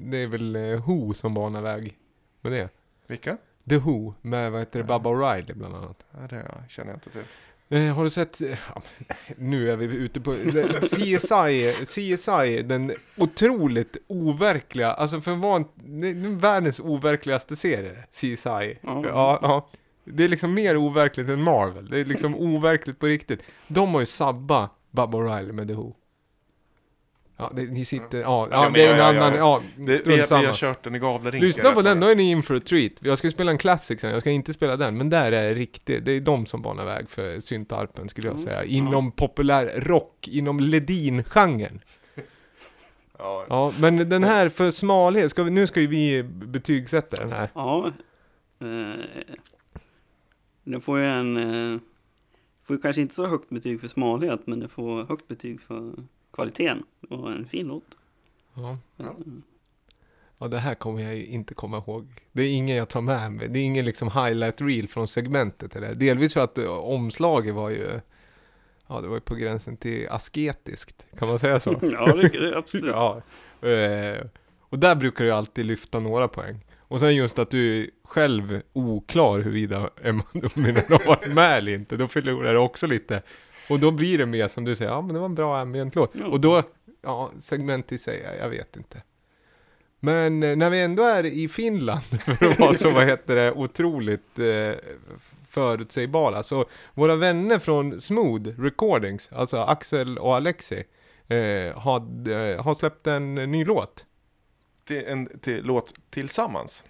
det 0.00 0.18
är 0.18 0.26
väl 0.26 0.56
eh, 0.56 0.86
Who 0.86 1.14
som 1.14 1.34
banar 1.34 1.62
väg 1.62 1.98
med 2.40 2.52
det. 2.52 2.68
Vilka? 3.06 3.36
The 3.68 3.76
Who 3.76 4.14
med, 4.22 4.52
vad 4.52 4.60
heter 4.60 4.78
det, 4.78 4.84
Baba 4.84 5.10
O'Reilly 5.10 5.54
bland 5.54 5.74
annat. 5.74 6.06
Ja, 6.10 6.18
det 6.30 6.52
känner 6.68 6.90
jag 6.90 6.96
inte 6.96 7.10
till. 7.10 7.24
Eh, 7.68 7.94
har 7.94 8.04
du 8.04 8.10
sett, 8.10 8.40
eh, 8.40 8.58
ja, 8.74 8.82
nu 9.36 9.70
är 9.70 9.76
vi 9.76 9.84
ute 9.84 10.20
på, 10.20 10.34
CSI, 10.80 11.72
CSI, 11.86 12.62
den 12.62 12.92
otroligt 13.16 13.96
overkliga, 14.06 14.92
alltså 14.92 15.20
för 15.20 15.34
van, 15.34 15.60
är 16.04 16.36
världens 16.36 16.80
overkligaste 16.80 17.56
serie, 17.56 18.04
CSI. 18.10 18.36
Ja. 18.46 18.78
Ja, 18.82 19.38
ja. 19.42 19.68
Det 20.04 20.24
är 20.24 20.28
liksom 20.28 20.54
mer 20.54 20.76
overkligt 20.76 21.28
än 21.28 21.42
Marvel. 21.42 21.90
Det 21.90 22.00
är 22.00 22.04
liksom 22.04 22.34
overkligt 22.34 22.98
på 22.98 23.06
riktigt. 23.06 23.40
De 23.68 23.94
har 23.94 24.00
ju 24.00 24.06
sabbat 24.06 24.70
Baba 24.90 25.18
O'Reilly 25.18 25.52
med 25.52 25.68
The 25.68 25.74
Who. 25.74 25.92
Ja, 27.36 27.52
det, 27.56 27.62
ni 27.62 27.84
sitter, 27.84 28.18
ja, 28.20 28.48
Ja, 28.50 28.56
ja, 28.56 28.62
men 28.62 28.72
det 28.72 28.86
är 28.86 28.92
en 28.92 28.98
ja, 28.98 29.04
annan, 29.04 29.32
ja. 29.34 29.38
ja, 29.38 29.62
Det, 29.76 29.92
vi, 29.92 29.98
strunt 29.98 30.30
har- 30.30 30.40
vi 30.40 30.46
har 30.46 30.54
kört 30.54 30.82
den 30.82 30.94
i 30.94 30.98
Gavlerinken. 30.98 31.46
Lyssna 31.46 31.72
på 31.72 31.82
den, 31.82 32.00
då 32.00 32.06
är 32.06 32.14
ni 32.14 32.30
in 32.30 32.42
for 32.42 32.56
a 32.56 32.60
treat. 32.64 32.92
Jag 33.00 33.18
ska 33.18 33.30
spela 33.30 33.50
en 33.50 33.58
classic 33.58 34.00
sen, 34.00 34.10
jag 34.10 34.20
ska 34.20 34.30
inte 34.30 34.52
spela 34.52 34.76
den, 34.76 34.96
men 34.98 35.10
där 35.10 35.32
är 35.32 35.48
det 35.48 35.54
riktigt, 35.54 36.04
det 36.04 36.12
är 36.12 36.20
de 36.20 36.46
som 36.46 36.62
banar 36.62 36.84
väg 36.84 37.10
för 37.10 37.40
syntarpen 37.40 38.08
skulle 38.08 38.26
jag 38.28 38.34
Mm. 38.34 38.44
säga. 38.46 38.64
Inom 38.64 39.12
populär 39.12 39.80
rock, 39.80 40.28
inom 40.28 40.60
Ledin-genren. 40.60 41.80
Ja, 43.18 43.46
Ja, 43.48 43.72
men 43.80 44.08
den 44.08 44.24
här 44.24 44.48
för 44.48 44.70
smalhet, 44.70 45.30
ska 45.30 45.42
vi, 45.42 45.50
nu 45.50 45.66
ska 45.66 45.80
ju 45.80 45.86
vi 45.86 46.22
betygsätta 46.22 47.16
den 47.16 47.32
här. 47.32 47.48
Ja. 47.54 47.92
Eh, 48.60 49.00
den 50.64 50.80
får 50.80 50.98
ju 50.98 51.06
en... 51.06 51.36
Eh, 51.36 51.80
får 52.66 52.76
ju 52.76 52.82
kanske 52.82 53.02
inte 53.02 53.14
så 53.14 53.26
högt 53.26 53.48
betyg 53.48 53.80
för 53.80 53.88
smalhet, 53.88 54.40
men 54.46 54.60
det 54.60 54.68
får 54.68 55.04
högt 55.04 55.28
betyg 55.28 55.60
för 55.60 55.92
kvaliteten. 56.34 56.84
Och 57.10 57.32
en 57.32 57.46
fin 57.46 57.66
låt. 57.66 57.98
Ja. 58.54 58.78
Mm. 58.98 59.42
Ja, 60.38 60.48
det 60.48 60.58
här 60.58 60.74
kommer 60.74 61.02
jag 61.02 61.16
ju 61.16 61.26
inte 61.26 61.54
komma 61.54 61.76
ihåg. 61.76 62.06
Det 62.32 62.42
är 62.42 62.52
ingen 62.52 62.76
jag 62.76 62.88
tar 62.88 63.00
med 63.00 63.32
mig. 63.32 63.48
Det 63.48 63.58
är 63.58 63.64
ingen 63.64 63.84
liksom 63.84 64.10
highlight 64.10 64.60
reel 64.60 64.88
från 64.88 65.08
segmentet. 65.08 65.76
Eller? 65.76 65.94
Delvis 65.94 66.34
för 66.34 66.40
att 66.40 66.58
eh, 66.58 66.70
omslaget 66.70 67.54
var 67.54 67.70
ju... 67.70 68.00
Ja, 68.86 69.00
det 69.00 69.08
var 69.08 69.14
ju 69.14 69.20
på 69.20 69.34
gränsen 69.34 69.76
till 69.76 70.08
asketiskt. 70.08 71.06
Kan 71.18 71.28
man 71.28 71.38
säga 71.38 71.60
så? 71.60 71.70
Ja, 71.82 72.14
det 72.14 72.28
det 72.28 72.56
absolut. 72.58 72.94
ja. 72.94 73.22
Eh, 73.68 74.26
och 74.60 74.78
där 74.78 74.94
brukar 74.94 75.24
jag 75.24 75.38
alltid 75.38 75.66
lyfta 75.66 76.00
några 76.00 76.28
poäng. 76.28 76.64
Och 76.78 77.00
sen 77.00 77.14
just 77.14 77.38
att 77.38 77.50
du 77.50 77.82
är 77.82 77.90
själv 78.04 78.62
oklar 78.72 79.38
huruvida 79.38 79.90
Emma 80.02 80.24
Nominen 80.32 80.84
har 80.88 81.06
varit 81.06 81.34
med 81.34 81.58
eller 81.58 81.74
inte. 81.74 81.96
Då 81.96 82.08
förlorar 82.08 82.52
det 82.52 82.58
också 82.58 82.86
lite. 82.86 83.22
Och 83.68 83.80
då 83.80 83.90
blir 83.90 84.18
det 84.18 84.26
mer 84.26 84.48
som 84.48 84.64
du 84.64 84.74
säger, 84.74 84.90
ja 84.90 85.00
men 85.00 85.14
det 85.14 85.18
var 85.18 85.26
en 85.26 85.34
bra 85.34 85.58
ambient-låt. 85.58 86.10
Ja. 86.12 86.26
Och 86.26 86.40
då, 86.40 86.62
ja, 87.02 87.30
segment 87.40 87.92
i 87.92 87.98
sig, 87.98 88.36
jag 88.40 88.48
vet 88.48 88.76
inte. 88.76 89.02
Men 90.00 90.42
eh, 90.42 90.56
när 90.56 90.70
vi 90.70 90.82
ändå 90.82 91.02
är 91.02 91.26
i 91.26 91.48
Finland, 91.48 92.02
för 92.24 92.50
att 92.50 92.58
vara 92.58 92.74
så, 92.74 92.90
vad 92.90 93.06
heter 93.06 93.36
det, 93.36 93.52
otroligt 93.52 94.38
eh, 94.38 94.74
förutsägbara. 95.48 96.42
Så 96.42 96.64
våra 96.94 97.16
vänner 97.16 97.58
från 97.58 98.00
Smooth 98.00 98.48
Recordings, 98.60 99.32
alltså 99.32 99.58
Axel 99.58 100.18
och 100.18 100.36
Alexi, 100.36 100.84
eh, 101.28 101.78
har, 101.78 102.28
eh, 102.30 102.64
har 102.64 102.74
släppt 102.74 103.06
en 103.06 103.34
ny 103.34 103.64
låt. 103.64 104.06
Till 104.84 105.04
en 105.06 105.38
till 105.38 105.64
låt 105.64 105.94
tillsammans. 106.10 106.84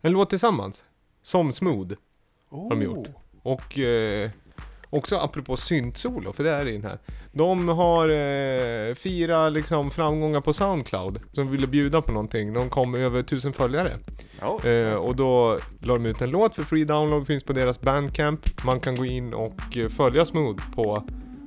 En 0.00 0.12
låt 0.12 0.30
tillsammans. 0.30 0.84
Som 1.22 1.52
Smooth. 1.52 1.94
Oh. 2.50 2.68
de 2.68 2.82
gjort. 2.82 3.08
Och 3.42 3.78
eh, 3.78 4.30
också 4.90 5.16
apropå 5.16 5.56
syntsolo, 5.56 6.32
för 6.32 6.44
det 6.44 6.50
är 6.50 6.64
det 6.64 6.70
i 6.70 6.72
den 6.72 6.84
här. 6.84 6.98
De 7.32 7.68
har 7.68 8.08
eh, 8.08 8.94
fyra 8.94 9.48
liksom 9.48 9.90
framgångar 9.90 10.40
på 10.40 10.52
Soundcloud. 10.52 11.18
Som 11.30 11.50
ville 11.50 11.66
bjuda 11.66 12.02
på 12.02 12.12
någonting. 12.12 12.52
De 12.52 12.70
kom 12.70 12.94
över 12.94 13.22
tusen 13.22 13.52
följare. 13.52 13.96
Ja, 14.40 14.60
Eh, 14.64 14.92
och 14.92 15.16
då 15.16 15.58
la 15.80 15.94
de 15.94 16.06
ut 16.06 16.22
en 16.22 16.30
låt 16.30 16.56
för 16.56 16.62
free 16.62 16.84
download, 16.84 17.26
finns 17.26 17.44
på 17.44 17.52
deras 17.52 17.80
bandcamp. 17.80 18.64
Man 18.64 18.80
kan 18.80 18.94
gå 18.94 19.04
in 19.04 19.34
och 19.34 19.76
eh, 19.76 19.88
följa 19.88 20.24
Smooth 20.24 20.74
på 20.74 21.04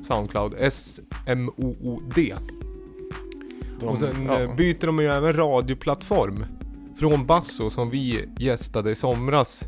Soundcloud, 0.08 0.54
S-M-O-O-D. 0.60 2.36
de, 3.80 3.86
och 3.86 4.00
sen 4.00 4.26
ja. 4.26 4.42
eh, 4.42 4.56
byter 4.56 4.86
de 4.86 5.00
ju 5.00 5.08
även 5.08 5.34
radioplattform. 5.34 6.46
Från 7.00 7.26
Basso 7.26 7.70
som 7.70 7.90
vi 7.90 8.26
gästade 8.40 8.92
i 8.92 8.96
somras. 8.96 9.64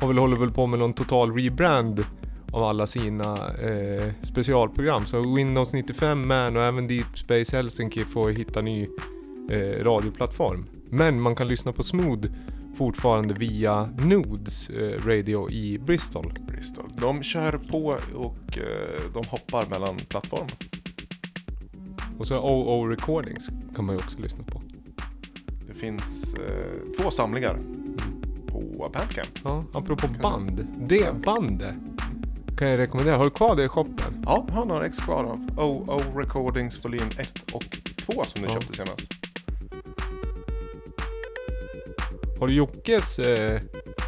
Har 0.00 0.08
väl 0.08 0.18
håller 0.18 0.36
väl 0.36 0.50
på 0.50 0.66
med 0.66 0.78
någon 0.78 0.92
total 0.92 1.36
rebrand 1.36 2.04
av 2.52 2.62
alla 2.62 2.86
sina 2.86 3.34
eh, 3.62 4.12
specialprogram. 4.22 5.06
Så 5.06 5.34
Windows 5.34 5.72
95 5.72 6.28
Man 6.28 6.56
och 6.56 6.62
även 6.62 6.86
Deep 6.88 7.18
Space 7.18 7.56
Helsinki 7.56 8.04
får 8.04 8.30
hitta 8.30 8.60
ny 8.60 8.86
eh, 9.50 9.84
radioplattform. 9.84 10.66
Men 10.90 11.20
man 11.20 11.36
kan 11.36 11.48
lyssna 11.48 11.72
på 11.72 11.82
Smooth 11.82 12.28
fortfarande 12.74 13.34
via 13.34 13.84
Nudes 13.84 14.70
eh, 14.70 15.06
Radio 15.06 15.50
i 15.50 15.78
Bristol. 15.78 16.32
Bristol. 16.48 16.92
De 17.00 17.22
kör 17.22 17.58
på 17.58 17.96
och 18.14 18.58
eh, 18.58 19.12
de 19.14 19.28
hoppar 19.28 19.66
mellan 19.70 19.96
plattformar. 19.96 20.50
Och 22.18 22.26
så 22.26 22.38
OO 22.38 22.86
Recordings 22.86 23.48
kan 23.76 23.86
man 23.86 23.94
ju 23.94 23.98
också 24.04 24.18
lyssna 24.18 24.44
på. 24.44 24.62
Det 25.68 25.74
finns 25.74 26.34
eh, 26.34 27.02
två 27.02 27.10
samlingar 27.10 27.58
på 28.46 28.90
Bandcamp. 28.92 29.38
Ja, 29.44 29.62
apropå 29.72 30.08
band. 30.22 30.68
Det 30.88 31.22
bandet 31.24 31.76
kan 32.60 32.68
jag 32.70 32.78
rekommendera. 32.78 33.16
Har 33.16 33.24
du 33.24 33.30
kvar 33.30 33.56
det 33.56 33.64
i 33.64 33.68
shoppen? 33.68 34.22
Ja, 34.26 34.44
jag 34.48 34.54
har 34.54 34.64
några 34.66 34.86
ex 34.86 34.98
kvar 34.98 35.24
av 35.24 35.38
OO 35.58 36.18
Recordings 36.18 36.84
volym 36.84 37.08
1 37.18 37.30
och 37.52 37.64
2 38.06 38.24
som 38.24 38.42
du 38.42 38.48
Ja. 38.48 38.52
köpte 38.54 38.76
senast. 38.76 39.00
Har 42.40 42.46
du 42.48 42.54
Jockes 42.54 43.18
eh, 43.18 43.60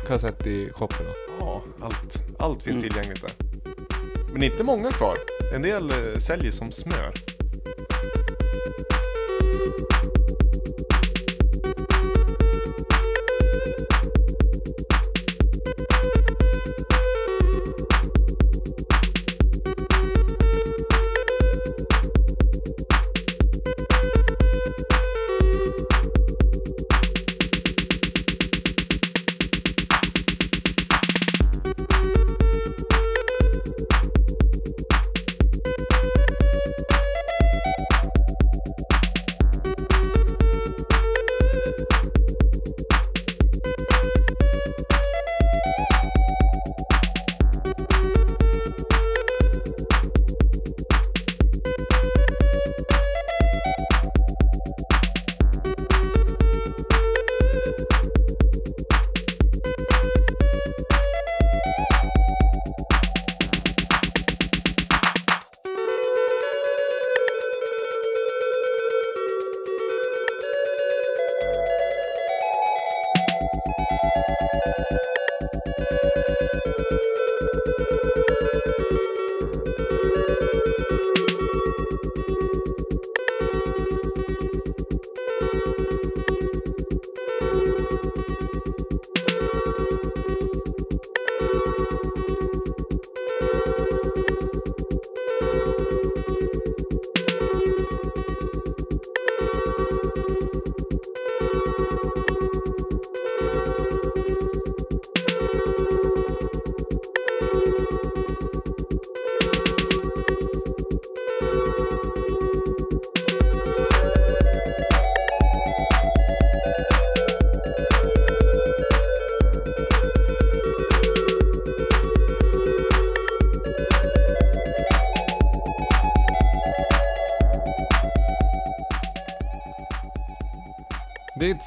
kassett 0.07 0.47
i 0.47 0.71
shoppen? 0.73 1.07
då? 1.07 1.13
Ja, 1.41 1.63
allt, 1.81 2.19
allt 2.39 2.63
finns 2.63 2.83
Mm. 2.85 2.91
tillgängligt 2.91 3.23
där. 3.23 3.33
Men 4.33 4.43
inte 4.43 4.65
många 4.65 4.91
kvar. 4.91 5.17
En 5.55 5.63
del 5.63 5.91
eh, 5.91 6.19
säljer 6.19 6.53
som 6.53 6.73
smör. 6.73 7.13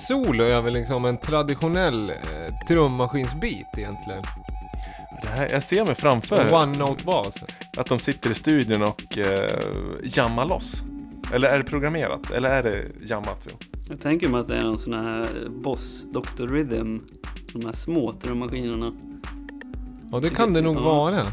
Det 0.08 0.14
är 0.14 0.24
solo 0.24 0.44
över 0.44 0.72
liksom 0.72 1.06
en 1.06 1.18
traditionell 1.18 2.10
eh, 2.10 2.58
trummaskinsbit 2.68 3.68
egentligen. 3.78 4.24
Det 5.22 5.28
här, 5.28 5.50
jag 5.52 5.64
ser 5.64 5.86
mig 5.86 5.96
framför 5.96 6.54
One 6.54 6.78
note 6.78 7.04
bas. 7.06 7.36
att 7.78 7.86
de 7.86 8.00
sitter 8.00 8.32
i 8.32 8.36
studion 8.36 8.82
och 8.84 9.18
eh, 9.18 9.50
jammar 10.04 10.46
loss. 10.46 10.82
Eller 11.34 11.48
är 11.48 11.58
det 11.58 11.64
programmerat? 11.64 12.32
Eller 12.32 12.50
är 12.50 12.64
det 12.64 13.06
jammat? 13.10 13.48
Jo. 13.52 13.58
Jag 13.90 14.00
tänker 14.02 14.30
mig 14.30 14.42
att 14.42 14.48
det 14.48 14.56
är 14.58 14.64
någon 14.64 14.78
sån 14.80 14.94
här 14.94 15.28
Boss 15.64 16.06
Dr. 16.14 16.48
Rhythm. 16.48 16.98
De 17.54 17.66
här 17.66 17.74
små 17.74 18.12
trummaskinerna. 18.12 18.92
Ja 20.12 20.20
det 20.20 20.30
kan 20.30 20.54
det 20.54 20.62
nog 20.62 20.76
Ja. 20.76 20.82
vara. 20.82 21.26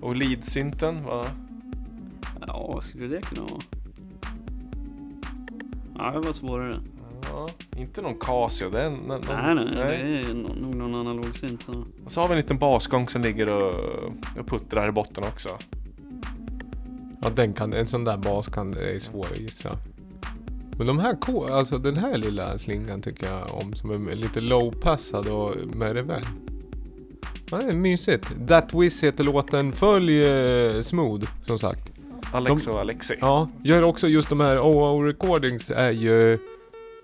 Och 0.00 0.16
lead-synten, 0.16 1.04
va? 1.04 1.24
Ja, 2.46 2.70
vad 2.74 2.84
skulle 2.84 3.06
det 3.08 3.20
kunna 3.22 3.42
vara? 3.42 3.60
Ja, 5.98 6.10
det 6.10 6.26
var 6.26 6.32
svårare. 6.32 6.76
Inte 7.76 8.02
någon 8.02 8.14
Casio. 8.14 8.70
Det 8.70 8.80
är 8.80 8.86
en, 8.86 8.94
någon, 8.94 9.20
Nej, 9.28 9.54
nej, 9.54 10.22
det 10.24 10.30
är 10.30 10.34
nog 10.34 10.74
någon 10.74 10.94
analog 10.94 11.36
synt. 11.36 11.62
Så. 11.62 11.84
Och 12.04 12.12
så 12.12 12.20
har 12.20 12.28
vi 12.28 12.32
en 12.32 12.40
liten 12.40 12.58
basgång 12.58 13.08
som 13.08 13.22
ligger 13.22 13.50
och, 13.52 13.74
och 14.38 14.46
puttrar 14.46 14.88
i 14.88 14.92
botten 14.92 15.24
också. 15.24 15.48
Ja 17.22 17.30
den 17.30 17.52
kan, 17.52 17.72
en 17.72 17.86
sån 17.86 18.04
där 18.04 18.16
bas 18.16 18.48
kan, 18.48 18.70
det 18.70 18.94
är 18.94 18.98
svår 18.98 19.26
att 19.32 19.40
gissa. 19.40 19.76
Men 20.78 20.86
de 20.86 20.98
här, 20.98 21.16
alltså 21.52 21.78
den 21.78 21.96
här 21.96 22.16
lilla 22.16 22.58
slingan 22.58 23.02
tycker 23.02 23.26
jag 23.26 23.54
om 23.62 23.74
som 23.74 24.08
är 24.08 24.14
lite 24.14 24.40
low-passad 24.40 25.28
och 25.28 25.76
med 25.76 25.92
reverb. 25.92 26.24
Ja, 27.50 27.58
det 27.58 27.68
är 27.68 27.72
mysigt. 27.72 28.48
That 28.48 28.74
Wiz 28.74 29.02
heter 29.02 29.24
låten. 29.24 29.72
Följ 29.72 30.26
eh, 30.26 30.80
Smooth 30.80 31.26
som 31.42 31.58
sagt. 31.58 31.92
Alex 32.32 32.66
och 32.66 32.80
Alexi. 32.80 33.14
Ja, 33.20 33.48
gör 33.64 33.82
också 33.82 34.08
just 34.08 34.28
de 34.28 34.40
här 34.40 34.58
OO 34.58 35.02
Recordings 35.02 35.70
är 35.70 35.90
ju 35.90 36.38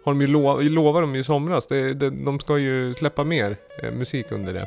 har 0.05 0.12
de 0.12 0.20
ju 0.20 0.26
lov, 0.26 0.62
lovar 0.62 1.01
de 1.01 1.14
ju 1.14 1.20
i 1.20 1.24
somras. 1.24 1.66
Det, 1.66 1.94
det, 1.94 2.11
de 2.11 2.40
ska 2.40 2.59
ju 2.59 2.94
släppa 2.94 3.24
mer 3.24 3.57
eh, 3.82 3.92
musik 3.92 4.26
under 4.30 4.53
det. 4.55 4.66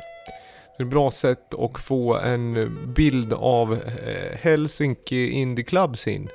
Så 0.76 0.78
det 0.78 0.82
är 0.82 0.86
ett 0.86 0.90
bra 0.90 1.10
sätt 1.10 1.54
att 1.54 1.80
få 1.80 2.14
en 2.18 2.78
bild 2.94 3.32
av 3.32 3.72
eh, 3.74 4.38
Helsinki 4.40 5.30
Indie 5.30 5.64
Club 5.64 5.96
scene. 5.96 6.26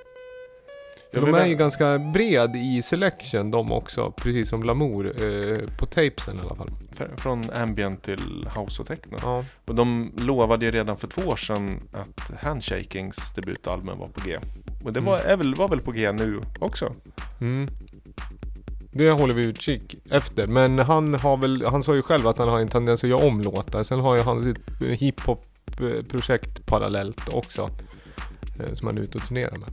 Ja, 1.12 1.20
För 1.20 1.26
de 1.28 1.36
är 1.36 1.46
ju 1.46 1.56
ganska 1.56 1.98
bred 2.00 2.56
i 2.56 2.82
selection 2.82 3.52
de 3.52 3.72
också, 3.72 4.14
precis 4.18 4.50
som 4.50 4.64
Lamour. 4.64 5.06
Eh, 5.06 5.58
på 5.80 5.86
tapesen 5.86 6.38
i 6.38 6.40
alla 6.46 6.56
fall. 6.56 6.70
Fr- 6.94 7.18
Från 7.18 7.50
ambient 7.50 8.04
till 8.04 8.48
house 8.58 8.82
och 8.82 8.88
techno. 8.88 9.18
Ja. 9.22 9.44
Och 9.66 9.76
de 9.76 10.12
lovade 10.18 10.66
ju 10.66 10.72
redan 10.72 10.98
för 10.98 11.08
två 11.08 11.22
år 11.22 11.36
sedan 11.36 11.80
att 11.94 12.42
Handshakings 12.44 13.34
debutalbum 13.34 14.00
var 14.00 14.08
på 14.08 14.22
G. 14.26 14.38
Och 14.86 14.94
det 14.94 15.00
var, 15.00 15.20
är 15.20 15.38
väl, 15.38 15.56
var 15.56 15.68
väl 15.68 15.82
på 15.82 15.92
G 15.92 16.12
nu 16.12 16.40
också? 16.60 16.94
Mm. 17.42 17.68
Det 18.92 19.10
håller 19.12 19.34
vi 19.34 19.46
utkik 19.46 19.96
efter. 20.12 20.48
Men 20.48 20.80
han 20.80 21.14
har 21.14 21.38
väl, 21.38 21.66
han 21.66 21.84
sa 21.84 21.96
ju 21.96 22.02
själv 22.02 22.28
att 22.28 22.38
han 22.38 22.50
har 22.50 22.60
en 22.60 22.68
tendens 22.68 23.04
att 23.04 23.10
göra 23.10 23.28
om 23.28 23.42
låtar. 23.42 23.84
Sen 23.84 24.00
har 24.00 24.16
ju 24.18 24.22
han 24.24 24.42
sitt 24.44 24.82
eh, 24.82 24.88
hiphop-projekt 24.88 26.66
parallellt 26.66 27.34
också. 27.34 27.70
eh, 28.60 28.74
Som 28.74 28.88
han 28.88 28.98
är 28.98 29.02
ute 29.02 29.18
och 29.18 29.24
turnerar 29.28 29.56
med. 29.58 29.70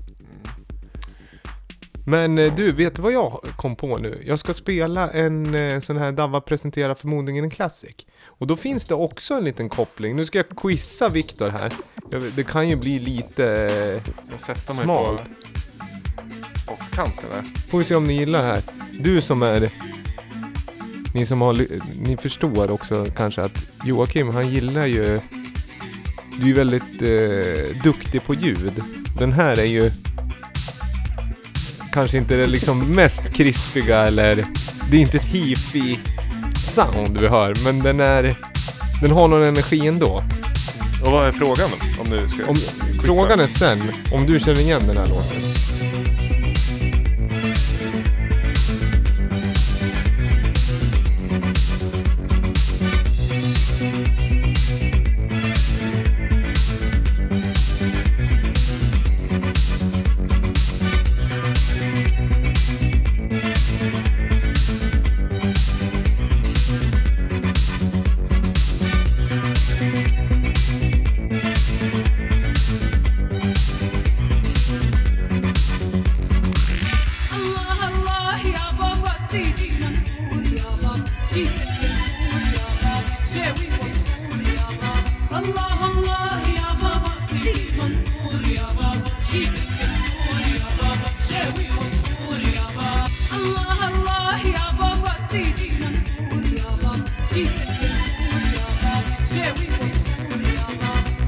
Men 2.08 2.38
eh, 2.38 2.54
du, 2.54 2.72
vet 2.72 2.94
du 2.96 3.02
vad 3.02 3.12
jag 3.12 3.40
kom 3.56 3.76
på 3.76 3.98
nu? 3.98 4.18
Jag 4.24 4.38
ska 4.38 4.54
spela 4.54 5.08
en 5.10 5.54
eh, 5.54 5.80
sån 5.80 5.96
här 5.96 6.12
Dava 6.12 6.40
presenterar 6.40 6.94
förmodligen 6.94 7.44
en 7.44 7.50
classic. 7.50 7.96
Och 8.24 8.46
då 8.46 8.56
finns 8.56 8.84
det 8.84 8.94
också 8.94 9.34
en 9.34 9.44
liten 9.44 9.68
koppling. 9.68 10.16
Nu 10.16 10.24
ska 10.24 10.38
jag 10.38 10.48
quizza 10.56 11.08
Viktor 11.08 11.48
här. 11.48 11.72
Det 12.36 12.44
kan 12.44 12.68
ju 12.68 12.76
bli 12.76 12.98
lite... 12.98 13.44
eh, 13.46 14.12
Jag 14.30 14.40
sätter 14.40 14.74
mig 14.74 14.84
Smalt. 14.84 15.20
på 15.24 15.28
pottkanten 16.66 17.30
där. 17.30 17.44
Får 17.70 17.78
vi 17.78 17.84
se 17.84 17.94
om 17.94 18.06
ni 18.06 18.18
gillar 18.18 18.42
det 18.42 18.48
här. 18.48 18.62
Du 19.00 19.20
som 19.20 19.42
är... 19.42 19.70
Ni 21.14 21.26
som 21.26 21.40
har... 21.40 21.66
Ni 22.00 22.16
förstår 22.16 22.70
också 22.70 23.06
kanske 23.16 23.42
att 23.42 23.58
Joakim 23.84 24.28
han 24.28 24.50
gillar 24.50 24.86
ju... 24.86 25.20
Du 26.40 26.50
är 26.50 26.54
väldigt 26.54 27.02
eh, 27.02 27.82
duktig 27.82 28.24
på 28.24 28.34
ljud. 28.34 28.82
Den 29.18 29.32
här 29.32 29.60
är 29.60 29.64
ju... 29.64 29.90
Kanske 31.92 32.18
inte 32.18 32.36
det 32.36 32.46
liksom 32.46 32.94
mest 32.94 33.32
krispiga 33.32 33.98
eller... 33.98 34.46
Det 34.90 34.96
är 34.96 35.00
inte 35.00 35.16
ett 35.16 35.24
hifi 35.24 35.98
sound 36.56 37.18
vi 37.18 37.28
hör 37.28 37.54
men 37.64 37.82
den 37.82 38.00
är... 38.00 38.36
Den 39.02 39.10
har 39.10 39.28
någon 39.28 39.42
energi 39.42 39.86
ändå. 39.86 40.22
Och 41.04 41.12
vad 41.12 41.28
är 41.28 41.32
frågan? 41.32 41.70
Om 42.00 42.10
du 42.10 42.28
ska 42.28 42.46
Om, 42.46 42.56
frågan 43.02 43.40
är 43.40 43.46
sen 43.46 43.78
om 44.12 44.26
du 44.26 44.40
känner 44.40 44.60
igen 44.60 44.82
den 44.86 44.96
här 44.96 45.06
låten. 45.06 45.55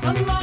Allah 0.09 0.38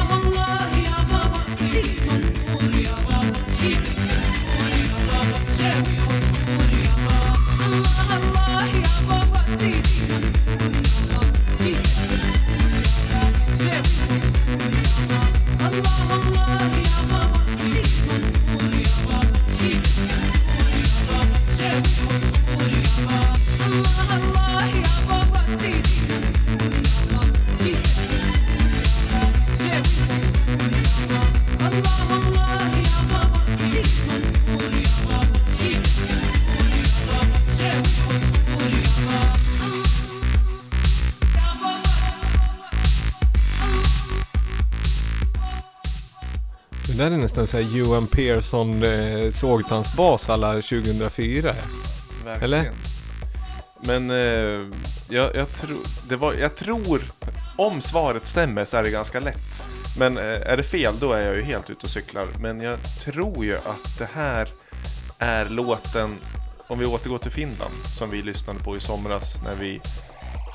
där 47.51 47.59
är 47.59 47.63
nästan 47.63 47.71
såhär 47.71 47.79
Johan 47.79 48.07
Persson 48.07 48.83
eh, 48.83 49.31
sågtansbas 49.31 50.29
alla 50.29 50.53
2004. 50.53 51.53
Verkligen. 52.25 52.43
Eller? 52.43 52.71
Men 53.81 54.09
eh, 54.09 54.77
jag, 55.09 55.35
jag, 55.35 55.49
tror, 55.49 55.77
det 56.09 56.15
var, 56.15 56.33
jag 56.33 56.55
tror, 56.55 57.01
om 57.57 57.81
svaret 57.81 58.27
stämmer 58.27 58.65
så 58.65 58.77
är 58.77 58.83
det 58.83 58.89
ganska 58.89 59.19
lätt. 59.19 59.63
Men 59.99 60.17
eh, 60.17 60.23
är 60.23 60.57
det 60.57 60.63
fel 60.63 60.93
då 60.99 61.13
är 61.13 61.25
jag 61.25 61.35
ju 61.35 61.41
helt 61.41 61.69
ute 61.69 61.85
och 61.85 61.89
cyklar. 61.89 62.27
Men 62.39 62.61
jag 62.61 62.77
tror 62.99 63.45
ju 63.45 63.55
att 63.55 63.97
det 63.99 64.09
här 64.13 64.49
är 65.19 65.49
låten, 65.49 66.17
om 66.67 66.79
vi 66.79 66.85
återgår 66.85 67.17
till 67.17 67.31
Finland, 67.31 67.73
som 67.97 68.09
vi 68.09 68.21
lyssnade 68.21 68.59
på 68.59 68.77
i 68.77 68.79
somras 68.79 69.41
när 69.43 69.55
vi 69.55 69.81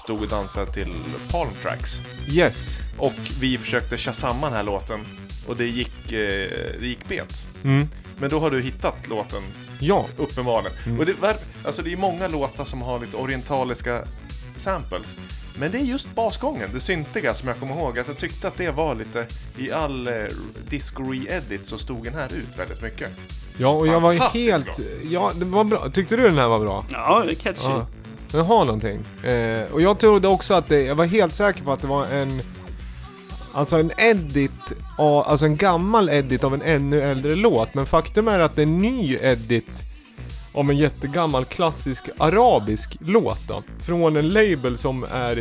stod 0.05 0.20
och 0.20 0.28
dansade 0.28 0.72
till 0.72 0.95
Palm 1.30 1.51
Tracks. 1.62 2.01
Yes. 2.28 2.80
Och 2.99 3.12
vi 3.41 3.59
försökte 3.59 3.97
köra 3.97 4.14
samman 4.14 4.51
den 4.51 4.57
här 4.57 4.64
låten 4.64 5.07
och 5.47 5.57
det 5.57 5.66
gick, 5.66 6.12
eh, 6.12 6.51
det 6.80 6.86
gick 6.86 7.09
bet. 7.09 7.45
Mm. 7.64 7.88
Men 8.18 8.30
då 8.30 8.38
har 8.41 8.51
du 8.51 8.61
hittat 8.61 9.09
låten 9.09 9.43
Ja. 9.80 10.07
Uppenbarligen. 10.16 10.78
Mm. 10.86 10.99
Och 10.99 11.07
det, 11.07 11.12
var, 11.20 11.34
alltså 11.64 11.82
det 11.82 11.93
är 11.93 11.97
många 11.97 12.28
låtar 12.28 12.64
som 12.64 12.82
har 12.82 13.01
lite 13.01 13.16
orientaliska 13.16 14.05
samples. 14.57 15.16
Men 15.59 15.72
det 15.72 15.78
är 15.78 15.82
just 15.82 16.14
basgången, 16.14 16.68
det 16.72 16.80
syntiga 16.80 17.34
som 17.34 17.49
jag 17.49 17.59
kommer 17.59 17.74
ihåg. 17.74 17.99
Att 17.99 18.09
jag 18.09 18.18
tyckte 18.18 18.49
att 18.49 18.57
det 18.57 18.70
var 18.70 18.95
lite, 18.95 19.26
i 19.59 19.72
all 19.72 20.07
eh, 20.07 20.14
disco 20.68 21.03
re-edit 21.03 21.64
så 21.64 21.78
stod 21.78 22.05
den 22.05 22.14
här 22.14 22.26
ut 22.26 22.59
väldigt 22.59 22.82
mycket. 22.82 23.09
Ja, 23.57 23.68
och 23.68 23.86
jag 23.86 24.01
var 24.01 24.12
ju 24.12 24.18
Fantastisk 24.18 24.78
helt... 24.78 24.80
Ja, 25.11 25.32
det 25.34 25.45
var 25.45 25.64
bra. 25.64 25.91
Tyckte 25.91 26.16
du 26.16 26.22
den 26.22 26.38
här 26.38 26.49
var 26.49 26.59
bra? 26.59 26.84
Ja, 26.91 27.22
det 27.26 27.32
är 27.32 27.34
catchy. 27.34 27.68
Ja. 27.68 27.86
Den 28.30 28.45
har 28.45 28.64
någonting. 28.64 29.24
Eh, 29.24 29.72
och 29.72 29.82
jag 29.82 29.99
trodde 29.99 30.28
också 30.28 30.55
att 30.55 30.68
det... 30.68 30.82
Jag 30.82 30.95
var 30.95 31.05
helt 31.05 31.34
säker 31.34 31.62
på 31.62 31.72
att 31.72 31.80
det 31.80 31.86
var 31.86 32.07
en... 32.07 32.43
Alltså 33.53 33.76
en 33.76 33.92
edit, 33.98 34.72
av, 34.98 35.28
alltså 35.28 35.46
en 35.46 35.57
gammal 35.57 36.09
edit 36.09 36.44
av 36.44 36.55
en 36.55 36.62
ännu 36.62 37.01
äldre 37.01 37.34
låt. 37.34 37.74
Men 37.74 37.86
faktum 37.86 38.28
är 38.28 38.38
att 38.38 38.57
det 38.57 38.62
är 38.62 38.66
en 38.66 38.78
ny 38.82 39.16
edit 39.22 39.70
av 40.53 40.70
en 40.70 40.76
jättegammal 40.76 41.44
klassisk 41.44 42.05
arabisk 42.18 42.96
låt 43.01 43.48
då. 43.48 43.62
Från 43.80 44.16
en 44.16 44.28
label 44.28 44.76
som 44.76 45.05
är 45.05 45.38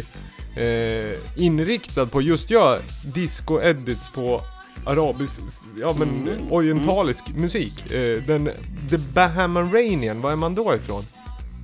eh, 0.57 1.17
inriktad 1.35 2.05
på 2.05 2.21
just 2.21 2.49
göra 2.49 2.79
disco-edits 3.15 4.13
på 4.13 4.41
arabisk, 4.85 5.41
ja 5.81 5.95
men 5.99 6.09
Mm. 6.09 6.51
orientalisk 6.51 7.29
musik. 7.35 7.91
Eh, 7.91 8.23
den, 8.23 8.49
The 8.89 8.97
Bahamaranian, 8.97 10.21
var 10.21 10.31
är 10.31 10.35
man 10.35 10.55
då 10.55 10.75
ifrån? 10.75 11.03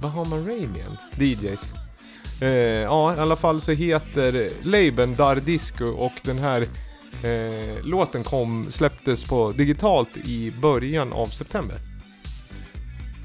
Bahamaranian 0.01 0.97
DJs. 1.19 1.73
Eh, 2.41 2.49
ja, 2.49 3.15
i 3.15 3.19
alla 3.19 3.35
fall 3.35 3.61
så 3.61 3.71
heter 3.71 4.51
labeln 4.63 5.15
Dar 5.15 5.35
Disco 5.35 5.85
och 5.85 6.13
den 6.23 6.37
här 6.37 6.61
eh, 7.23 7.83
låten 7.83 8.23
kom, 8.23 8.65
släpptes 8.69 9.23
på 9.23 9.51
digitalt 9.51 10.17
i 10.17 10.51
början 10.61 11.13
av 11.13 11.25
september. 11.25 11.77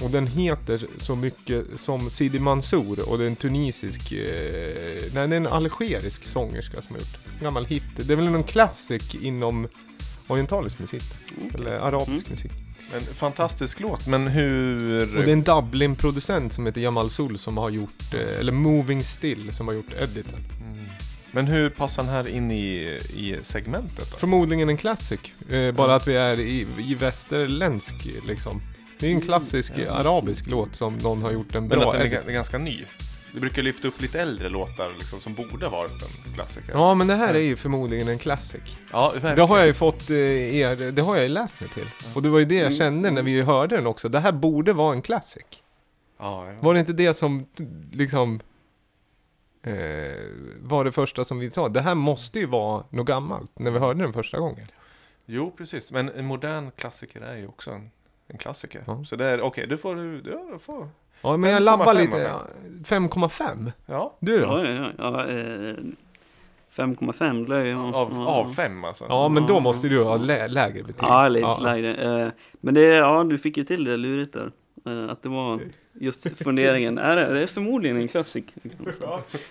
Och 0.02 0.10
den 0.10 0.26
heter 0.26 0.86
så 0.96 1.16
mycket 1.16 1.64
som 1.76 2.10
Sidi 2.10 2.38
Mansour 2.38 3.10
och 3.10 3.18
det 3.18 3.24
är 3.24 3.28
en 3.28 3.36
tunisisk, 3.36 4.12
eh, 4.12 5.02
nej 5.14 5.28
det 5.28 5.34
är 5.34 5.40
en 5.40 5.46
algerisk 5.46 6.24
sångerska 6.24 6.82
som 6.82 6.94
har 6.94 7.00
gjort. 7.00 7.18
En 7.38 7.44
gammal 7.44 7.64
hit. 7.64 7.82
Det 7.96 8.12
är 8.12 8.16
väl 8.16 8.30
någon 8.30 8.44
klassik 8.44 9.14
inom 9.14 9.68
orientalisk 10.26 10.78
musik. 10.78 11.02
Eller 11.54 11.70
arabisk 11.70 12.30
musik. 12.30 12.52
En 12.94 13.00
fantastisk 13.00 13.80
låt, 13.80 14.06
men 14.06 14.26
hur... 14.26 15.02
Och 15.18 15.24
det 15.24 15.30
är 15.30 15.32
en 15.32 15.42
Dublin-producent 15.42 16.52
som 16.52 16.66
heter 16.66 16.80
Jamal 16.80 17.10
Sul 17.10 17.38
som 17.38 17.56
har 17.58 17.70
gjort, 17.70 18.14
eh, 18.14 18.40
eller 18.40 18.52
Moving 18.52 19.04
Still 19.04 19.52
som 19.52 19.68
har 19.68 19.74
gjort 19.74 19.92
editen. 20.02 20.38
Mm. 20.64 20.78
Men 21.32 21.46
hur 21.46 21.70
passar 21.70 22.02
den 22.02 22.12
här 22.12 22.28
in 22.28 22.50
i, 22.50 22.98
i 23.16 23.36
segmentet 23.42 24.10
då? 24.10 24.16
Förmodligen 24.16 24.68
en 24.68 24.76
classic. 24.76 25.20
Eh, 25.50 25.72
bara 25.74 25.94
att 25.94 26.08
vi 26.08 26.14
är 26.16 26.40
i, 26.40 26.66
i 26.78 26.94
västerländsk 26.94 27.94
liksom. 28.26 28.62
Det 28.98 29.06
är 29.06 29.10
en 29.10 29.20
klassisk 29.20 29.72
Ja. 29.76 29.90
arabisk 29.92 30.46
låt 30.46 30.74
som 30.74 30.98
någon 30.98 31.22
har 31.22 31.30
gjort 31.30 31.54
en 31.54 31.66
Men 31.66 31.78
bra 31.78 31.92
att 31.92 31.98
den 31.98 32.12
är, 32.12 32.28
är 32.28 32.32
ganska 32.32 32.58
ny. 32.58 32.84
Du 33.32 33.40
brukar 33.40 33.62
lyfta 33.62 33.88
upp 33.88 34.00
lite 34.00 34.20
äldre 34.20 34.48
låtar 34.48 34.90
liksom, 34.98 35.20
som 35.20 35.34
borde 35.34 35.66
ha 35.66 35.70
varit 35.78 35.92
en 36.26 36.32
klassiker. 36.34 36.70
Ja 36.72 36.94
men 36.94 37.06
det 37.06 37.14
här 37.14 37.34
är 37.34 37.38
ju 37.40 37.56
förmodligen 37.56 38.08
en 38.08 38.18
classic. 38.18 38.60
ja 38.92 39.10
verkligen. 39.12 39.36
Det 39.36 39.42
har 39.42 39.58
jag 39.58 39.66
ju 39.66 39.74
fått 39.74 40.10
eh, 40.10 40.16
er, 40.56 40.92
det 40.92 41.02
har 41.02 41.14
jag 41.16 41.22
ju 41.22 41.28
läst 41.28 41.60
mig 41.60 41.70
till. 41.70 41.86
Och 42.14 42.22
det 42.22 42.28
var 42.28 42.38
ju 42.38 42.44
det 42.44 42.54
jag 42.54 42.66
Mm. 42.66 42.78
kände 42.78 43.10
när 43.10 43.22
vi 43.22 43.42
hörde 43.42 43.76
den 43.76 43.86
också. 43.86 44.08
Det 44.08 44.20
här 44.20 44.32
borde 44.32 44.72
vara 44.72 44.94
en 44.94 45.02
classic. 45.02 45.44
Ja, 46.18 46.46
ja. 46.46 46.52
Var 46.60 46.74
det 46.74 46.80
inte 46.80 46.92
det 46.92 47.14
som 47.14 47.46
liksom 47.92 48.40
eh, 49.62 49.72
var 50.60 50.84
det 50.84 50.92
första 50.92 51.24
som 51.24 51.38
vi 51.38 51.50
sa? 51.50 51.68
Det 51.68 51.80
här 51.80 51.94
måste 51.94 52.38
ju 52.38 52.46
vara 52.46 52.84
något 52.90 53.06
gammalt 53.06 53.58
när 53.58 53.70
vi 53.70 53.78
hörde 53.78 54.02
den 54.02 54.12
första 54.12 54.38
gången. 54.38 54.66
Jo, 55.26 55.54
precis. 55.58 55.92
Men 55.92 56.08
en 56.08 56.24
modern 56.26 56.70
klassiker 56.76 57.20
är 57.20 57.36
ju 57.36 57.46
också 57.46 57.70
en, 57.70 57.90
en 58.28 58.38
klassiker. 58.38 58.82
Ja. 58.86 59.04
Så 59.04 59.16
det 59.16 59.24
är, 59.26 59.40
okej, 59.40 59.66
du 59.66 59.78
får, 59.78 59.94
du, 59.96 60.20
du 60.20 60.58
får. 60.60 60.88
Ja 61.22 61.36
men 61.36 61.50
jag 61.50 61.56
5,5 61.60 61.64
labbar 61.64 61.94
lite. 61.94 62.12
fem. 62.84 63.08
ja. 63.08 63.18
5,5? 63.18 63.72
Ja, 63.86 64.16
Du 64.20 64.40
då? 64.40 64.46
Ja, 64.46 64.68
ja, 64.68 64.90
ja. 64.98 65.26
ja 65.26 65.28
eh, 65.28 65.74
5,5 66.76 67.48
lär 67.48 67.64
jag. 67.64 67.94
av, 67.94 68.12
ja. 68.12 68.26
av 68.26 68.44
fem 68.52 68.84
alltså. 68.84 69.04
Ja 69.08 69.28
men 69.28 69.46
då 69.46 69.60
måste 69.60 69.88
du 69.88 70.02
ha 70.04 70.16
lä 70.16 70.48
lägre 70.48 70.82
betyg. 70.82 71.02
Ja, 71.02 71.28
lite 71.28 71.56
lägre. 71.60 71.94
Eh, 72.24 72.28
Men 72.60 72.74
det, 72.74 72.80
ja, 72.84 73.24
du 73.24 73.38
fick 73.38 73.56
ju 73.56 73.64
till 73.64 73.84
det 73.84 73.96
lurigt 73.96 74.32
där. 74.32 74.50
Eh, 74.86 75.10
Att 75.12 75.22
det 75.22 75.28
var 75.28 75.60
just 75.92 76.38
funderingen. 76.38 76.98
Är 76.98 77.16
det, 77.16 77.32
det 77.34 77.42
är 77.42 77.46
förmodligen 77.46 77.96
en 77.96 78.08
klassik. 78.08 78.54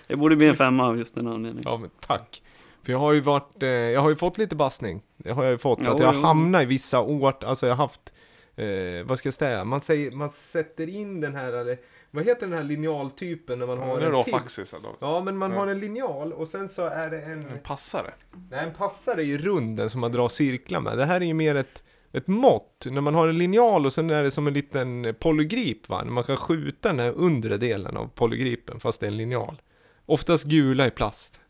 Det 0.06 0.16
borde 0.16 0.36
bli 0.36 0.48
en 0.48 0.56
femma 0.56 0.86
av 0.86 0.98
just 0.98 1.14
den 1.14 1.26
anledningen. 1.26 1.70
Ja 1.72 1.76
men 1.76 1.90
tack. 2.06 2.42
För 2.82 2.92
jag 2.92 2.98
har 2.98 3.12
ju 3.12 3.20
varit, 3.20 3.62
eh, 3.62 3.68
jag 3.68 4.00
har 4.00 4.08
ju 4.10 4.16
fått 4.16 4.38
lite 4.38 4.56
bassning. 4.56 5.02
Det 5.16 5.30
har 5.32 5.42
jag 5.44 5.50
ju 5.52 5.58
fått. 5.58 5.78
Jo, 5.84 5.90
att 5.92 6.00
jag 6.00 6.14
jo. 6.14 6.20
hamnar 6.20 6.62
i 6.62 6.64
vissa 6.64 7.00
år, 7.00 7.34
alltså 7.44 7.66
jag 7.66 7.74
har 7.74 7.84
haft, 7.84 8.12
eh, 8.60 9.04
vad 9.06 9.18
ska 9.18 9.26
jag 9.26 9.34
säga, 9.34 9.64
man 9.64 9.80
säger, 9.80 10.10
man 10.12 10.30
sätter 10.30 10.88
in 10.88 11.20
den 11.20 11.34
här, 11.34 11.52
eller, 11.52 11.78
vad 12.10 12.24
heter 12.24 12.46
den 12.46 12.56
här 12.56 12.64
linjaltypen 12.64 13.58
när 13.58 13.66
man 13.66 13.78
Ja, 13.78 13.84
har 13.84 13.94
en 14.00 14.12
det 14.12 14.24
till? 14.24 14.34
off-axis 14.34 14.74
då. 14.82 14.96
Ja 15.00 15.20
men 15.20 15.36
man 15.36 15.50
Ja. 15.52 15.58
har 15.58 15.66
en 15.66 15.78
linjal 15.78 16.32
och 16.32 16.48
sen 16.48 16.68
så 16.68 16.82
är 16.82 17.10
det 17.10 17.20
en, 17.20 17.38
En 17.48 17.58
passare. 17.62 18.10
nej 18.50 18.64
en 18.66 18.74
passare 18.74 19.20
är 19.22 19.26
ju 19.26 19.38
runden 19.38 19.90
som 19.90 20.00
man 20.00 20.12
drar 20.12 20.28
cirklar 20.28 20.80
med. 20.80 20.98
Det 20.98 21.04
här 21.04 21.20
är 21.20 21.24
ju 21.24 21.34
mer 21.34 21.54
ett, 21.54 21.82
ett 22.12 22.26
mått. 22.26 22.86
När 22.90 23.00
man 23.00 23.14
har 23.14 23.28
en 23.28 23.38
linjal 23.38 23.86
och 23.86 23.92
sen 23.92 24.10
är 24.10 24.22
det 24.22 24.30
som 24.30 24.46
en 24.46 24.54
liten 24.54 25.14
polygrip 25.20 25.88
va. 25.88 26.04
Man 26.04 26.24
kan 26.24 26.36
skjuta 26.36 26.88
den 26.88 26.98
här 26.98 27.12
undre 27.12 27.56
delen 27.56 27.96
av 27.96 28.08
polygripen 28.14 28.80
fast 28.80 29.00
det 29.00 29.06
är 29.06 29.10
en 29.10 29.16
linjal. 29.16 29.62
Oftast 30.06 30.44
gula 30.44 30.86
i 30.86 30.90
plast. 30.90 31.40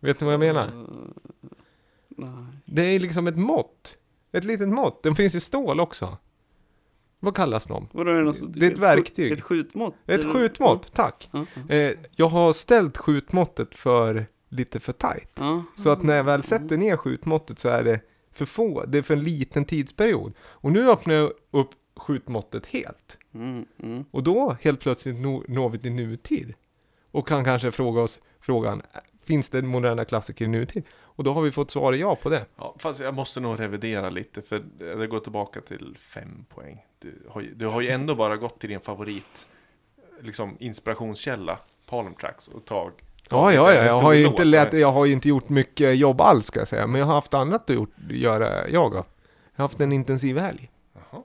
Vet 0.00 0.20
ni 0.20 0.24
vad 0.24 0.32
jag 0.34 0.40
menar? 0.40 0.70
Nej. 2.08 2.28
Det 2.64 2.82
är 2.82 3.00
liksom 3.00 3.26
ett 3.26 3.36
mått. 3.36 3.96
Ett 4.36 4.44
litet 4.44 4.68
mått. 4.68 5.02
Den 5.02 5.14
finns 5.14 5.34
i 5.34 5.40
stål 5.40 5.80
också. 5.80 6.16
Vad 7.20 7.36
kallas 7.36 7.64
de? 7.64 7.88
Vadå, 7.92 8.10
är 8.10 8.14
det, 8.14 8.24
något, 8.24 8.54
Det 8.54 8.66
är 8.66 8.72
ett 8.72 8.78
verktyg. 8.78 9.32
Ett 9.32 9.40
skjutmått? 9.40 9.94
Ett 10.06 10.20
eller? 10.20 10.32
skjutmått, 10.32 10.94
tack. 10.94 11.28
Ja, 11.32 11.46
ja. 11.68 11.74
Eh, 11.74 11.92
jag 12.16 12.28
har 12.28 12.52
ställt 12.52 12.96
skjutmåttet 12.96 13.74
för 13.74 14.26
lite 14.48 14.80
för 14.80 14.92
tight. 14.92 15.30
Ja. 15.34 15.64
Så 15.76 15.90
att 15.90 16.02
när 16.02 16.16
jag 16.16 16.24
väl 16.24 16.42
sätter 16.42 16.76
ner 16.76 16.96
skjutmåttet 16.96 17.58
så 17.58 17.68
är 17.68 17.84
det 17.84 18.00
för 18.32 18.44
få, 18.44 18.84
det 18.84 18.98
är 18.98 19.02
för 19.02 19.14
en 19.14 19.24
liten 19.24 19.64
tidsperiod. 19.64 20.32
Och 20.40 20.72
nu 20.72 20.90
öppnar 20.90 21.14
jag 21.14 21.32
upp 21.50 21.70
skjutmåttet 21.96 22.66
helt. 22.66 23.18
Mm, 23.34 23.66
mm. 23.82 24.04
Och 24.10 24.22
då 24.22 24.56
helt 24.60 24.80
plötsligt 24.80 25.16
no, 25.16 25.44
når 25.48 25.68
vi 25.68 25.78
till 25.78 25.92
nutid. 25.92 26.54
Och 27.10 27.28
kan 27.28 27.44
kanske 27.44 27.72
fråga 27.72 28.00
oss 28.00 28.20
frågan, 28.40 28.82
finns 29.24 29.48
det 29.48 29.62
moderna 29.62 30.04
klassiker 30.04 30.44
i 30.44 30.48
nutid? 30.48 30.84
Och 31.16 31.24
då 31.24 31.32
har 31.32 31.42
vi 31.42 31.50
fått 31.52 31.70
svar 31.70 31.92
ja 31.92 32.16
på 32.16 32.28
det. 32.28 32.44
Ja, 32.56 32.74
fast 32.78 33.00
jag 33.00 33.14
måste 33.14 33.40
nog 33.40 33.60
revidera 33.60 34.10
lite 34.10 34.42
för 34.42 34.62
det 34.78 35.06
går 35.06 35.18
tillbaka 35.18 35.60
till 35.60 35.96
fem 36.00 36.44
poäng. 36.54 36.84
Du 36.98 37.22
har, 37.28 37.40
ju- 37.40 37.54
du 37.54 37.66
har 37.66 37.80
ju 37.80 37.88
ändå 37.88 38.14
bara 38.14 38.36
gått 38.36 38.60
till 38.60 38.68
din 38.70 38.80
favorit 38.80 39.46
liksom 40.20 40.56
inspirationskälla, 40.60 41.58
Palm 41.88 42.14
Tracks, 42.14 42.48
och 42.48 42.64
tag. 42.64 42.92
Ja, 43.30 43.52
ja, 43.52 43.74
ja, 43.74 43.84
jag 43.84 44.00
har 44.00 44.12
ju 44.12 44.26
inte, 44.26 44.44
lät, 44.44 44.72
jag 44.72 44.92
har 44.92 45.04
ju 45.04 45.12
inte 45.12 45.28
gjort 45.28 45.48
mycket 45.48 45.96
jobb 45.96 46.20
alls 46.20 46.46
ska 46.46 46.58
jag 46.60 46.68
säga. 46.68 46.86
Men 46.86 46.98
jag 46.98 47.06
har 47.06 47.14
haft 47.14 47.34
annat 47.34 47.70
att 47.70 47.76
gjort, 47.76 47.90
göra, 48.10 48.68
jag 48.68 48.90
då. 48.90 48.96
Jag 48.96 49.04
har 49.62 49.64
haft 49.64 49.80
en 49.80 49.92
intensiv 49.92 50.38
helg. 50.38 50.70
Jaha. 50.94 51.22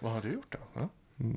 Vad 0.00 0.12
har 0.12 0.20
du 0.20 0.32
gjort 0.32 0.56
då? 0.74 0.88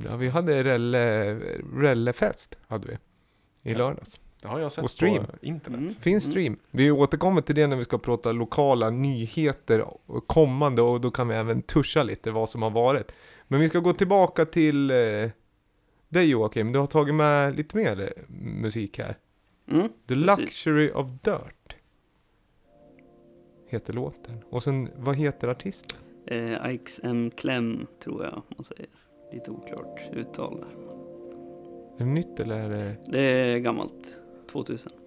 Ja, 0.10 0.16
vi 0.16 0.30
hade 0.30 0.64
relle, 0.64 1.34
rellefest, 1.76 2.58
hade 2.68 2.88
vi. 2.88 2.94
I 2.94 3.72
Ja. 3.72 3.78
lördags. 3.78 4.20
Det 4.46 4.52
har 4.52 4.60
jag 4.60 4.72
sett 4.72 4.84
Och 4.84 4.92
stream. 4.92 5.26
på 5.26 5.32
internet. 5.42 5.80
Mm. 5.80 5.90
Finns 5.94 6.24
stream. 6.24 6.58
Vi 6.72 6.92
återkommer 6.92 7.42
till 7.42 7.56
det 7.56 7.68
när 7.68 7.76
vi 7.76 7.84
ska 7.84 7.98
prata 7.98 8.32
lokala 8.32 8.90
nyheter 8.90 9.86
och 10.06 10.28
kommande 10.28 10.82
och 10.82 11.02
då 11.02 11.12
kan 11.12 11.28
vi 11.28 11.36
även 11.36 11.62
tuscha 11.62 12.04
lite 12.04 12.32
vad 12.32 12.50
som 12.50 12.62
har 12.62 12.70
varit. 12.70 13.12
Men 13.48 13.60
vi 13.60 13.70
ska 13.70 13.80
gå 13.80 13.94
tillbaka 13.94 14.46
till 14.46 14.92
eh, 14.92 15.30
dig 16.10 16.26
Joakim. 16.30 16.72
Du 16.72 16.80
har 16.80 16.86
tagit 16.88 17.16
med 17.16 17.56
lite 17.58 17.78
mer 17.78 18.02
eh, 18.02 18.24
musik 18.62 18.98
här. 19.00 19.18
Mm. 19.72 19.88
The 19.88 20.16
Precis. 20.16 20.26
Luxury 20.38 20.92
of 20.92 21.08
Dirt. 21.22 21.76
Heter 23.70 23.94
låten. 23.94 24.44
Och 24.50 24.64
sen, 24.64 24.90
vad 24.96 25.16
heter 25.16 25.48
artisten? 25.48 26.00
Eh, 26.28 26.38
Ike's 26.38 27.00
M. 27.04 27.32
Clem 27.38 27.88
tror 28.04 28.24
jag 28.24 28.42
man 28.58 28.64
säger. 28.64 28.86
Lite 29.34 29.52
oklart 29.52 30.00
uttal 30.14 30.58
där. 30.60 30.86
Är 31.98 32.06
det 32.06 32.12
nytt 32.12 32.40
eller 32.40 32.56
är 32.56 32.70
det... 32.70 32.96
Det 33.08 33.20
är 33.22 33.58
gammalt. 33.58 34.22
2000. 34.56 35.05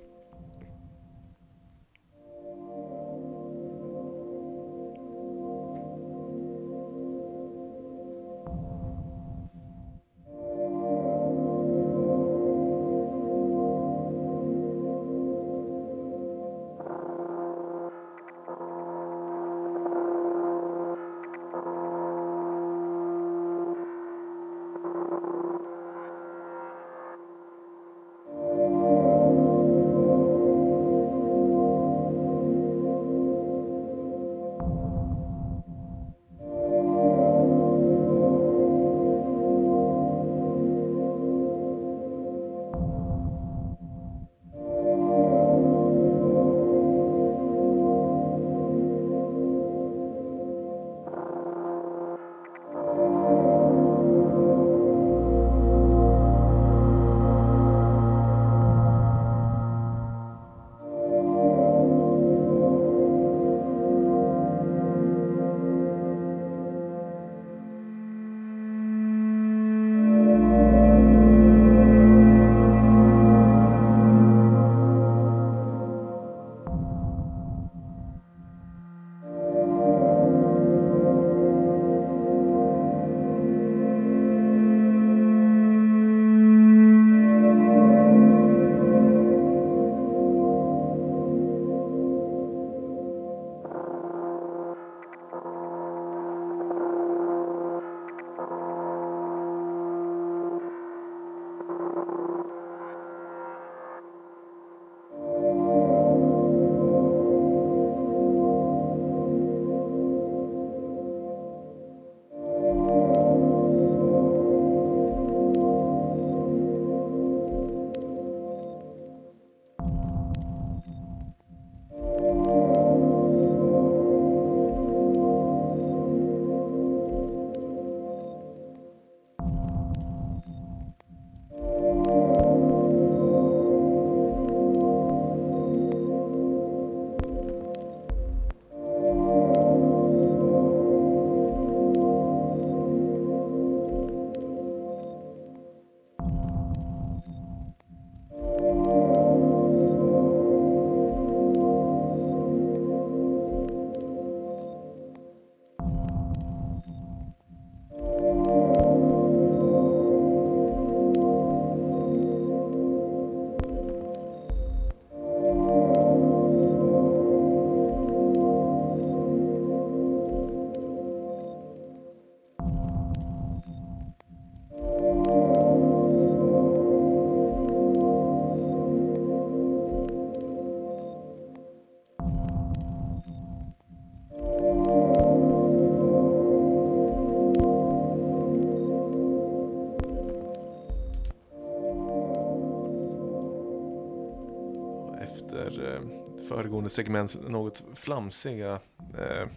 Föregående 196.88 197.30
segment 197.34 197.50
något 197.50 197.84
flamsiga 197.94 198.72
eh, 199.18 199.48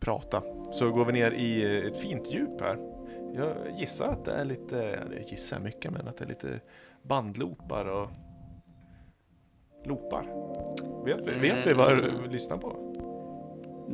prata 0.00 0.42
så 0.72 0.90
går 0.90 1.04
vi 1.04 1.12
ner 1.12 1.30
i 1.30 1.64
eh, 1.78 1.86
ett 1.86 1.96
fint 1.96 2.32
djup 2.34 2.60
här. 2.60 2.78
Jag 3.34 3.56
gissar 3.78 4.08
att 4.08 4.24
det 4.24 4.32
är 4.32 4.44
lite, 4.44 4.76
ja, 4.76 5.16
jag 5.18 5.30
gissar 5.30 5.60
mycket, 5.60 5.92
men 5.92 6.08
att 6.08 6.16
det 6.16 6.24
är 6.24 6.28
lite 6.28 6.60
bandloopar 7.02 7.84
och 7.88 8.08
loopar. 9.84 10.24
Vet 11.04 11.26
vi, 11.26 11.48
vet 11.48 11.66
vi 11.66 11.72
vad 11.74 11.96
vi 12.22 12.28
lyssnar 12.30 12.56
på? 12.58 12.76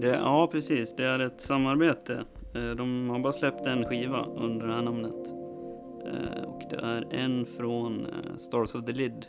Det, 0.00 0.06
ja, 0.08 0.48
precis. 0.52 0.96
Det 0.96 1.04
är 1.04 1.18
ett 1.18 1.40
samarbete. 1.40 2.24
Eh, 2.54 2.70
De 2.70 3.10
har 3.10 3.18
bara 3.18 3.32
släppt 3.32 3.66
en 3.66 3.84
skiva 3.84 4.24
under 4.24 4.66
det 4.66 4.72
här 4.74 4.82
namnet. 4.82 5.32
Eh, 6.06 6.44
Och 6.44 6.62
det 6.70 6.76
är 6.76 7.14
en 7.14 7.46
från 7.46 8.06
Stars 8.38 8.74
of 8.74 8.84
the 8.84 8.92
Lid 8.92 9.26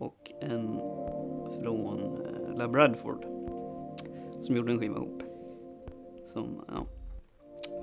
och 0.00 0.32
en 0.40 0.78
från 1.50 1.98
eh, 2.00 2.58
La 2.58 2.68
Bradford 2.68 3.24
som 4.40 4.56
gjorde 4.56 4.72
en 4.72 4.78
skiva 4.78 4.96
ihop. 4.96 5.22
Som, 6.24 6.64
ja, 6.68 6.86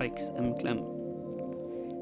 Ikes 0.05 0.31
M-kläm. 0.37 0.77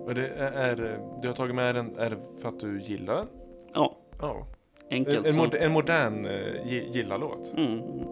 Och 0.05 0.15
det 0.15 0.27
är, 0.27 0.51
är, 0.51 0.99
du 1.21 1.27
har 1.27 1.35
tagit 1.35 1.55
med 1.55 1.75
den, 1.75 1.95
är 1.97 2.09
det 2.09 2.17
för 2.37 2.49
att 2.49 2.59
du 2.59 2.81
gillar 2.81 3.15
den? 3.15 3.27
Ja, 3.73 3.95
Ja. 4.21 4.45
enkelt 4.91 5.25
En, 5.27 5.33
som. 5.33 5.49
en 5.59 5.71
modern 5.71 6.25
eh, 6.25 6.31
gi- 6.65 6.89
gillarlåt. 6.91 7.53
Mm, 7.57 7.71
mm. 7.79 8.05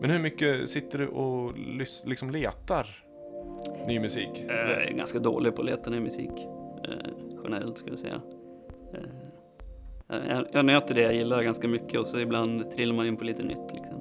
Men 0.00 0.10
hur 0.10 0.18
mycket 0.22 0.68
sitter 0.68 0.98
du 0.98 1.08
och 1.08 1.52
liksom 2.04 2.30
letar 2.30 3.04
ny 3.86 4.00
musik? 4.00 4.44
Jag 4.48 4.58
är 4.58 4.92
ganska 4.96 5.18
dålig 5.18 5.54
på 5.56 5.62
att 5.62 5.66
leta 5.68 5.90
ny 5.90 6.00
musik. 6.00 6.30
Eh, 6.84 7.10
generellt 7.44 7.78
skulle 7.78 7.92
jag 7.92 7.98
säga. 8.00 8.20
Eh, 10.10 10.18
jag, 10.28 10.46
jag 10.52 10.64
nöter 10.64 10.94
det 10.94 11.00
jag 11.02 11.14
gillar 11.14 11.42
ganska 11.42 11.68
mycket 11.68 12.00
och 12.00 12.06
så 12.06 12.18
ibland 12.20 12.70
trillar 12.70 12.94
man 12.94 13.06
in 13.06 13.16
på 13.16 13.24
lite 13.24 13.42
nytt. 13.42 13.72
Liksom. 13.72 14.00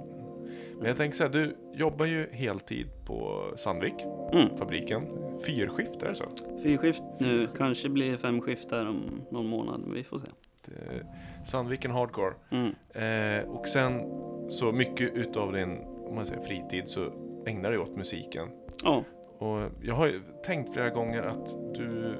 Men 0.79 0.87
jag 0.87 0.97
tänker 0.97 1.17
så 1.17 1.23
här, 1.23 1.29
du 1.31 1.55
jobbar 1.73 2.05
ju 2.05 2.27
heltid 2.31 2.87
på 3.05 3.43
Sandvik, 3.55 3.93
Mm. 4.33 4.57
fabriken. 4.57 5.03
Fyrskift, 5.45 6.03
är 6.03 6.09
det 6.09 6.15
så? 6.15 6.25
Fyrskift 6.63 7.01
nu, 7.19 7.47
kanske 7.57 7.89
blir 7.89 8.17
femskift 8.17 8.69
där 8.69 8.89
om 8.89 9.01
någon 9.31 9.47
månad. 9.47 9.81
Vi 9.93 10.03
får 10.03 10.19
se. 10.19 10.27
Det- 10.65 11.05
Sandviken 11.45 11.91
Hardcore. 11.91 12.33
Mm. 12.51 12.65
Eh, 12.93 13.49
och 13.49 13.67
sen 13.67 14.01
så 14.49 14.71
mycket 14.71 15.13
utav 15.15 15.53
din 15.53 15.77
om 16.07 16.15
man 16.15 16.25
säger, 16.25 16.41
fritid 16.41 16.89
så 16.89 17.11
ägnar 17.45 17.71
du 17.71 17.77
åt 17.77 17.95
musiken. 17.95 18.47
Ja, 18.83 19.03
Och 19.39 19.59
jag 19.83 19.95
har 19.95 20.07
ju 20.07 20.21
tänkt 20.45 20.73
flera 20.73 20.89
gånger 20.89 21.23
att 21.23 21.57
du... 21.75 22.13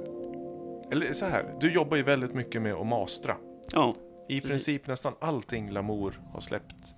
Eller 0.92 1.14
så 1.14 1.26
här, 1.26 1.46
du 1.60 1.74
jobbar 1.74 1.98
ju 1.98 2.04
väldigt 2.04 2.34
mycket 2.34 2.62
med 2.62 2.74
att 2.74 2.88
mastra. 2.88 3.36
Ja, 3.74 3.96
I 4.28 4.42
Precis. 4.42 4.50
princip 4.52 4.88
nästan 4.88 5.14
allting 5.20 5.72
Lamour 5.72 6.22
har 6.34 6.42
släppt 6.42 6.96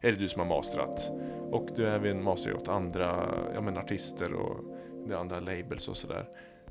är 0.00 0.12
det 0.12 0.18
du 0.18 0.28
som 0.28 0.40
har 0.40 0.48
mastrat. 0.56 1.12
Och 1.50 1.68
du 1.76 1.88
även 1.88 2.22
mastrat 2.22 2.54
åt 2.54 2.68
andra 2.68 3.34
ja, 3.54 3.60
men 3.60 3.76
artister 3.76 4.32
och 4.32 4.64
det 5.08 5.18
andra 5.18 5.40
labels 5.40 5.88
och 5.88 5.96
sådär. 5.96 6.28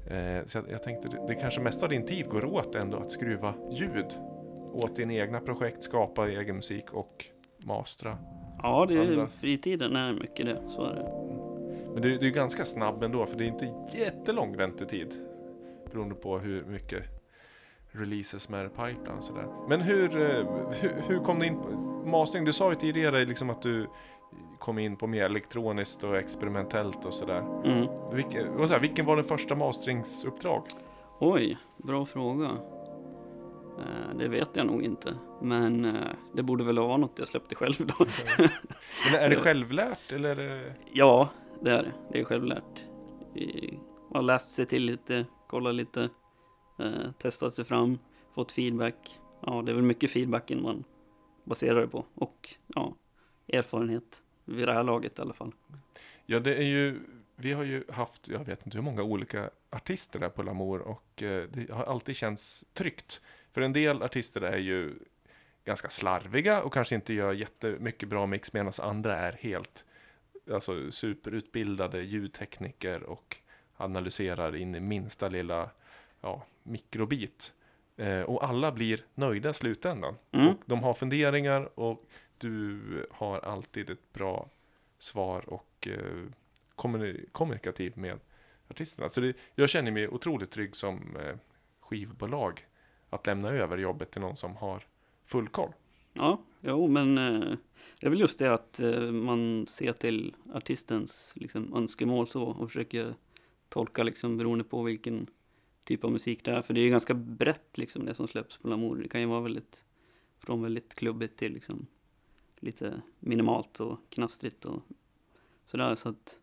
Eh, 0.08 0.46
så 0.46 0.58
jag, 0.58 0.66
jag 0.72 0.84
tänkte, 0.84 1.08
det, 1.08 1.28
det 1.28 1.36
kanske 1.36 1.62
mest 1.62 1.84
av 1.84 1.90
din 1.90 2.06
tid 2.06 2.30
går 2.30 2.46
åt 2.46 2.76
ändå 2.76 2.98
att 2.98 3.12
skruva 3.12 3.54
ljud 3.72 4.20
åt 4.74 4.96
dina 4.96 5.14
egna 5.14 5.40
projekt, 5.40 5.84
skapa 5.84 6.30
egen 6.30 6.56
musik 6.56 6.94
och 6.94 7.26
mastra. 7.58 8.18
ja 8.64 8.86
det 8.90 8.96
är, 8.98 9.02
Andra. 9.02 9.28
fritiden 9.28 9.96
är 9.96 10.14
mycket 10.14 10.46
det. 10.46 10.58
Så 10.68 10.86
är 10.86 10.96
det. 10.96 11.12
Men 11.94 12.02
du, 12.02 12.18
du 12.18 12.28
är 12.28 12.32
ganska 12.32 12.66
snabb 12.66 13.04
ändå, 13.04 13.26
för 13.26 13.38
det 13.38 13.44
är 13.44 13.48
inte 13.48 13.74
jättelång 13.94 14.58
väntetid. 14.58 15.14
Beroende 15.92 16.16
på 16.16 16.40
hur 16.40 16.66
mycket 16.66 17.04
releases 18.00 18.46
i 18.50 18.70
pipeline 18.70 19.18
och 19.18 19.24
sådär. 19.24 19.48
Men 19.70 19.82
hur, 19.82 20.22
eh, 20.22 20.46
hur, 20.82 20.96
hur 21.08 21.20
kom 21.20 21.40
du 21.40 21.46
in 21.46 21.58
på 21.62 21.70
mastering? 22.10 22.46
Du 22.46 22.54
sa 22.54 22.70
ju 22.70 22.76
tidigare 22.76 23.26
liksom 23.26 23.50
att 23.50 23.62
du 23.62 23.88
kom 24.60 24.80
in 24.80 24.96
på 24.96 25.08
mer 25.08 25.24
elektroniskt 25.26 26.04
och 26.04 26.18
experimentellt 26.18 27.06
och 27.06 27.14
sådär. 27.14 27.44
Mm. 27.66 27.88
Vilken, 28.14 28.80
vilken 28.82 29.06
var 29.06 29.16
den 29.16 29.26
första 29.26 29.56
masteringsuppdrag? 29.56 30.64
Oj, 31.20 31.58
bra 31.78 32.06
fråga. 32.06 32.50
Eh, 33.80 34.18
det 34.18 34.28
vet 34.28 34.50
jag 34.54 34.66
nog 34.68 34.84
inte. 34.84 35.14
Men 35.42 35.86
eh, 35.86 35.92
det 36.34 36.44
borde 36.44 36.64
väl 36.64 36.80
vara 36.80 36.98
något 36.98 37.20
jag 37.20 37.28
släppte 37.28 37.56
själv 37.56 37.76
då. 37.80 37.94
Men 39.12 39.20
är 39.22 39.30
det 39.30 39.36
självlärt 39.42 40.12
eller? 40.12 40.36
det- 40.36 40.74
Ja, 40.94 41.30
det 41.62 41.72
är 41.72 41.84
det. 41.84 41.92
Det 42.12 42.20
är 42.20 42.24
självlärt. 42.24 42.86
Vi 43.34 43.80
har 44.14 44.22
läst 44.22 44.52
sig 44.52 44.66
till 44.66 44.84
lite, 44.86 45.26
kollat 45.48 45.76
lite, 45.76 46.08
eh, 46.78 47.12
testat 47.12 47.54
sig 47.54 47.66
fram, 47.66 48.00
fått 48.34 48.52
feedback. 48.52 49.20
Ja, 49.42 49.62
det 49.62 49.72
är 49.72 49.76
väl 49.76 49.84
mycket 49.84 50.12
feedbacken 50.12 50.64
man 50.64 50.84
baserar 51.44 51.82
det 51.82 51.88
på. 51.88 52.06
Och 52.16 52.50
ja, 52.68 52.96
erfarenhet 53.48 54.24
vid 54.46 54.68
det 54.68 54.74
här 54.74 54.84
laget 54.84 55.20
i 55.20 55.22
alla 55.22 55.34
fall. 55.34 55.52
Ja, 56.26 56.40
det 56.40 56.56
är 56.56 56.64
ju, 56.64 57.00
vi 57.36 57.54
har 57.54 57.64
ju 57.64 57.84
haft, 57.90 58.28
jag 58.28 58.46
vet 58.46 58.66
inte 58.66 58.78
hur 58.78 58.84
många 58.84 59.04
olika 59.04 59.50
artister 59.70 60.20
där 60.20 60.30
på 60.30 60.44
Lamour 60.44 60.82
och 60.82 61.24
eh, 61.24 61.48
det 61.50 61.72
har 61.72 61.84
alltid 61.84 62.16
känts 62.16 62.66
tryggt. 62.74 63.22
För 63.52 63.62
en 63.62 63.74
del 63.74 64.04
artister 64.04 64.42
är 64.42 64.58
ju 64.58 65.00
ganska 65.66 65.90
slarviga 65.90 66.64
och 66.64 66.74
kanske 66.74 66.96
inte 66.96 67.14
gör 67.14 67.34
jättemycket 67.34 68.10
bra 68.10 68.26
mix 68.26 68.54
medan 68.54 68.74
andra 68.80 69.16
är 69.18 69.34
helt 69.34 69.86
alltså, 70.52 70.92
superutbildade 70.92 72.02
ljudtekniker 72.02 73.04
och 73.04 73.38
analyserar 73.78 74.56
in 74.56 74.76
i 74.76 74.80
minsta 74.80 75.30
lilla 75.30 75.70
ja, 76.26 76.46
mikrobit. 76.64 77.54
Eh, 77.98 78.22
och 78.22 78.44
alla 78.44 78.72
blir 78.72 79.06
nöjda 79.16 79.50
i 79.50 79.54
slutändan. 79.54 80.16
Mm. 80.32 80.48
Och 80.48 80.56
de 80.66 80.84
har 80.84 80.94
funderingar 80.94 81.80
och 81.80 82.06
du 82.38 82.80
har 83.12 83.40
alltid 83.40 83.90
ett 83.90 84.14
bra 84.14 84.50
svar 85.00 85.50
och 85.50 85.88
eh, 85.88 86.26
kommuni- 86.76 87.26
kommunikativ 87.32 87.98
med 87.98 88.20
artisterna. 88.68 89.10
Så 89.10 89.22
det, 89.22 89.34
jag 89.56 89.70
känner 89.70 89.92
mig 89.92 90.08
otroligt 90.08 90.52
trygg 90.52 90.76
som 90.76 91.16
eh, 91.16 91.36
skivbolag 91.80 92.66
att 93.10 93.28
lämna 93.28 93.50
över 93.50 93.78
jobbet 93.78 94.12
till 94.12 94.22
någon 94.22 94.36
som 94.36 94.56
har 94.56 94.84
full 95.26 95.48
koll. 95.48 95.72
Ja, 96.14 96.42
jo, 96.62 96.88
men 96.88 97.18
eh, 97.18 97.58
det 98.00 98.08
är 98.08 98.10
väl 98.10 98.20
just 98.20 98.40
det 98.40 98.54
att 98.54 98.80
eh, 98.80 99.00
man 99.02 99.68
ser 99.68 99.94
till 99.94 100.36
artistens 100.54 101.34
liksom, 101.36 101.74
önskemål 101.76 102.28
så 102.28 102.44
och 102.44 102.72
försöker 102.72 103.14
tolka 103.70 104.04
liksom 104.04 104.38
beroende 104.38 104.64
på 104.64 104.84
vilken 104.84 105.28
typ 105.86 106.04
av 106.04 106.12
musik 106.12 106.46
det 106.46 106.52
är. 106.52 106.62
För 106.62 106.74
det 106.74 106.80
är 106.80 106.84
ju 106.84 106.90
ganska 106.90 107.14
brett 107.14 107.78
liksom 107.78 108.06
det 108.06 108.14
som 108.14 108.28
släpps 108.28 108.58
på 108.58 108.68
Lamour. 108.68 108.96
Det 108.96 109.08
kan 109.08 109.22
ju 109.22 109.28
vara 109.28 109.42
väldigt, 109.42 109.86
från 110.40 110.62
väldigt 110.62 110.96
klubbigt 110.96 111.38
till 111.38 111.54
liksom 111.54 111.88
lite 112.60 113.02
minimalt 113.20 113.80
och 113.80 114.00
knastrigt 114.10 114.66
och 114.66 114.82
sådär. 115.66 115.96
Så 115.96 116.10
att 116.10 116.40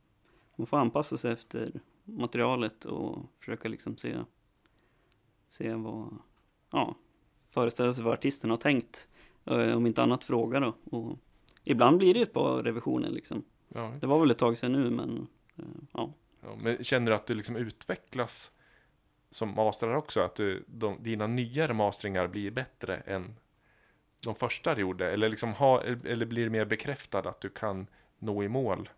man 0.57 0.67
får 0.67 0.77
anpassa 0.77 1.17
sig 1.17 1.33
efter 1.33 1.81
materialet 2.05 2.85
och 2.85 3.19
försöka 3.39 3.69
liksom 3.69 3.97
se, 3.97 4.17
se 5.49 5.75
vad, 5.75 6.19
ja, 6.71 6.97
föreställa 7.51 7.93
sig 7.93 8.05
vad 8.05 8.13
artisten 8.13 8.51
har 8.51 8.57
tänkt. 8.57 9.09
Eh, 9.45 9.77
Om 9.77 9.87
inte 9.87 10.03
annat 10.03 10.25
fråga 10.25 10.61
då. 10.61 10.75
Och 10.85 11.19
ibland 11.65 11.99
blir 11.99 12.13
det 12.15 12.19
ju 12.19 12.23
ett 12.23 12.33
par 12.33 12.63
revisioner 12.63 13.11
liksom. 13.11 13.45
Ja. 13.69 13.95
Det 14.01 14.07
var 14.07 14.21
väl 14.21 14.31
ett 14.31 14.39
tag 14.39 14.59
sedan 14.59 14.73
nu 14.73 14.91
men 14.91 15.29
eh, 15.57 15.65
ja. 15.93 16.13
Ja, 16.43 16.57
men 16.63 16.85
känner 16.85 17.11
du 17.11 17.15
att 17.15 17.27
du 17.27 17.35
liksom 17.35 17.57
utvecklas 17.57 18.53
som 19.33 19.55
masterar 19.55 19.95
också? 19.95 20.21
Att 20.21 20.35
du, 20.35 20.65
de, 20.67 21.03
dina 21.03 21.27
nyare 21.27 21.75
masteringar 21.75 22.27
blir 22.27 22.51
bättre 22.51 22.97
än 22.97 23.37
de 24.25 24.35
första 24.35 24.75
du 24.75 24.81
gjorde? 24.81 25.11
Eller, 25.11 25.29
liksom 25.29 25.53
ha, 25.53 25.83
eller 25.83 26.27
blir 26.27 26.45
det 26.45 26.51
mer 26.51 26.65
bekräftad 26.65 27.19
att 27.19 27.41
du 27.41 27.49
kan 27.49 27.87
nå 28.19 28.43
i 28.43 28.49
mål 28.49 28.89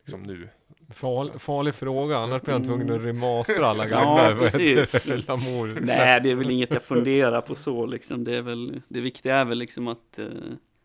liksom 0.00 0.22
nu? 0.22 0.48
Fal, 0.90 1.38
farlig 1.38 1.74
fråga, 1.74 2.18
annars 2.18 2.42
blir 2.42 2.52
han 2.52 2.64
tvungen 2.64 2.90
att 2.90 3.02
remastera 3.02 3.66
alla 3.66 3.84
Ja, 3.88 4.00
gamla 4.00 4.28
heter 4.28 4.38
precis. 4.38 5.06
Nej, 5.80 6.20
det 6.20 6.30
är 6.30 6.34
väl 6.34 6.50
inget 6.50 6.72
jag 6.72 6.82
funderar 6.82 7.40
på 7.40 7.54
så 7.54 7.86
liksom. 7.86 8.24
Det, 8.24 8.36
är 8.36 8.42
väl, 8.42 8.82
det 8.88 9.00
viktiga 9.00 9.36
är 9.36 9.44
väl 9.44 9.58
liksom 9.58 9.88
att 9.88 10.18
eh, 10.18 10.26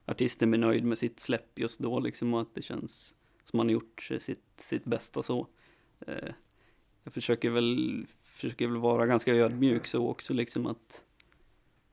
artisten 0.06 0.52
blir 0.52 0.60
nöjd 0.60 0.84
med 0.84 0.98
sitt 0.98 1.20
släpp 1.20 1.60
just 1.60 1.80
då 1.80 2.00
liksom 2.00 2.34
och 2.34 2.42
att 2.42 2.56
det 2.56 2.62
känns 2.62 3.16
som 3.44 3.58
man 3.58 3.68
har 3.68 3.74
gjort 3.74 4.10
sitt, 4.20 4.44
sitt 4.58 4.86
bästa 4.86 5.24
så. 5.24 5.48
Eh, 6.08 6.30
jag 7.04 7.14
försöker 7.14 7.50
väl, 7.50 8.06
försöker 8.40 8.68
väl 8.68 8.78
vara 8.78 9.06
ganska 9.06 9.36
ödmjuk 9.36 9.88
så 9.88 10.08
också 10.08 10.34
liksom 10.34 10.66
att, 10.66 11.04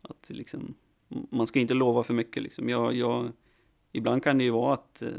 att 0.02 0.30
liksom, 0.30 0.74
man 1.08 1.46
ska 1.46 1.60
inte 1.60 1.74
lova 1.74 2.02
för 2.02 2.14
mycket 2.14 2.42
liksom. 2.42 2.68
Jag, 2.68 2.94
jag, 2.94 3.32
ibland 3.92 4.22
kan 4.22 4.38
det 4.38 4.44
ju 4.44 4.50
vara 4.50 4.74
att 4.74 5.02
eh, 5.02 5.10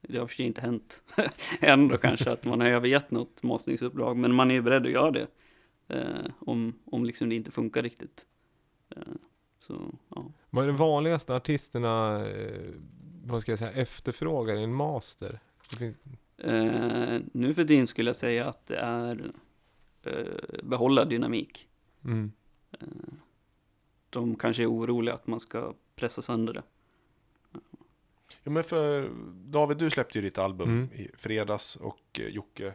det 0.00 0.18
har 0.18 0.26
för 0.26 0.34
sig 0.34 0.46
inte 0.46 0.60
hänt 0.60 1.02
ändå 1.60 1.98
kanske 1.98 2.30
att 2.30 2.44
man 2.44 2.60
har 2.60 2.68
övergett 2.68 3.10
något 3.10 3.42
mastringsuppdrag, 3.42 4.16
men 4.16 4.34
man 4.34 4.50
är 4.50 4.54
ju 4.54 4.62
beredd 4.62 4.86
att 4.86 4.92
göra 4.92 5.10
det 5.10 5.26
eh, 5.88 6.30
om, 6.38 6.74
om 6.84 7.04
liksom 7.04 7.28
det 7.28 7.34
inte 7.34 7.50
funkar 7.50 7.82
riktigt. 7.82 8.26
Eh, 8.96 9.02
så, 9.60 9.94
ja. 10.08 10.32
Vad 10.50 10.64
är 10.64 10.66
det 10.66 10.78
vanligaste 10.78 11.34
artisterna, 11.34 12.26
eh, 12.26 12.70
vad 13.24 13.42
ska 13.42 13.52
jag 13.52 13.58
säga, 13.58 13.72
efterfrågar 13.72 14.56
i 14.56 14.62
en 14.62 14.74
master? 14.74 15.40
Finns, 15.78 15.96
eh, 16.38 17.20
nu 17.32 17.54
för 17.54 17.64
tiden 17.64 17.86
skulle 17.86 18.08
jag 18.08 18.16
säga 18.16 18.48
att 18.48 18.66
det 18.66 18.76
är 18.76 19.32
behålla 20.62 21.04
dynamik. 21.04 21.68
mm. 22.04 22.32
Eh, 22.80 22.86
de 24.10 24.34
kanske 24.36 24.62
är 24.62 24.70
oroliga 24.70 25.14
att 25.14 25.26
man 25.26 25.40
ska 25.40 25.74
pressa 25.96 26.22
sönder 26.22 26.52
det. 26.52 26.62
Ja, 28.42 28.50
men 28.50 28.64
för 28.64 29.10
David, 29.34 29.76
du 29.76 29.90
släppte 29.90 30.18
ju 30.18 30.22
ditt 30.24 30.38
album 30.38 30.68
Mm. 30.68 30.88
i 30.94 31.08
fredags 31.18 31.76
och 31.76 32.20
eh, 32.20 32.26
Jocke 32.28 32.72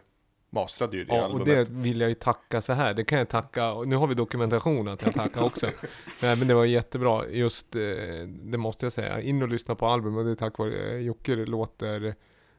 mastrade 0.50 0.98
ju 0.98 1.04
det 1.06 1.16
Ja, 1.16 1.20
och 1.28 1.34
albumet. 1.40 1.46
det 1.68 1.74
vill 1.76 2.02
jag 2.02 2.10
ju 2.10 2.16
tacka 2.16 2.62
så 2.62 2.74
här. 2.74 2.94
Det 2.94 3.04
kan 3.06 3.18
jag 3.20 3.30
tacka, 3.30 3.72
och 3.72 3.88
nu 3.88 3.96
har 3.96 4.08
vi 4.08 4.16
dokumentation 4.16 4.88
att 4.88 5.02
jag 5.02 5.14
tackar 5.14 5.42
också. 5.44 5.66
Nej 6.22 6.38
men 6.38 6.48
det 6.48 6.54
var 6.54 6.66
jättebra, 6.66 7.28
just 7.28 7.76
eh, 7.76 7.82
det 8.28 8.58
måste 8.58 8.86
jag 8.86 8.94
säga. 8.94 9.22
In 9.22 9.42
och 9.42 9.48
lyssna 9.50 9.76
på 9.76 9.86
albumet, 9.88 10.18
och 10.20 10.26
det 10.26 10.32
är 10.32 10.36
tack 10.36 10.58
vare 10.58 10.92
eh, 10.92 10.98
Jocke 10.98 11.36
det 11.36 11.46
låter 11.46 12.16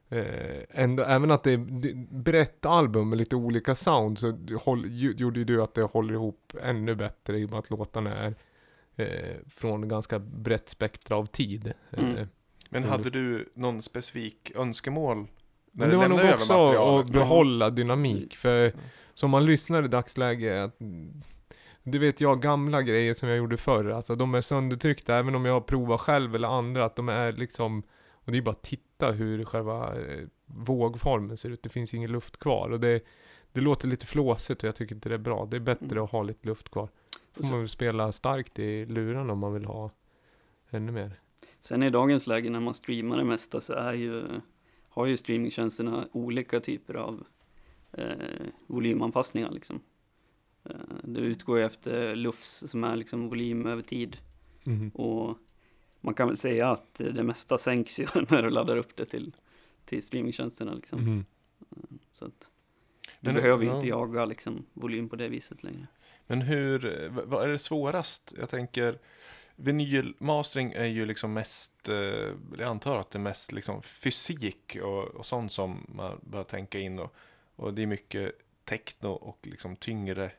eh, 0.09 0.63
ändå, 0.71 1.03
även 1.03 1.31
att 1.31 1.43
det 1.43 1.53
är 1.53 2.15
brett 2.23 2.67
album 2.67 3.09
med 3.09 3.19
lite 3.19 3.37
olika 3.37 3.75
sound 3.75 4.19
så 4.19 4.39
håll, 4.65 4.85
gjorde 5.21 5.39
ju 5.39 5.45
du 5.45 5.63
att 5.63 5.75
det 5.75 5.83
håller 5.83 6.15
ihop 6.15 6.53
ännu 6.63 6.95
bättre 6.95 7.39
i 7.39 7.45
och 7.45 7.51
med 7.51 7.59
att 7.59 7.71
låtarna 7.71 8.17
är 8.17 8.35
eh, 8.97 9.37
från 9.51 9.89
ganska 9.89 10.19
brett 10.19 10.69
spektra 10.69 11.17
av 11.17 11.27
tid. 11.27 11.73
Mm. 11.97 12.17
Eh, 12.17 12.27
Men 12.71 12.83
Mm. 12.83 12.91
hade 12.91 13.11
du 13.11 13.49
någon 13.55 13.83
specifik 13.83 14.53
önskemål 14.57 15.27
när 15.73 15.87
du 15.87 15.91
det 15.91 15.97
var 15.97 16.09
nog 16.09 16.21
också 16.35 16.55
att 16.99 17.13
behålla 17.13 17.71
dynamik. 17.71 18.37
För 18.37 18.73
som 19.15 19.31
man 19.31 19.47
lyssnar 19.47 19.85
i 19.85 19.89
dagsläget, 19.89 20.75
du 21.83 21.99
vet 21.99 22.21
jag, 22.21 22.43
gamla 22.43 22.83
grejer 22.83 23.15
som 23.15 23.29
jag 23.29 23.39
gjorde 23.39 23.57
förr, 23.57 23.91
alltså 23.91 24.15
de 24.15 24.35
är 24.35 24.41
söndertryckta, 24.41 25.17
även 25.17 25.35
om 25.35 25.45
jag 25.45 25.67
provar 25.67 25.97
själv 25.99 26.35
eller 26.35 26.49
andra, 26.49 26.85
att 26.85 26.97
de 26.97 27.09
är 27.09 27.33
liksom, 27.33 27.83
och 28.13 28.33
det 28.33 28.39
är 28.39 28.43
bara 28.43 28.51
att 28.51 28.63
titta 28.99 29.11
hur 29.13 29.45
själva 29.45 30.01
eh, 30.01 30.25
vågformen 30.47 31.37
ser 31.37 31.51
ut, 31.51 31.63
det 31.63 31.69
finns 31.69 31.95
ingen 31.95 32.13
luft 32.13 32.37
kvar. 32.37 32.71
Och 32.71 32.81
det, 32.81 33.01
det 33.53 33.61
låter 33.61 33.89
lite 33.89 34.07
flåsigt 34.07 34.63
och 34.63 34.69
jag 34.69 34.77
tycker 34.77 34.95
inte 34.95 35.09
det 35.09 35.15
är 35.15 35.19
bra. 35.19 35.47
Det 35.47 35.57
är 35.57 35.61
bättre 35.61 35.87
Mm. 35.91 36.05
att 36.05 36.11
ha 36.11 36.23
lite 36.23 36.47
luft 36.49 36.69
kvar. 36.69 36.87
Får 36.87 37.39
Och 37.39 37.45
man 37.45 37.49
sen, 37.51 37.59
väl 37.59 37.69
spela 37.69 38.13
starkt 38.13 38.59
i 38.59 38.87
luren 38.87 39.31
om 39.31 39.39
man 39.39 39.53
vill 39.55 39.65
ha 39.65 39.91
ännu 40.71 40.93
mer. 40.93 41.21
sen 41.61 41.83
i 41.83 41.91
dagens 41.91 42.27
läge 42.27 42.51
när 42.51 42.61
man 42.61 42.75
streamar 42.75 43.17
det 43.17 43.25
mesta 43.25 43.61
så 43.61 43.73
är 43.73 43.93
ju, 43.93 44.25
har 44.89 45.07
ju 45.07 45.17
streamingtjänsterna 45.17 46.09
olika 46.13 46.61
typer 46.61 46.95
av 46.95 47.25
eh, 47.93 48.47
volymanpassningar 48.67 49.51
liksom. 49.51 49.81
Eh, 50.65 50.71
det 51.05 51.21
utgår 51.21 51.59
ju 51.59 51.65
efter 51.65 52.17
LUFS 52.17 52.65
som 52.71 52.85
är 52.85 52.97
liksom 52.97 53.29
volym 53.29 53.67
över 53.67 53.83
tid. 53.83 54.17
Och 54.95 55.39
man 56.09 56.15
kan 56.15 56.29
väl 56.29 56.37
säga 56.37 56.71
att 56.71 56.95
det 56.95 57.23
mesta 57.23 57.59
sänks 57.59 58.01
ju 58.01 58.07
när 58.29 58.43
du 58.43 58.51
laddar 58.51 58.77
upp 58.77 58.97
det 58.97 59.07
till, 59.07 59.37
till 59.85 60.03
streamingtjänsterna 60.03 60.75
liksom. 60.75 61.01
Mhm. 61.01 61.25
Så 62.13 62.25
att 62.25 62.51
du 63.21 63.27
Men- 63.33 63.35
behöver 63.35 63.65
ju 63.65 63.71
ja. 63.71 63.75
inte 63.77 63.89
jaga 63.89 64.25
liksom 64.25 64.67
volym 64.73 65.09
på 65.09 65.17
det 65.17 65.29
viset 65.29 65.63
längre. 65.63 65.87
Men 66.27 66.41
hur, 66.43 67.03
eh, 67.05 67.11
vad 67.11 67.45
är 67.45 67.49
det 67.49 67.59
svårast? 67.59 68.35
Jag 68.39 68.49
tänker, 68.49 68.99
vinylmastering 69.57 70.73
är 70.73 70.85
ju 70.87 71.07
liksom 71.07 71.33
mest, 71.33 71.89
eh, 71.89 71.95
jag 72.59 72.63
antar 72.63 72.97
att 73.01 73.11
det 73.11 73.19
är 73.19 73.21
mest 73.21 73.53
liksom 73.53 73.83
fysik 73.83 74.77
och, 74.83 75.05
och 75.05 75.27
sånt 75.27 75.53
som 75.53 75.87
man 75.89 76.21
bör 76.23 76.43
tänka 76.45 76.79
in 76.79 76.99
och, 76.99 77.15
och 77.57 77.75
det 77.75 77.83
är 77.83 77.87
mycket 77.87 78.33
techno 78.65 79.09
och 79.09 79.39
liksom 79.43 79.77
tyngre, 79.77 80.31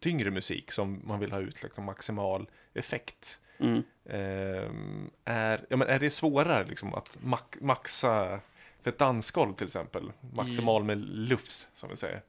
tyngre 0.00 0.30
musik 0.30 0.72
som 0.72 1.02
man 1.04 1.20
vill 1.20 1.32
ha 1.32 1.40
ut 1.40 1.62
liksom 1.62 1.84
maximal 1.84 2.50
effekt. 2.74 3.40
Mm. 3.58 3.82
Ehm, 4.04 5.10
är, 5.24 5.66
ja, 5.68 5.76
men 5.76 5.88
är 5.88 5.98
det 5.98 6.10
svårare 6.10 6.64
liksom 6.64 6.94
att 6.94 7.18
max, 7.22 7.60
maxa 7.60 8.40
för 8.82 8.90
ett 8.90 8.98
dansgolv 8.98 9.54
till 9.54 9.66
exempel? 9.66 10.12
Maximal 10.34 10.84
med 10.84 10.98
lufs 10.98 11.68
som 11.72 11.90
vi 11.90 11.96
säger. 11.96 12.22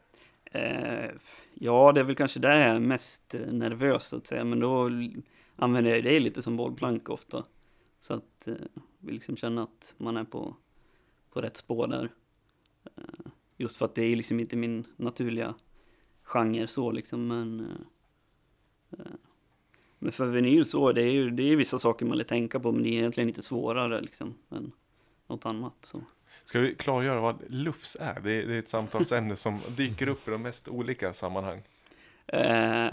Eh, 0.51 1.11
ja, 1.53 1.91
det 1.91 1.99
är 1.99 2.03
väl 2.03 2.15
kanske 2.15 2.39
det 2.39 2.59
jag 2.59 2.69
är 2.69 2.79
mest 2.79 3.35
nervös 3.47 4.07
så 4.07 4.17
att 4.17 4.27
säga, 4.27 4.43
men 4.43 4.59
då 4.59 4.89
använder 5.55 5.91
jag 5.91 6.03
det 6.03 6.19
lite 6.19 6.41
som 6.41 6.57
bollplank 6.57 7.09
ofta. 7.09 7.43
Så 7.99 8.13
att 8.13 8.47
eh, 8.47 8.53
vi 8.99 9.11
liksom 9.11 9.37
känner 9.37 9.63
att 9.63 9.95
man 9.97 10.17
är 10.17 10.23
på, 10.23 10.55
på 11.33 11.41
rätt 11.41 11.57
spår 11.57 11.87
där. 11.87 12.11
Eh, 12.97 13.31
just 13.57 13.77
för 13.77 13.85
att 13.85 13.95
det 13.95 14.03
är 14.03 14.15
liksom 14.15 14.39
inte 14.39 14.55
min 14.55 14.85
naturliga 14.95 15.55
genre 16.23 16.67
så 16.67 16.91
liksom, 16.91 17.27
men 17.27 17.59
eh, 17.59 18.99
eh, 18.99 19.11
men 19.99 20.11
för 20.11 20.25
vinyl 20.25 20.65
så, 20.65 20.91
det 20.91 21.01
är 21.01 21.11
ju 21.11 21.29
det 21.29 21.43
är 21.43 21.55
vissa 21.55 21.79
saker 21.79 22.05
man 22.05 22.17
vill 22.17 22.27
tänka 22.27 22.59
på, 22.59 22.71
men 22.71 22.83
det 22.83 22.89
är 22.89 22.93
egentligen 22.93 23.29
inte 23.29 23.41
svårare 23.41 24.01
liksom 24.01 24.35
än 24.49 24.71
något 25.27 25.45
annat. 25.45 25.73
Så. 25.81 26.01
Ska 26.45 26.59
vi 26.59 26.75
klargöra 26.75 27.21
vad 27.21 27.43
lufs 27.47 27.97
är? 27.99 28.19
Det 28.23 28.31
är, 28.31 28.47
det 28.47 28.55
är 28.55 28.59
ett 28.59 28.69
samtalsämne 28.69 29.35
som 29.35 29.59
dyker 29.77 30.07
upp 30.07 30.27
i 30.27 30.31
de 30.31 30.41
mest 30.41 30.67
olika 30.67 31.13
sammanhang. 31.13 31.61
Eh, 32.27 32.91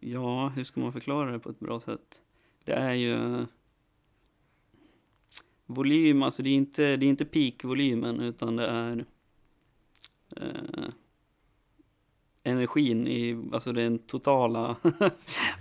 ja, 0.00 0.48
hur 0.48 0.64
ska 0.64 0.80
man 0.80 0.92
förklara 0.92 1.32
det 1.32 1.38
på 1.38 1.50
ett 1.50 1.60
bra 1.60 1.80
sätt? 1.80 2.22
Det 2.64 2.72
är 2.72 2.92
ju 2.92 3.46
volym, 5.66 6.22
alltså 6.22 6.42
det 6.42 6.48
är 6.48 6.54
inte, 6.54 6.96
det 6.96 7.06
är 7.06 7.10
inte 7.10 7.24
peak-volymen 7.24 8.20
utan 8.20 8.56
det 8.56 8.66
är 8.66 9.04
eh, 10.36 10.88
energin 12.44 13.08
i, 13.08 13.44
alltså 13.52 13.72
den 13.72 13.98
totala, 13.98 14.76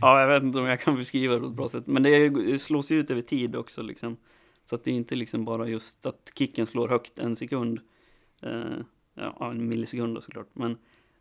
ja 0.01 0.21
jag 0.21 0.27
vet 0.27 0.43
inte 0.43 0.59
om 0.59 0.65
jag 0.65 0.81
kan 0.81 0.95
beskriva 0.95 1.33
det 1.33 1.39
på 1.39 1.47
ett 1.47 1.53
bra 1.53 1.69
sätt, 1.69 1.87
men 1.87 2.03
det, 2.03 2.59
slås 2.61 2.91
ut 2.91 3.11
över 3.11 3.21
tid 3.21 3.55
också 3.55 3.81
liksom. 3.81 4.17
Så 4.65 4.75
att 4.75 4.83
det 4.83 4.91
är 4.91 4.95
inte 4.95 5.15
liksom 5.15 5.45
bara 5.45 5.67
just 5.67 6.05
att 6.05 6.31
kicken 6.37 6.65
slår 6.65 6.87
högt 6.87 7.19
en 7.19 7.35
sekund, 7.35 7.79
eh, 8.41 8.77
ja 9.13 9.51
en 9.51 9.67
millisekund 9.67 10.15
då 10.15 10.21
såklart, 10.21 10.49
men 10.53 10.77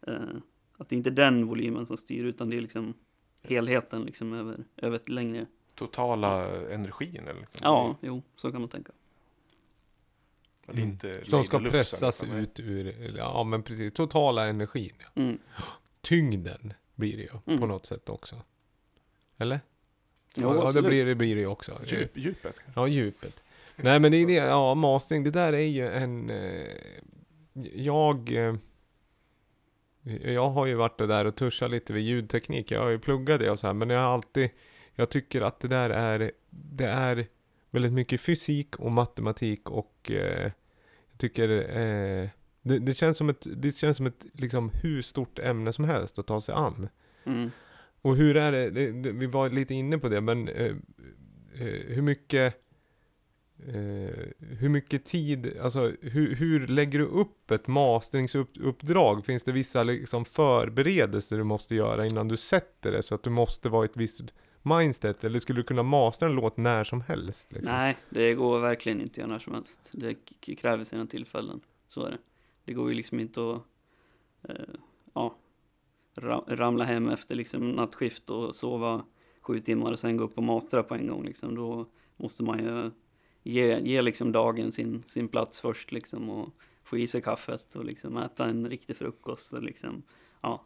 eh, 0.07 0.37
att 0.79 0.89
det 0.89 0.97
inte 0.97 1.11
är 1.11 1.15
den 1.15 1.47
volymen 1.47 1.87
som 1.87 1.97
styr 1.97 2.25
utan 2.25 2.51
det 2.51 2.57
är 2.57 2.61
liksom 2.61 2.95
helheten 3.43 4.03
liksom 4.03 4.33
över, 4.33 4.65
över 4.77 4.97
ett 4.97 5.09
längre. 5.09 5.47
Totala 5.75 6.61
energin 6.71 7.21
eller? 7.29 7.47
Ja, 7.63 7.97
jo, 8.01 8.23
så 8.37 8.53
kan 8.53 8.61
man 8.61 8.69
tänka. 8.71 8.93
Det 10.67 10.73
är 10.81 10.83
inte 10.83 11.25
Som 11.25 11.45
ska 11.45 11.59
pressas 11.59 12.23
utan- 12.23 12.37
ut 12.37 12.61
ur, 12.61 13.15
ja 13.17 13.45
men 13.45 13.63
precis, 13.63 13.93
totala 13.93 14.47
energin. 14.47 14.93
Ja. 14.99 15.23
Mm. 15.23 15.39
Tyngden 16.01 16.73
blir 16.95 17.17
det 17.17 17.23
ju 17.23 17.29
Mm. 17.47 17.61
på 17.61 17.67
något 17.67 17.87
sätt 17.87 18.09
också. 18.09 18.37
Eller? 19.39 19.61
Jo, 20.37 20.49
ja, 20.49 20.55
det 20.61 20.67
absolut. 20.67 20.89
blir 20.89 21.05
det, 21.05 21.15
blir 21.15 21.35
det 21.35 21.41
ju 21.41 21.47
också. 21.47 21.81
Djup, 21.87 22.17
djupet. 22.17 22.61
Ja, 22.75 22.87
djupet. 22.87 23.43
Nej 23.77 24.01
men 24.01 24.13
det 24.13 24.17
är 24.23 24.27
det, 24.27 24.33
ja 24.33 24.75
mastering, 24.75 25.25
det 25.25 25.31
där 25.31 25.53
är 25.53 25.59
ju 25.67 25.89
en... 25.89 26.31
Eh, 26.31 26.69
jag... 27.75 28.33
Eh, 28.33 28.55
jag 30.25 30.49
har 30.49 30.67
ju 30.67 30.75
varit 30.75 30.99
där 30.99 31.25
och 31.25 31.37
tuschat 31.37 31.71
lite 31.71 31.93
vid 31.93 32.03
ljudteknik. 32.05 32.71
Jag 32.71 32.81
har 32.81 32.89
ju 32.91 32.99
pluggat 32.99 33.41
det 33.41 33.51
och 33.51 33.59
så 33.59 33.67
här, 33.67 33.75
men 33.75 33.91
jag 33.91 34.01
har 34.01 34.07
alltid... 34.07 34.51
Jag 34.95 35.09
tycker 35.11 35.41
att 35.41 35.61
det 35.61 35.69
där 35.69 35.91
är... 35.91 36.33
Det 36.51 36.85
är 36.87 37.27
väldigt 37.73 37.93
mycket 37.93 38.21
fysik 38.21 38.77
och 38.77 38.93
matematik 38.93 39.71
och... 39.71 40.11
Eh, 40.11 40.51
jag 41.11 41.19
tycker... 41.19 41.49
Eh, 41.79 42.29
det, 42.63 42.79
det 42.79 42.95
känns 42.95 43.19
som 43.19 43.29
ett, 43.29 43.47
det 43.57 43.77
känns 43.77 43.97
som 43.97 44.07
ett 44.07 44.27
liksom 44.33 44.71
hur 44.83 45.03
stort 45.03 45.39
ämne 45.39 45.73
som 45.73 45.85
helst 45.85 46.19
att 46.19 46.27
ta 46.27 46.41
sig 46.41 46.55
an. 46.55 46.89
Mm. 47.25 47.51
Och 48.03 48.17
hur 48.17 48.37
är 48.37 48.53
det, 48.53 48.71
det, 48.71 48.93
det 48.93 49.13
vi 49.13 49.27
var 49.27 49.51
lite 49.51 49.75
inne 49.75 49.99
på 49.99 50.09
det, 50.09 50.21
men 50.21 50.49
eh, 50.49 50.75
eh, 51.55 51.81
hur 51.87 52.03
mycket 52.03 52.55
eh, 53.67 54.15
hur 54.39 54.69
mycket 54.69 55.05
tid, 55.05 55.59
alltså 55.61 55.93
hur, 56.01 56.35
hur 56.35 56.67
lägger 56.67 56.99
du 56.99 57.05
upp 57.05 57.51
ett 57.51 57.67
masteringsuppdrag? 57.67 59.27
Finns 59.27 59.43
det 59.43 59.53
vissa 59.53 59.83
liksom 59.83 60.25
förberedelser 60.25 61.37
du 61.37 61.45
måste 61.45 61.75
göra 61.75 62.07
innan 62.07 62.29
du 62.29 62.37
sätter 62.37 62.93
det 62.93 63.03
så 63.03 63.15
att 63.15 63.23
du 63.23 63.31
måste 63.31 63.69
vara 63.69 63.85
i 63.85 63.89
ett 63.89 63.97
visst 63.97 64.35
mindset? 64.63 65.25
Eller 65.25 65.39
skulle 65.39 65.59
du 65.59 65.65
kunna 65.65 65.83
mastera 65.83 66.31
en 66.31 66.37
låt 66.37 66.57
när 66.57 66.85
som 66.85 67.01
helst? 67.01 67.53
Liksom? 67.53 67.75
Nej, 67.75 67.97
det 68.11 68.35
går 68.35 68.61
verkligen 68.61 69.01
inte 69.01 69.11
att 69.11 69.17
göra 69.19 69.29
när 69.29 69.39
som 69.39 69.55
helst. 69.55 69.93
Det 69.95 70.15
kräver 70.55 70.85
sina 70.85 71.07
tillfällen. 71.07 71.61
Så 71.89 72.05
är 72.05 72.11
det. 72.11 72.19
Det 72.65 72.73
går 72.73 72.89
ju 72.89 72.95
liksom 72.95 73.21
inte 73.21 73.41
att 73.41 73.63
eh, 74.49 74.75
ja, 75.15 75.37
ramla 76.47 76.85
hem 76.85 77.09
efter 77.09 77.35
liksom 77.35 77.71
nattskift 77.71 78.31
och 78.31 78.57
sova 78.57 79.05
sju 79.41 79.61
timmar 79.61 79.93
och 79.93 79.99
sen 79.99 80.17
gå 80.17 80.25
upp 80.25 80.39
och 80.39 80.45
mastra 80.45 80.83
på 80.83 80.95
en 80.95 81.07
gång. 81.07 81.25
Liksom. 81.25 81.55
Då 81.55 81.87
måste 82.17 82.43
man 82.43 82.59
ju 82.59 82.91
ge, 83.43 83.81
ge 83.81 84.03
liksom 84.03 84.33
dagen 84.33 84.73
sin, 84.73 85.03
sin 85.07 85.29
plats 85.29 85.61
först 85.61 85.93
liksom, 85.93 86.31
och 86.31 86.49
få 86.85 86.99
i 86.99 87.07
sig 87.07 87.23
kaffet 87.23 87.75
och 87.75 87.85
liksom 87.85 88.17
äta 88.17 88.47
en 88.47 88.69
riktig 88.69 88.97
frukost 88.97 89.53
och 89.53 89.63
liksom, 89.63 90.03
ja, 90.43 90.65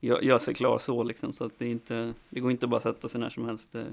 gö- 0.00 0.22
göra 0.22 0.38
sig 0.38 0.54
klar 0.54 0.78
så 0.78 1.02
liksom. 1.02 1.32
Så 1.32 1.44
att 1.44 1.52
det, 1.58 1.68
inte, 1.68 2.12
det 2.30 2.40
går 2.40 2.50
inte 2.50 2.66
bara 2.66 2.76
att 2.76 2.82
sätta 2.82 3.08
sig 3.08 3.20
när 3.20 3.28
som 3.28 3.44
helst. 3.44 3.72
Det, 3.72 3.86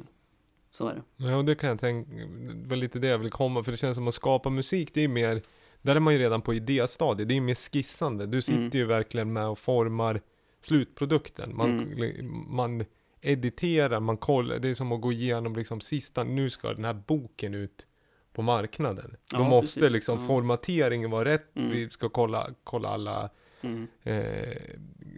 så 0.71 0.87
är 0.87 0.95
det. 0.95 1.25
Ja, 1.25 1.35
och 1.35 1.45
det 1.45 1.55
kan 1.55 1.69
jag 1.69 1.79
tänka, 1.79 2.11
det 2.53 2.69
var 2.69 2.75
lite 2.75 2.99
det 2.99 3.07
jag 3.07 3.17
vill 3.17 3.31
komma, 3.31 3.63
för 3.63 3.71
det 3.71 3.77
känns 3.77 3.95
som 3.95 4.07
att 4.07 4.13
skapa 4.15 4.49
musik, 4.49 4.89
det 4.93 5.01
är 5.01 5.07
mer, 5.07 5.41
där 5.81 5.95
är 5.95 5.99
man 5.99 6.13
ju 6.13 6.19
redan 6.19 6.41
på 6.41 6.53
idéstadiet, 6.53 7.29
det 7.29 7.37
är 7.37 7.41
mer 7.41 7.55
skissande. 7.55 8.25
Du 8.25 8.41
sitter 8.41 8.57
Mm. 8.59 8.69
ju 8.73 8.85
verkligen 8.85 9.33
med 9.33 9.47
och 9.47 9.59
formar 9.59 10.21
slutprodukten. 10.61 11.55
Man, 11.57 11.79
Mm. 11.79 12.45
man 12.47 12.85
editerar, 13.21 13.99
man 13.99 14.17
kollar, 14.17 14.59
det 14.59 14.69
är 14.69 14.73
som 14.73 14.91
att 14.91 15.01
gå 15.01 15.11
igenom 15.11 15.55
liksom 15.55 15.81
sista, 15.81 16.23
nu 16.23 16.49
ska 16.49 16.73
den 16.73 16.85
här 16.85 16.93
boken 16.93 17.53
ut 17.53 17.87
på 18.33 18.41
marknaden. 18.41 19.15
Då 19.31 19.37
Ja, 19.39 19.49
måste 19.49 19.79
precis. 19.79 19.93
liksom 19.93 20.19
Ja. 20.19 20.25
formateringen 20.27 21.11
vara 21.11 21.25
rätt, 21.25 21.55
Mm. 21.55 21.71
vi 21.71 21.89
ska 21.89 22.09
kolla, 22.09 22.49
kolla 22.63 22.89
alla 22.89 23.29
Mm. 23.63 23.87
eh, 24.03 24.75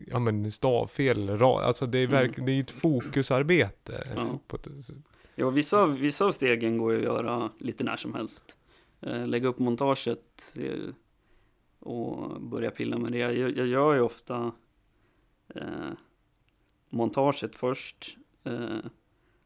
ja 0.08 0.20
men 0.20 0.52
stavfel, 0.52 1.30
ra, 1.30 1.62
alltså 1.64 1.86
det 1.86 1.98
är, 1.98 2.08
Mm. 2.08 2.12
verk, 2.12 2.32
det 2.46 2.52
är 2.52 2.60
ett 2.60 2.72
fokusarbete. 2.72 4.14
Ja. 4.16 4.40
På 4.48 4.56
ett, 4.56 4.68
Jo, 5.36 5.50
vissa, 5.50 5.86
vissa 5.88 6.26
av 6.26 6.32
stegen 6.32 6.78
går 6.78 6.92
ju 6.94 6.98
att 6.98 7.04
göra 7.04 7.50
lite 7.58 7.84
när 7.84 7.96
som 7.96 8.14
helst. 8.14 8.58
eh, 9.02 9.28
lägga 9.28 9.48
upp 9.48 9.60
montaget 9.60 10.56
eh, 10.58 10.94
och 11.80 12.42
börja 12.42 12.72
pilla 12.72 12.98
med 12.98 13.12
det. 13.12 13.18
Jag, 13.18 13.58
jag 13.58 13.68
gör 13.68 13.94
ju 13.94 14.02
ofta 14.02 14.52
eh, 15.56 15.92
montaget 16.90 17.56
först. 17.56 18.18
Eh, 18.44 18.78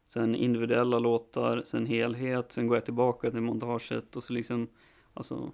sen 0.08 0.34
individuella 0.34 0.98
låtar, 0.98 1.62
sen 1.64 1.86
helhet, 1.86 2.52
sen 2.52 2.66
går 2.66 2.76
jag 2.76 2.84
tillbaka 2.84 3.30
till 3.30 3.40
montaget 3.40 4.16
och 4.16 4.22
så 4.24 4.32
liksom, 4.32 4.68
alltså, 5.14 5.52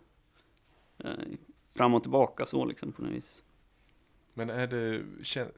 eh, 0.98 1.10
fram 1.76 1.94
och 1.94 2.02
tillbaka 2.02 2.46
så 2.46 2.64
liksom 2.64 2.92
på 2.92 3.02
något 3.02 3.12
vis. 3.12 3.44
Men 4.34 4.50
är 4.50 4.66
det, 4.66 5.04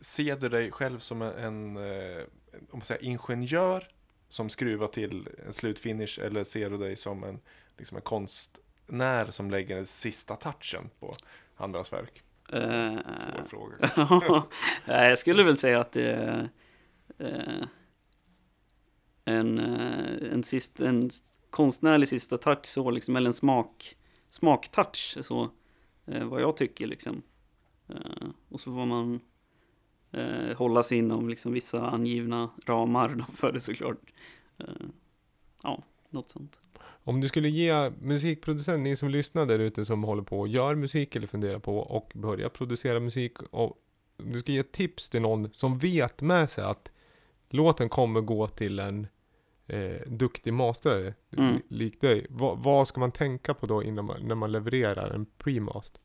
ser 0.00 0.36
du 0.36 0.48
dig 0.48 0.70
själv 0.70 0.98
som 0.98 1.22
en, 1.22 1.76
eh, 1.76 2.22
om 2.52 2.66
man 2.72 2.80
säger, 2.80 3.04
ingenjör 3.04 3.88
som 4.28 4.48
skruvar 4.48 4.86
till 4.86 5.28
en 5.46 5.52
slutfinish 5.52 6.20
eller 6.20 6.44
ser 6.44 6.70
du 6.70 6.78
dig 6.78 6.96
som 6.96 7.24
en, 7.24 7.40
liksom 7.76 7.96
en 7.96 8.02
konstnär 8.02 9.30
som 9.30 9.50
lägger 9.50 9.76
den 9.76 9.86
sista 9.86 10.36
touchen 10.36 10.90
på 11.00 11.12
andras 11.56 11.92
verk? 11.92 12.22
Eh, 12.52 12.98
Svår 13.16 13.44
fråga. 13.46 14.44
Jag 15.08 15.18
skulle 15.18 15.42
väl 15.42 15.58
säga 15.58 15.80
att 15.80 15.92
det 15.92 16.12
är 16.12 16.48
eh, 17.18 17.66
en, 19.24 19.58
en, 19.58 20.42
sist, 20.42 20.80
en 20.80 21.10
konstnärlig 21.50 22.08
sista 22.08 22.38
touch 22.38 22.66
så 22.66 22.90
liksom, 22.90 23.16
eller 23.16 23.26
en 23.26 23.34
smak, 23.34 23.96
smaktouch 24.30 25.18
så, 25.20 25.50
eh, 26.12 26.24
vad 26.24 26.40
jag 26.40 26.56
tycker 26.56 26.86
liksom. 26.86 27.22
Eh, 27.88 28.28
och 28.48 28.60
så 28.60 28.72
får 28.72 28.86
man 28.86 29.20
eh, 30.12 30.56
hålla 30.56 30.82
sig 30.82 30.98
inom 30.98 31.28
liksom 31.28 31.52
vissa 31.52 31.90
angivna 31.90 32.50
ramar 32.66 33.08
då 33.08 33.24
för 33.32 33.52
det 33.52 33.60
såklart. 33.60 34.12
Eh, 34.58 34.66
ja, 35.62 35.82
något 36.10 36.30
sånt. 36.30 36.60
Om 36.80 37.20
du 37.20 37.28
skulle 37.28 37.48
ge 37.48 37.90
musikproducenten, 37.90 38.82
ni 38.82 38.96
som 38.96 39.08
lyssnar 39.08 39.46
där 39.46 39.58
ute 39.58 39.84
som 39.84 40.04
håller 40.04 40.22
på 40.22 40.40
och 40.40 40.48
gör 40.48 40.74
musik 40.74 41.16
eller 41.16 41.26
funderar 41.26 41.58
på 41.58 41.78
och 41.78 42.12
börja 42.14 42.48
producera 42.48 43.00
musik 43.00 43.42
och 43.50 43.78
du 44.16 44.40
ska 44.40 44.52
ge 44.52 44.62
tips 44.62 45.10
till 45.10 45.22
någon 45.22 45.48
som 45.52 45.78
vet 45.78 46.22
med 46.22 46.50
sig 46.50 46.64
att 46.64 46.90
låten 47.50 47.88
kommer 47.88 48.20
gå 48.20 48.48
till 48.48 48.78
en 48.78 49.06
eh, 49.68 50.00
duktig 50.06 50.52
master 50.52 51.14
Mm. 51.36 51.54
li- 51.54 51.62
lik 51.68 52.00
dig. 52.00 52.26
Vad, 52.30 52.58
vad 52.58 52.88
ska 52.88 53.00
man 53.00 53.12
tänka 53.12 53.54
på 53.54 53.66
då 53.66 53.82
innan 53.82 54.04
man, 54.04 54.28
när 54.28 54.34
man 54.34 54.52
levererar 54.52 55.10
en 55.10 55.26
pre-mast? 55.38 56.00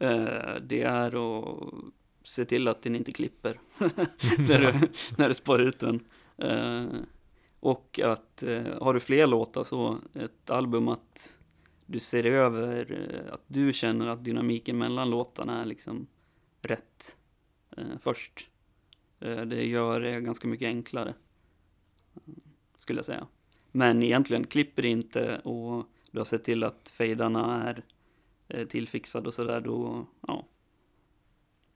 Eh, 0.00 0.54
det 0.62 0.82
är 0.82 1.38
att 1.38 1.74
se 2.22 2.44
till 2.44 2.68
att 2.68 2.82
den 2.82 2.96
inte 2.96 3.12
klipper 3.12 3.60
när, 4.38 4.58
du, 4.58 4.88
när 5.16 5.28
du 5.28 5.34
spar 5.34 5.58
ut 5.60 5.78
den. 5.78 6.04
Eh, 6.38 6.86
och 7.60 8.00
att 8.04 8.42
eh, 8.42 8.62
har 8.80 8.94
du 8.94 9.00
fler 9.00 9.26
låtar 9.26 9.64
så 9.64 9.98
ett 10.14 10.50
album 10.50 10.88
att 10.88 11.38
du 11.86 11.98
ser 11.98 12.24
över 12.24 12.92
eh, 12.92 13.34
att 13.34 13.42
du 13.46 13.72
känner 13.72 14.06
att 14.06 14.24
dynamiken 14.24 14.78
mellan 14.78 15.10
låtarna 15.10 15.60
är 15.62 15.66
liksom 15.66 16.06
rätt 16.62 17.16
eh, 17.76 17.84
först. 18.00 18.50
Det 19.46 19.64
gör 19.66 20.00
det 20.00 20.20
ganska 20.20 20.48
mycket 20.48 20.66
enklare. 20.66 21.14
Skulle 22.88 22.98
jag 22.98 23.06
säga. 23.06 23.26
Men 23.72 24.02
egentligen 24.02 24.44
klipper 24.44 24.82
det 24.82 24.88
inte 24.88 25.38
och 25.38 25.86
du 26.10 26.18
har 26.18 26.24
sett 26.24 26.44
till 26.44 26.64
att 26.64 26.88
fejdarna 26.88 27.62
är 27.68 27.82
eh, 28.48 28.66
tillfixad 28.66 29.26
och 29.26 29.34
sådär, 29.34 29.60
då, 29.60 30.06
ja. 30.26 30.46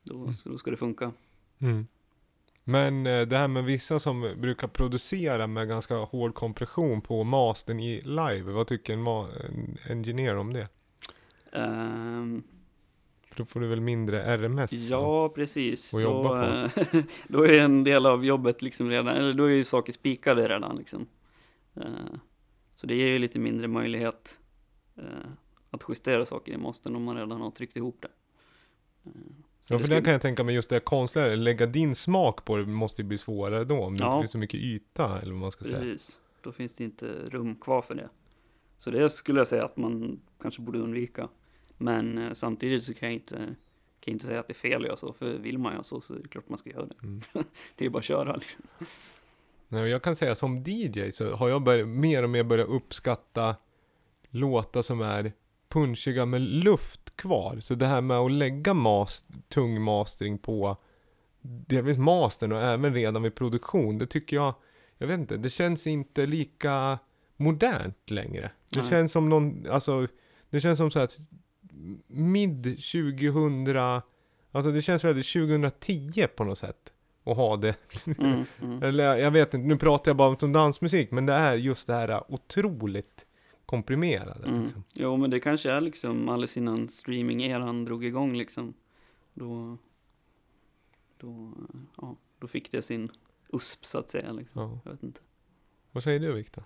Då, 0.03 0.33
så 0.33 0.49
då 0.49 0.59
ska 0.59 0.71
det 0.71 0.77
funka. 0.77 1.13
Mm. 1.59 1.87
Men 2.65 3.07
eh, 3.07 3.21
det 3.21 3.37
här 3.37 3.49
med 3.49 3.65
vissa 3.65 3.99
som 3.99 4.35
brukar 4.37 4.69
producera 4.69 5.47
med 5.47 5.69
ganska 5.69 5.95
hård 5.95 6.35
kompression 6.35 7.01
på 7.01 7.25
mastern 7.25 7.81
i 7.81 8.01
live. 8.01 8.53
Vad 8.53 8.67
tycker 8.67 8.93
en, 8.93 9.07
ma- 9.07 9.51
en 9.51 9.79
engineer 9.91 10.37
om 10.37 10.53
det? 10.53 10.69
För 11.53 12.43
då 13.37 13.45
får 13.45 13.61
du 13.61 13.67
väl 13.67 13.81
mindre 13.81 14.23
RMS? 14.37 14.73
ja, 14.73 15.29
precis. 15.29 15.95
Och 15.95 16.01
Då, 16.01 16.07
jobba 16.09 16.65
eh, 16.65 16.71
då 17.29 17.47
är 17.47 17.61
en 17.61 17.85
del 17.85 18.07
av 18.07 18.25
jobbet 18.25 18.63
liksom 18.63 18.91
redan, 18.91 19.17
eller 19.17 19.33
då 19.33 19.45
är 19.45 19.51
ju 19.51 19.65
saker 19.65 19.93
spikade 19.93 20.49
redan 20.49 20.77
liksom. 20.77 21.07
Eh, 21.75 21.83
så 22.75 22.87
det 22.87 22.95
ger 22.95 23.07
ju 23.09 23.19
lite 23.19 23.39
mindre 23.39 23.69
möjlighet 23.69 24.41
eh, 24.97 25.03
att 25.71 25.83
justera 25.89 26.25
saker 26.25 26.53
i 26.53 26.57
mastern 26.57 26.97
om 26.97 27.03
man 27.05 27.17
redan 27.17 27.41
har 27.41 27.51
tryckt 27.51 27.77
ihop 27.77 27.99
det. 28.01 28.09
Så 29.61 29.75
Ja, 29.75 29.77
det 29.77 29.79
för 29.79 29.79
skulle- 29.79 29.97
där 30.01 30.05
kan 30.05 30.13
jag 30.13 30.23
tänka 30.23 30.45
mig 30.45 30.55
just 30.55 30.71
det 30.71 30.81
konstnärliga, 30.81 31.37
lägga 31.37 31.67
din 31.67 31.95
smak 31.95 32.45
på 32.45 32.57
det 32.57 32.67
måste 32.67 33.03
ju 33.03 33.09
bli 33.09 33.19
svårare 33.19 33.65
då, 33.65 33.81
om 33.83 33.95
det 33.97 34.05
Ja. 34.05 34.09
inte 34.13 34.23
finns 34.23 34.31
så 34.33 34.39
mycket 34.39 34.61
yta, 34.61 35.21
eller 35.21 35.33
vad 35.33 35.41
man 35.41 35.51
ska 35.53 35.65
säga. 35.65 35.79
Precis, 35.79 36.21
då 36.41 36.53
finns 36.53 36.77
det 36.77 36.85
inte 36.85 37.07
rum 37.31 37.55
kvar 37.57 37.83
för 37.83 37.95
det. 37.95 38.09
Så 38.79 38.91
det 38.91 39.11
skulle 39.11 39.41
jag 39.41 39.47
säga 39.47 39.65
att 39.65 39.77
man 39.77 40.21
kanske 40.43 40.63
borde 40.63 40.79
undvika. 40.79 41.29
Men 41.83 42.19
eh, 42.19 42.33
samtidigt 42.33 42.85
så 42.85 42.95
kan 42.95 43.09
jag 43.09 43.15
inte, 43.15 43.37
kan 43.37 43.55
jag 44.05 44.15
inte 44.15 44.27
säga 44.27 44.41
att 44.41 44.47
det 44.47 44.53
är 44.53 44.55
fel 44.55 44.81
att 44.81 44.87
göra 44.87 44.97
så, 44.97 45.13
för 45.13 45.39
vill 45.39 45.59
man 45.59 45.73
göra 45.73 45.83
så 45.83 46.01
så 46.01 46.15
är 46.15 46.19
det 46.19 46.29
klart 46.29 46.49
man 46.49 46.59
ska 46.59 46.71
göra 46.71 46.87
det. 46.87 47.03
Mm. 47.03 47.21
det 47.77 47.85
är 47.85 47.91
bara 47.91 47.99
att 47.99 48.05
köra 48.05 48.37
liksom. 48.37 48.65
Nej, 49.69 49.91
jag 49.91 50.03
kan 50.03 50.17
säga 50.17 50.35
som 50.35 50.65
DJ 50.67 51.11
så 51.11 51.35
har 51.35 51.49
jag 51.49 51.63
börjat, 51.63 51.89
mer 51.89 52.23
och 52.23 52.31
mer 52.31 52.43
börjat 52.43 52.69
uppskatta 52.69 53.57
låtar 54.31 54.83
som 54.83 55.01
är 55.01 55.33
punchiga 55.69 56.27
med 56.27 56.41
luft 56.41 57.17
kvar. 57.17 57.61
Så 57.61 57.75
det 57.75 57.87
här 57.87 58.01
med 58.01 58.17
att 58.17 58.33
lägga 58.33 58.75
mas, 58.75 59.25
tung 59.49 59.83
mastering 59.83 60.39
på 60.39 60.77
delvis 61.41 61.99
mastern 61.99 62.53
och 62.53 62.63
även 62.63 62.95
redan 62.95 63.23
vid 63.23 63.35
produktion, 63.35 63.99
det 63.99 64.07
tycker 64.07 64.37
jag, 64.37 64.55
jag 64.99 65.07
vet 65.07 65.21
inte, 65.21 65.37
det 65.37 65.51
känns 65.51 65.87
inte 65.87 66.27
lika 66.27 66.99
modernt 67.37 68.11
längre. 68.11 68.51
Det 68.69 68.81
Nej. 68.81 68.91
känns 68.91 69.13
som 69.13 69.29
någon, 69.29 69.67
alltså, 69.71 70.07
det 70.51 70.61
känns 70.61 70.79
som 70.79 70.91
så 70.91 71.01
att 71.01 71.19
mid 72.07 72.63
2000, 72.63 74.03
alltså 74.53 74.73
det 74.73 74.83
känns 74.83 75.05
väldigt 75.05 75.33
2010 75.33 76.27
på 76.27 76.45
något 76.45 76.59
sätt. 76.59 76.93
Att 77.25 77.37
ha 77.37 77.57
det 77.57 77.77
Mm, 78.19 78.45
mm. 78.63 78.83
eller 78.83 79.17
jag 79.17 79.31
vet 79.31 79.55
inte, 79.55 79.67
nu 79.67 79.77
pratar 79.79 80.11
jag 80.11 80.17
bara 80.17 80.37
om 80.43 80.53
dansmusik, 80.53 81.11
men 81.11 81.27
det 81.27 81.33
är 81.33 81.57
just 81.57 81.87
det 81.87 81.95
här 81.95 82.33
otroligt 82.33 83.27
komprimerade. 83.67 84.49
Mm. 84.49 84.63
Liksom. 84.63 84.85
Jo, 84.95 85.17
men 85.17 85.31
det 85.31 85.41
kanske 85.41 85.71
är 85.71 85.81
liksom 85.81 86.29
alldeles 86.29 86.57
innan 86.57 86.89
streaming-eran 86.89 87.85
drog 87.85 88.05
igång 88.05 88.37
liksom. 88.37 88.75
Då, 89.35 89.79
då, 91.17 91.53
ja, 91.97 92.17
då 92.39 92.47
fick 92.47 92.73
det 92.73 92.83
sin 92.83 93.11
USP 93.53 93.85
så 93.85 93.99
att 93.99 94.11
säga 94.11 94.33
liksom. 94.33 94.63
Ja. 94.63 94.81
Jag 94.85 94.91
vet 94.91 95.03
inte. 95.03 95.21
Vad 95.93 96.03
säger 96.03 96.21
du 96.21 96.33
Viktor? 96.33 96.65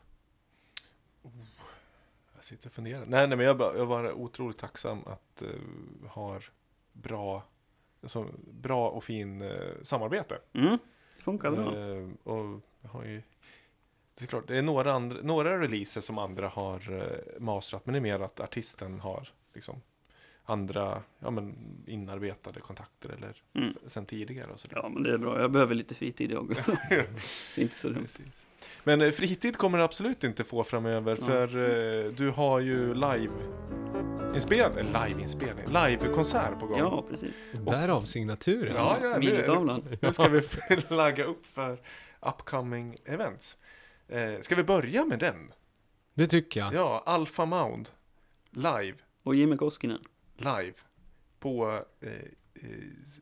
Jag 2.37 2.45
sitter 2.45 2.67
och 2.67 2.73
funderar. 2.73 3.07
Nej, 3.07 3.29
nej 3.29 3.37
men 3.37 3.47
jag, 3.47 3.57
bara- 3.59 3.77
jag 3.77 3.87
var 3.87 4.13
otroligt 4.13 4.59
tacksam 4.59 4.99
att 5.07 5.43
uh, 5.43 6.09
ha 6.09 6.41
bra, 6.93 7.43
alltså, 8.03 8.27
bra 8.51 8.89
och 8.91 9.05
fin 9.05 9.43
eh, 9.43 9.51
samarbete. 9.83 10.39
Mm, 10.53 10.79
funkar 11.19 11.51
bra. 11.51 11.77
Eh, 11.77 12.09
och 12.23 12.61
jag 12.83 12.89
har 12.89 13.05
ju, 13.05 13.23
det 14.15 14.25
är 14.25 14.27
klart, 14.29 14.49
det 14.49 14.59
är 14.59 14.63
några, 14.63 14.93
andra, 14.93 15.17
några 15.23 15.61
releaser 15.61 16.01
som 16.01 16.19
andra 16.19 16.49
har 16.49 16.91
uh, 16.93 17.03
mastrat, 17.39 17.87
men 17.87 17.93
det 17.93 17.99
är 17.99 18.01
mer 18.01 18.21
att 18.21 18.41
artisten 18.41 19.01
har 19.01 19.29
liksom 19.55 19.81
andra 20.45 21.03
ja, 21.19 21.31
men, 21.31 21.55
inarbetade 21.87 22.61
kontakter 22.61 23.09
eller 23.09 23.43
Mm. 23.55 23.73
sen 23.87 24.07
tidigare 24.07 24.51
och 24.53 24.61
sådär. 24.61 24.77
Ja, 24.83 24.89
men 24.89 25.03
det 25.03 25.13
är 25.13 25.19
bra. 25.19 25.41
Jag 25.41 25.51
behöver 25.51 25.75
lite 25.75 25.95
fritid 25.95 26.31
jag 26.33 26.51
också. 26.51 26.63
det 26.89 26.97
är 27.57 27.63
inte 27.63 27.75
så 27.75 27.89
dumt. 27.89 28.03
Precis. 28.03 28.46
Men 28.85 29.01
eh, 29.01 29.11
fritid 29.11 29.57
kommer 29.57 29.79
du 29.79 29.85
absolut 29.85 30.25
inte 30.25 30.45
få 30.45 30.65
framöver 30.65 31.17
för 31.17 31.57
eh, 32.07 32.13
du 32.13 32.31
har 32.31 32.61
ju 32.61 32.95
live 32.95 33.33
inspel 34.35 34.73
live-inspelning, 34.77 35.67
live-konsert 35.67 36.61
på 36.61 36.67
gång. 36.67 36.79
Ja, 36.79 37.05
precis. 37.11 37.31
Därav 37.53 38.03
signaturen. 38.03 38.75
Ja, 38.75 38.99
ja, 39.03 39.09
nu, 39.09 39.19
Minitavlan. 39.19 39.99
nu 40.03 40.13
ska 40.13 40.29
vi 40.29 40.41
flagga 40.89 41.25
upp 41.25 41.47
för 41.47 41.81
upcoming 42.21 42.97
events. 43.05 43.57
Eh, 44.09 44.41
ska 44.41 44.55
vi 44.55 44.65
börja 44.65 45.05
med 45.05 45.19
den? 45.19 45.53
Det 46.15 46.27
tycker 46.27 46.61
jag. 46.61 46.75
Ja, 46.75 47.03
Alpha 47.07 47.45
Mound 47.45 47.89
live, 48.51 48.95
Och 49.23 49.35
Jimmy 49.35 49.57
Koskinen. 49.57 50.01
live 50.37 50.73
på 51.41 51.83
eh, 52.01 52.11
eh, 52.55 52.71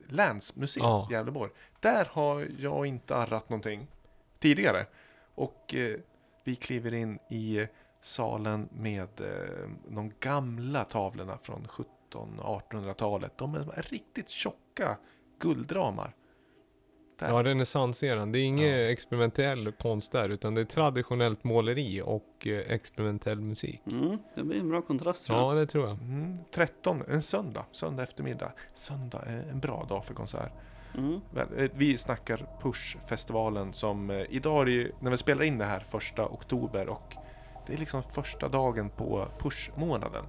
Länsmuseet 0.09 0.83
Ja. 0.85 1.09
Gävleborg. 1.11 1.51
Där 1.81 2.09
har 2.11 2.49
jag 2.59 2.87
inte 2.87 3.17
arrat 3.17 3.49
någonting 3.51 3.87
tidigare. 4.39 4.87
Och 5.35 5.75
eh, 5.75 5.97
vi 6.45 6.57
kliver 6.57 6.95
in 6.95 7.19
i 7.31 7.67
salen 8.03 8.69
med 8.73 9.21
eh, 9.21 9.69
de 9.89 10.13
gamla 10.21 10.85
tavlorna 10.85 11.39
från 11.43 11.67
1700-1800-talet. 12.13 13.33
De 13.39 13.55
är 13.55 13.83
riktigt 13.91 14.29
tjocka 14.29 14.97
guldramar. 15.39 16.15
Där. 17.19 17.29
Ja, 17.29 17.43
renässanseran. 17.45 18.33
Det 18.33 18.39
är 18.39 18.43
ingen 18.43 18.69
Ja. 18.69 18.91
experimentell 18.91 19.73
konst 19.73 20.13
där, 20.13 20.29
utan 20.29 20.55
det 20.55 20.61
är 20.61 20.65
traditionellt 20.65 21.45
måleri 21.45 22.03
och 22.05 22.47
eh, 22.47 22.73
experimentell 22.73 23.41
musik. 23.41 23.81
Mm, 23.87 24.19
det 24.35 24.43
blir 24.45 24.61
en 24.61 24.69
bra 24.69 24.83
kontrast 24.83 25.27
tror 25.27 25.39
jag. 25.39 25.51
Ja, 25.57 25.61
det 25.61 25.67
tror 25.67 25.89
jag. 25.89 25.99
Mm, 25.99 26.39
13, 26.55 27.03
en 27.09 27.23
söndag, 27.23 27.65
söndag 27.73 28.03
eftermiddag. 28.03 28.53
Söndag 28.75 29.23
är 29.27 29.51
en 29.51 29.61
bra 29.61 29.87
dag 29.89 30.05
för 30.05 30.15
konsert. 30.15 30.53
Mm. 30.99 31.21
Eh, 31.37 31.71
vi 31.75 31.99
snackar 31.99 32.47
Push-festivalen 32.61 33.73
som 33.73 34.11
eh, 34.11 34.25
idag 34.29 34.63
är 34.63 34.67
ju, 34.67 34.93
när 35.01 35.11
vi 35.11 35.17
spelar 35.17 35.43
in 35.43 35.59
det 35.59 35.65
här 35.65 35.81
första 35.81 36.27
oktober 36.27 36.89
och 36.89 37.17
Det 37.67 37.75
är 37.75 37.79
liksom 37.79 38.03
första 38.03 38.49
dagen 38.49 38.91
på 38.91 39.27
push-månaden. 39.39 40.25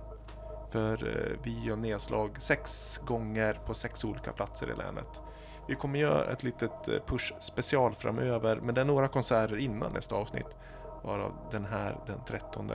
För 0.72 0.94
eh, 0.94 1.40
vi 1.44 1.64
gör 1.64 1.76
nedslag 1.76 2.42
sex 2.42 2.98
gånger 2.98 3.54
på 3.54 3.74
sex 3.74 4.06
olika 4.06 4.32
platser 4.32 4.72
i 4.72 4.76
länet. 4.76 5.22
Vi 5.68 5.76
kommer 5.76 6.00
göra 6.00 6.32
ett 6.32 6.44
litet 6.44 6.88
push-special 7.08 7.92
framöver, 7.92 8.60
men 8.64 8.76
det 8.76 8.82
är 8.82 8.86
några 8.86 9.08
konserter 9.08 9.58
innan 9.58 9.94
nästa 9.94 10.16
avsnitt. 10.16 10.58
Varav 11.04 11.32
den 11.52 11.66
här 11.66 11.98
den 12.08 12.20
13. 12.28 12.72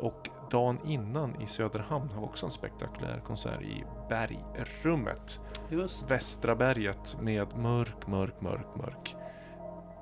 Och 0.00 0.28
dagen 0.50 0.78
innan 0.84 1.40
i 1.40 1.46
Söderhamn 1.46 2.10
har 2.10 2.20
vi 2.20 2.26
också 2.26 2.46
en 2.46 2.52
spektakulär 2.52 3.22
konsert 3.26 3.62
i 3.62 3.84
Bergrummet. 4.08 5.40
Just 5.68 6.10
Västra 6.10 6.54
berget 6.56 7.16
med 7.20 7.56
mörk, 7.58 8.06
mörk, 8.06 8.40
mörk, 8.40 8.66
mörk 8.76 9.16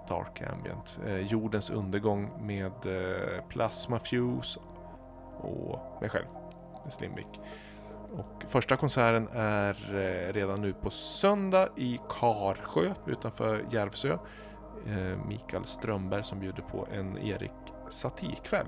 Dark 0.09 0.43
Ambient. 0.53 1.01
Eh, 1.07 1.19
jordens 1.19 1.71
undergång 1.71 2.47
med 2.47 2.73
eh, 2.87 3.45
Plasma 3.49 3.99
Fuse 3.99 4.61
och 5.39 5.79
mig 6.01 6.11
själv, 6.11 6.27
Slimvik. 6.91 7.41
Och 8.13 8.45
första 8.49 8.77
konserten 8.77 9.29
är 9.33 9.75
eh, 9.95 10.33
redan 10.33 10.61
nu 10.61 10.73
på 10.73 10.91
söndag 10.91 11.69
i 11.77 12.01
Karsjö 12.09 12.95
utanför 13.07 13.65
Järvsö. 13.71 14.19
Eh, 14.87 15.27
Mikael 15.29 15.65
Strömberg 15.65 16.25
som 16.25 16.41
bjuder 16.41 16.63
på 16.63 16.87
en 16.93 17.19
Erik 17.19 17.53
Satie-kväll. 17.91 18.67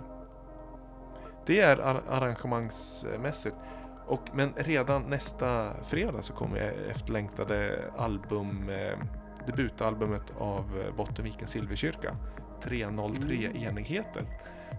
Det 1.47 1.61
är 1.61 1.77
ar- 1.77 2.03
arrangemangsmässigt. 2.09 3.57
Och, 4.07 4.21
men 4.33 4.53
redan 4.57 5.03
nästa 5.03 5.73
fredag 5.83 6.23
så 6.23 6.33
kommer 6.33 6.57
efterlängtade 6.91 7.79
album, 7.97 8.69
eh, 8.69 8.99
debutalbumet 9.47 10.33
av 10.39 10.59
eh, 10.89 10.97
Bottenvikens 10.97 11.51
Silverkyrka. 11.51 12.17
303 12.63 13.37
Mm. 13.47 13.57
enigheter. 13.57 14.23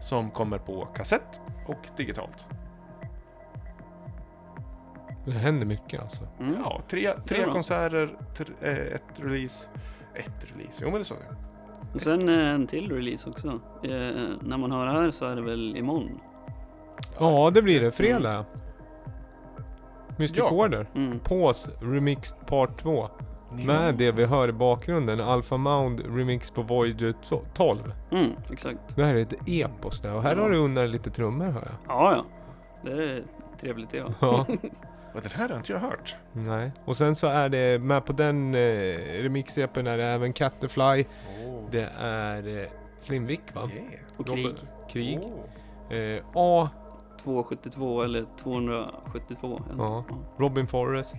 Som 0.01 0.31
kommer 0.31 0.57
på 0.57 0.85
kassett 0.85 1.41
och 1.67 1.87
digitalt. 1.97 2.45
Det 5.25 5.31
händer 5.31 5.65
mycket 5.65 6.01
alltså. 6.01 6.27
mm. 6.39 6.55
Ja, 6.63 6.81
tre, 6.87 7.09
tre 7.27 7.43
konserter, 7.45 8.17
tr- 8.35 8.53
eh, 8.61 8.95
ett 8.95 9.03
release. 9.15 9.67
Ett 10.13 10.51
release, 10.53 10.79
jo 10.81 10.85
men 10.85 10.93
det 10.93 10.99
är 10.99 11.03
så. 11.03 11.15
Och 11.93 12.01
sen 12.01 12.29
eh, 12.29 12.49
en 12.49 12.67
till 12.67 12.91
release 12.91 13.29
också. 13.29 13.47
Eh, 13.83 13.89
när 14.41 14.57
man 14.57 14.71
hör 14.71 14.85
det 14.85 14.91
här 14.91 15.11
så 15.11 15.25
är 15.25 15.35
det 15.35 15.41
väl 15.41 15.77
imorgon. 15.77 16.19
Ja, 17.19 17.51
det 17.53 17.61
blir 17.61 17.81
det. 17.81 17.91
Fredag. 17.91 18.45
Mystic 20.17 20.37
Ja. 20.39 20.49
Order. 20.51 20.87
Mm. 20.95 21.19
Pås 21.19 21.69
Remixed 21.81 22.37
Part 22.47 22.77
2. 22.81 23.09
Med 23.65 23.95
det 23.95 24.11
vi 24.11 24.25
hör 24.25 24.47
i 24.47 24.51
bakgrunden. 24.51 25.19
Alpha 25.19 25.57
Mound 25.57 25.99
Remix 26.17 26.51
på 26.51 26.61
Voyager 26.61 27.13
12. 27.53 27.93
Mm, 28.11 28.31
exakt. 28.51 28.95
Det 28.95 29.05
här 29.05 29.15
är 29.15 29.21
ett 29.21 29.33
epos 29.47 30.01
där. 30.01 30.15
Och 30.15 30.23
här 30.23 30.35
Ja. 30.35 30.41
har 30.41 30.49
du 30.49 30.57
under 30.57 30.87
lite 30.87 31.09
trummor 31.09 31.45
hör 31.45 31.61
jag. 31.61 31.71
Ja, 31.87 32.11
ja. 32.15 32.25
Det 32.83 32.91
är 33.03 33.23
trevligt 33.61 33.89
det 33.89 33.97
ja. 33.97 34.05
Ja. 34.19 34.45
Men 35.13 35.23
den 35.23 35.31
här 35.35 35.49
har 35.49 35.55
inte 35.57 35.71
jag 35.71 35.79
hört. 35.79 36.15
Nej. 36.33 36.71
Och 36.85 36.97
sen 36.97 37.15
så 37.15 37.27
är 37.27 37.49
det 37.49 37.79
med 37.81 38.05
på 38.05 38.13
den 38.13 38.55
eh, 38.55 38.59
remix-EPn 39.23 39.87
är 39.87 39.97
det 39.97 40.05
även 40.05 40.33
Catterfly. 40.33 41.03
Oh. 41.45 41.69
Det 41.71 41.89
är 41.99 42.61
eh, 42.61 42.67
Slimvik 43.01 43.41
va? 43.53 43.61
Yeah. 43.75 43.85
Och 44.17 44.27
krig. 44.27 44.45
Robert- 44.45 44.65
Krig. 44.91 45.19
Oh. 45.89 45.95
Eh, 45.97 46.23
A. 46.33 46.69
272 47.25 48.01
eller 48.03 48.23
272. 48.43 49.61
eller- 49.71 49.83
Ja. 49.83 50.03
Robin 50.37 50.67
Forrest. 50.67 51.15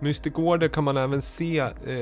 Mystic 0.00 0.32
Order 0.36 0.68
kan 0.68 0.84
man 0.84 0.96
även 0.96 1.22
se. 1.22 1.58
Eh, 1.86 1.94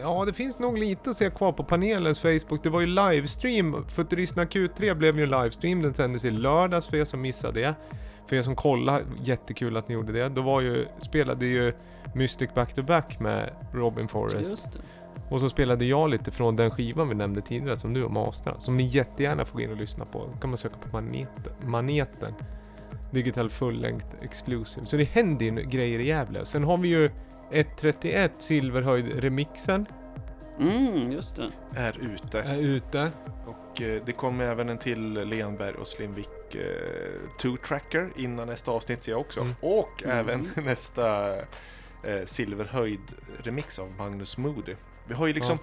ja, 0.00 0.24
det 0.24 0.32
finns 0.32 0.58
nog 0.58 0.78
lite 0.78 1.10
att 1.10 1.16
se 1.16 1.30
kvar 1.30 1.52
på 1.52 1.64
panelens 1.64 2.18
Facebook. 2.20 2.62
Det 2.62 2.70
var 2.70 2.80
ju 2.80 2.86
livestream. 2.86 3.84
Futuristerna 3.88 4.44
Q3 4.44 4.94
blev 4.94 5.18
ju 5.18 5.26
livestream. 5.26 5.82
Den 5.82 5.94
sändes 5.94 6.24
i 6.24 6.30
lördags 6.30 6.86
för 6.86 6.96
er 6.96 7.04
som 7.04 7.20
missade 7.20 7.60
det. 7.60 7.74
För 8.26 8.36
er 8.36 8.42
som 8.42 8.56
kollade, 8.56 9.04
jättekul 9.22 9.76
att 9.76 9.88
ni 9.88 9.94
gjorde 9.94 10.12
det. 10.12 10.28
Då 10.28 10.42
var 10.42 10.60
ju, 10.60 10.86
spelade 10.98 11.46
ju 11.46 11.72
Mystic 12.14 12.50
Back 12.54 12.74
to 12.74 12.82
Back 12.82 13.20
med 13.20 13.50
Robin 13.72 14.08
Forrest. 14.08 14.82
Och 15.30 15.40
så 15.40 15.48
spelade 15.48 15.84
jag 15.84 16.10
lite 16.10 16.30
från 16.30 16.56
den 16.56 16.70
skivan 16.70 17.08
vi 17.08 17.14
nämnde 17.14 17.40
tidigare 17.40 17.76
som 17.76 17.92
du 17.94 18.02
har 18.02 18.08
mastrat. 18.10 18.62
Som 18.62 18.76
ni 18.76 18.82
jättegärna 18.82 19.44
får 19.44 19.54
gå 19.58 19.60
in 19.64 19.70
och 19.70 19.76
lyssna 19.76 20.04
på. 20.04 20.18
Då 20.34 20.38
kan 20.40 20.50
man 20.50 20.56
söka 20.56 20.76
på 20.76 20.88
maneten. 20.96 21.52
maneten. 21.64 22.34
Digital 23.10 23.50
full 23.50 23.80
length 23.80 24.06
exclusive. 24.22 24.86
Så 24.86 24.96
det 24.96 25.04
händer 25.04 25.46
ju 25.46 25.52
grejer 25.52 25.98
i 25.98 26.06
Gävle. 26.06 26.44
Sen 26.44 26.64
har 26.64 26.78
vi 26.78 26.88
ju 26.88 27.10
1.31 27.50 28.30
Silverhöjd 28.38 29.12
remixen. 29.20 29.86
Mm, 30.60 31.12
just 31.12 31.36
det. 31.36 31.50
Är 31.76 31.96
ute. 32.14 32.40
Är 32.42 32.58
ute. 32.58 33.10
Och 33.46 33.82
eh, 33.82 34.02
det 34.06 34.12
kommer 34.12 34.44
även 34.44 34.68
en 34.68 34.78
till 34.78 35.12
Lenberg 35.12 35.74
och 35.74 35.86
Slimvik 35.86 36.54
eh, 36.54 36.60
two-tracker 37.42 38.10
innan 38.16 38.46
nästa 38.48 38.70
avsnitt 38.70 39.02
ser 39.02 39.12
jag 39.12 39.20
också. 39.20 39.40
Mm. 39.40 39.54
Och 39.60 40.02
Mm. 40.04 40.18
även 40.18 40.48
nästa 40.64 41.34
eh, 41.38 42.24
Silverhöjd 42.24 43.00
remix 43.42 43.78
av 43.78 43.90
Magnus 43.98 44.38
Moody. 44.38 44.74
Vi 45.08 45.14
har 45.14 45.26
ju 45.26 45.32
liksom, 45.32 45.58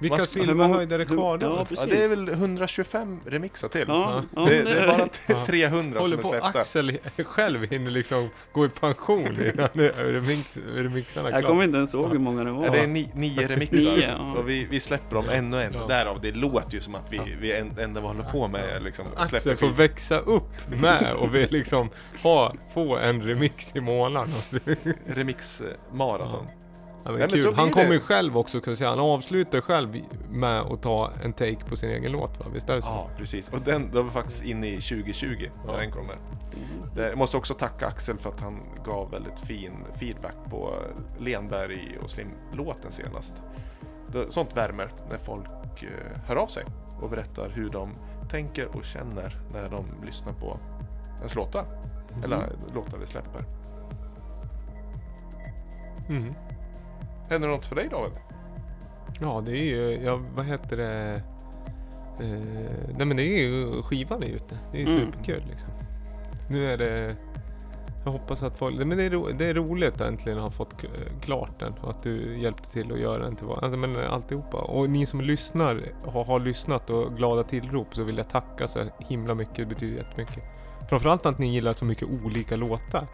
Vilka 0.00 0.16
Vad- 0.16 0.28
Silverhöjd 0.28 0.92
är 0.92 0.98
det 0.98 1.04
hur- 1.08 1.16
kvar 1.16 1.38
Ja, 1.42 1.64
precis. 1.68 1.84
ja, 1.90 1.96
det 1.96 2.04
är 2.04 2.08
väl 2.08 2.28
125 2.28 3.20
remixar 3.26 3.68
till. 3.68 3.84
Ja, 3.88 4.22
ja, 4.36 4.44
det, 4.44 4.62
det 4.62 4.70
är 4.70 4.86
bara 4.86 5.08
Ja. 5.28 5.46
300 5.46 6.00
Håller 6.00 6.10
som 6.16 6.18
är 6.18 6.22
på 6.22 6.28
släppta. 6.28 6.60
Axel 6.60 6.98
själv 7.24 7.70
hinner 7.70 7.90
liksom 7.90 8.28
gå 8.52 8.66
i 8.66 8.68
pension 8.68 9.26
innan 9.54 9.68
det- 9.72 9.88
remix, 10.12 10.58
remixarna 10.74 11.28
är 11.28 11.32
Jag 11.32 11.40
klara. 11.40 11.50
kommer 11.50 11.64
inte 11.64 11.76
ens 11.78 11.94
ihåg 11.94 12.10
hur 12.10 12.18
många 12.18 12.44
det 12.44 12.50
var. 12.50 12.64
Ja, 12.64 12.72
det 12.72 12.78
är 12.80 12.86
ni, 12.86 13.10
nio 13.14 13.48
remixar 13.48 13.76
Nio, 13.76 14.08
ja. 14.18 14.34
och 14.38 14.48
vi, 14.48 14.66
vi 14.70 14.80
släpper 14.80 15.16
dem 15.16 15.28
en 15.28 15.54
och 15.54 15.60
en. 15.62 15.72
Ja. 15.74 15.86
Därav, 15.86 16.20
det 16.20 16.32
låter 16.32 16.74
ju 16.74 16.80
som 16.80 16.94
att 16.94 17.06
vi, 17.12 17.20
vi 17.40 17.52
en- 17.52 17.78
enda 17.78 18.00
vi 18.00 18.06
håller 18.06 18.22
på 18.22 18.48
med 18.48 18.64
är 18.76 18.80
liksom 18.80 19.04
släpper 19.06 19.36
Axel 19.36 19.56
får 19.56 19.66
skivor. 19.66 19.74
växa 19.76 20.18
upp 20.18 20.68
med 20.80 21.12
och 21.18 21.34
vill 21.34 21.50
liksom 21.50 21.88
ha, 22.22 22.54
få 22.74 22.96
en 22.96 23.22
remix 23.22 23.76
i 23.76 23.80
månaden. 23.80 24.30
remix-maraton. 25.06 26.46
Ja, 27.04 27.10
men 27.10 27.20
Nej, 27.20 27.28
men 27.30 27.38
kul. 27.38 27.42
blir 27.48 27.52
Han 27.52 27.70
kommer 27.70 27.92
ju 27.92 28.00
själv 28.00 28.38
också, 28.38 28.60
kan 28.60 28.76
säga. 28.76 28.90
Han 28.90 29.00
avslutar 29.00 29.60
själv 29.60 29.96
med 30.30 30.60
att 30.60 30.82
ta 30.82 31.10
en 31.24 31.32
take 31.32 31.64
på 31.68 31.76
sin 31.76 31.90
egen 31.90 32.12
låt 32.12 32.38
va? 32.38 32.46
Visst 32.54 32.68
är 32.68 32.74
det 32.76 32.82
så? 32.82 32.88
Ja, 32.88 33.10
precis. 33.18 33.48
Och 33.48 33.60
den, 33.60 33.90
då 33.90 33.96
var 33.96 34.04
vi 34.04 34.10
faktiskt 34.10 34.42
inne 34.44 34.66
i 34.66 34.80
2020 34.80 35.26
när 35.66 35.72
Ja. 35.72 35.78
den 35.80 35.90
kommer. 35.92 36.14
Mm. 36.14 37.08
Jag 37.08 37.18
måste 37.18 37.36
också 37.36 37.54
tacka 37.54 37.86
Axel 37.86 38.18
för 38.18 38.30
att 38.30 38.40
han 38.40 38.60
gav 38.84 39.10
väldigt 39.10 39.38
fin 39.38 39.72
feedback 39.94 40.34
på 40.50 40.72
Lenberg 41.18 41.98
och 42.02 42.10
Slim-låten 42.10 42.92
senast. 42.92 43.34
Sånt 44.28 44.56
värmer 44.56 44.92
när 45.10 45.18
folk 45.18 45.82
eh, 45.82 46.20
hör 46.26 46.36
av 46.36 46.46
sig 46.46 46.64
och 47.02 47.10
berättar 47.10 47.50
hur 47.50 47.70
de 47.70 47.90
tänker 48.30 48.66
och 48.76 48.84
känner 48.84 49.36
när 49.52 49.68
de 49.70 49.84
lyssnar 50.06 50.32
på 50.32 50.58
ens 51.18 51.34
låtar. 51.34 51.64
Mhm. 52.14 52.24
Eller 52.24 52.52
låtar 52.74 52.98
vi 52.98 53.06
släpper. 53.06 53.44
Mm. 56.08 56.34
Händer 57.28 57.48
något 57.48 57.66
för 57.66 57.76
dig 57.76 57.88
David? 57.90 58.12
Ja, 59.20 59.42
det 59.46 59.52
är 59.52 59.64
ju, 59.64 60.00
ja 60.04 60.20
vad 60.34 60.44
heter 60.46 60.76
det? 60.76 61.22
Eh, 62.20 62.86
nej 62.96 63.06
men 63.06 63.16
det 63.16 63.22
är 63.22 63.38
ju, 63.38 63.82
skivan 63.82 64.22
är 64.22 64.26
ute. 64.26 64.58
Det 64.72 64.78
är 64.82 64.86
ju 64.86 64.92
Mm. 64.96 65.06
superkul 65.12 65.42
liksom. 65.50 65.70
Nu 66.50 66.72
är 66.72 66.76
det, 66.78 67.16
jag 68.04 68.12
hoppas 68.12 68.42
att 68.42 68.58
folk, 68.58 68.76
men 68.78 68.96
det 68.98 69.04
är, 69.04 69.10
ro, 69.10 69.28
det 69.38 69.46
är 69.46 69.54
roligt 69.54 69.94
att 69.94 70.00
äntligen 70.00 70.38
ha 70.38 70.50
fått 70.50 70.84
klart 71.20 71.58
den 71.58 71.72
och 71.82 71.90
att 71.90 72.02
du 72.02 72.38
hjälpte 72.38 72.70
till 72.70 72.92
att 72.92 72.98
göra 73.00 73.22
den 73.22 73.36
till 73.36 73.46
vad, 73.46 73.64
alltså, 73.64 73.78
men 73.78 73.96
alltihopa. 73.96 74.56
Och 74.56 74.90
ni 74.90 75.06
som 75.06 75.20
lyssnar, 75.20 75.82
har, 76.04 76.24
har 76.24 76.40
lyssnat 76.40 76.90
och 76.90 77.16
glada 77.16 77.42
tillrop 77.42 77.94
så 77.94 78.02
vill 78.04 78.16
jag 78.16 78.28
tacka 78.30 78.68
så 78.68 78.80
himla 78.98 79.34
mycket, 79.34 79.56
det 79.56 79.66
betyder 79.66 79.96
jättemycket. 79.96 80.42
Framförallt 80.88 81.26
att 81.26 81.38
ni 81.38 81.52
gillar 81.54 81.72
så 81.72 81.84
mycket 81.84 82.08
olika 82.24 82.56
låtar. 82.56 83.06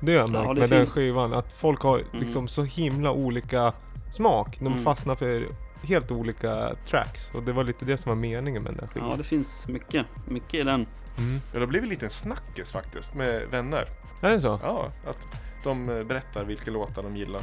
Det 0.00 0.12
har 0.12 0.18
jag 0.18 0.28
Ja, 0.28 0.32
märkt 0.32 0.56
är 0.56 0.60
med 0.60 0.70
den 0.70 0.86
skivan, 0.86 1.32
att 1.34 1.52
folk 1.52 1.80
har 1.82 1.96
Mm. 1.98 2.08
liksom 2.12 2.48
så 2.48 2.62
himla 2.62 3.12
olika 3.12 3.72
smak. 4.12 4.56
De 4.58 4.66
Mm. 4.66 4.78
fastnar 4.78 5.14
för 5.14 5.46
helt 5.82 6.10
olika 6.10 6.70
tracks. 6.86 7.30
Och 7.34 7.42
det 7.42 7.52
var 7.52 7.64
lite 7.64 7.84
det 7.84 7.96
som 7.96 8.10
var 8.10 8.16
meningen 8.16 8.62
med 8.62 8.74
den 8.74 8.88
skivan. 8.88 9.10
Ja, 9.10 9.16
det 9.16 9.24
finns 9.24 9.68
mycket. 9.68 10.06
Mycket 10.28 10.54
i 10.54 10.62
den. 10.62 10.74
Mm. 11.18 11.34
Ja, 11.34 11.40
det 11.52 11.58
har 11.58 11.66
blivit 11.66 11.84
en 11.84 11.90
liten 11.90 12.10
snackis 12.10 12.72
faktiskt 12.72 13.14
med 13.14 13.42
vänner. 13.50 13.84
Är 14.22 14.30
det 14.30 14.40
så? 14.40 14.60
Ja, 14.62 14.86
att 15.08 15.26
de 15.64 15.88
eh, 15.88 16.04
berättar 16.04 16.44
vilka 16.44 16.70
låtar 16.70 17.02
de 17.02 17.16
gillar. 17.16 17.42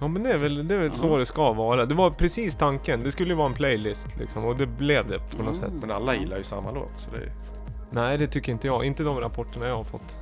Ja 0.00 0.08
men 0.08 0.22
det 0.22 0.32
är 0.32 0.36
väl, 0.38 0.68
det 0.68 0.74
är 0.74 0.78
väl 0.78 0.92
så 0.92 1.06
Ja. 1.08 1.16
det 1.16 1.26
ska 1.26 1.52
vara. 1.52 1.86
Det 1.86 1.94
var 1.94 2.10
precis 2.10 2.56
tanken. 2.56 3.02
Det 3.02 3.12
skulle 3.12 3.28
ju 3.28 3.34
vara 3.34 3.46
en 3.48 3.54
playlist 3.54 4.08
liksom. 4.18 4.44
Och 4.44 4.56
det 4.56 4.66
blev 4.66 5.08
det 5.08 5.18
på 5.18 5.42
något 5.42 5.46
Mm. 5.46 5.54
sätt. 5.54 5.72
Men 5.80 5.90
alla 5.90 6.14
gillar 6.14 6.36
ju 6.36 6.44
samma 6.44 6.70
låt. 6.70 6.96
Så 6.98 7.10
det, 7.10 7.32
Nej 7.90 8.18
det 8.18 8.26
tycker 8.26 8.52
inte 8.52 8.66
jag. 8.66 8.84
Inte 8.84 9.02
de 9.02 9.20
rapporterna 9.20 9.66
jag 9.68 9.76
har 9.76 9.84
fått. 9.84 10.16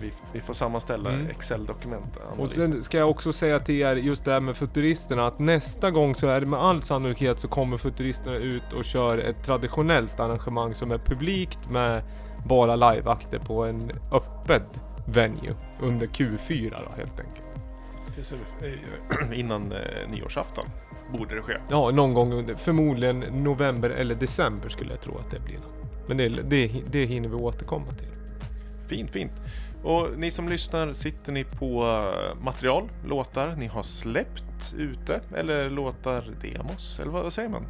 Vi, 0.00 0.12
vi 0.32 0.40
får 0.40 0.54
sammanställa 0.54 1.10
Mm. 1.10 1.26
Excel-dokument. 1.30 2.16
Och 2.16 2.32
analyser. 2.32 2.62
sen 2.62 2.82
ska 2.82 2.98
jag 2.98 3.10
också 3.10 3.32
säga 3.32 3.58
till 3.58 3.74
er 3.74 3.96
just 3.96 4.24
det 4.24 4.32
här 4.32 4.40
med 4.40 4.56
futuristerna 4.56 5.26
att 5.26 5.38
nästa 5.38 5.90
gång 5.90 6.14
så 6.14 6.26
är 6.26 6.40
det 6.40 6.46
med 6.46 6.60
all 6.60 6.82
sannolikhet 6.82 7.38
så 7.40 7.48
kommer 7.48 7.76
futuristerna 7.78 8.36
ut 8.36 8.72
och 8.72 8.84
kör 8.84 9.18
ett 9.18 9.44
traditionellt 9.44 10.20
arrangemang 10.20 10.74
som 10.74 10.90
är 10.90 10.98
publikt 10.98 11.70
med 11.70 12.02
bara 12.46 12.76
liveakter 12.76 13.38
på 13.38 13.64
en 13.64 13.90
öppen 14.12 14.62
venue 15.06 15.54
under 15.80 16.06
Q4 16.06 16.70
då 16.70 16.92
helt 16.96 17.20
enkelt. 17.20 17.44
Eh, 18.62 19.32
Innan 19.38 19.72
eh, 19.72 19.78
nyårsafton. 20.10 20.64
borde 21.18 21.34
det 21.34 21.42
ske. 21.42 21.52
Ja, 21.68 21.90
någon 21.90 22.14
gång 22.14 22.32
under, 22.32 22.54
förmodligen 22.54 23.20
november 23.20 23.90
eller 23.90 24.14
december 24.14 24.68
skulle 24.68 24.90
jag 24.90 25.00
tro 25.00 25.18
att 25.18 25.30
det 25.30 25.40
blir. 25.40 25.58
Men 26.08 26.16
det, 26.16 26.28
det, 26.28 26.82
det 26.90 27.04
hinner 27.04 27.28
vi 27.28 27.34
återkomma 27.34 27.92
till. 27.92 28.08
Fint, 28.88 29.10
fint. 29.10 29.32
Och 29.84 30.08
ni 30.16 30.30
som 30.30 30.48
lyssnar, 30.48 30.92
sitter 30.92 31.32
ni 31.32 31.44
på 31.44 31.82
eh, 31.84 32.44
material, 32.44 32.88
låtar 33.06 33.54
ni 33.58 33.66
har 33.66 33.82
släppt 33.82 34.74
ute 34.76 35.20
eller 35.36 35.70
låtar 35.70 36.24
demos? 36.42 36.98
Eller 37.00 37.10
vad, 37.10 37.32
säger 37.32 37.48
man? 37.48 37.66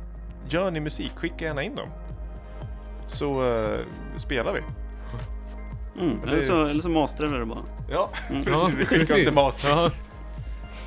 Gör 0.49 0.71
ni 0.71 0.81
musik, 0.81 1.13
skicka 1.17 1.45
gärna 1.45 1.63
in 1.63 1.77
dem. 1.77 1.89
Så 3.07 3.47
eh, 3.55 3.79
spelar 4.17 4.53
vi. 4.53 4.61
Mm, 6.01 6.19
eller, 6.23 6.43
så, 6.43 6.65
eller 6.67 6.83
så 6.83 6.89
mastrar 6.89 7.27
vi 7.29 7.39
det 7.39 7.47
bara. 7.47 7.65
Ja, 7.91 8.11
Mm. 8.31 8.45
precis. 8.45 8.75
vi 8.75 8.85
skickar 8.87 9.19
inte 9.19 9.35
master. 9.35 9.69
Ja. 9.69 9.91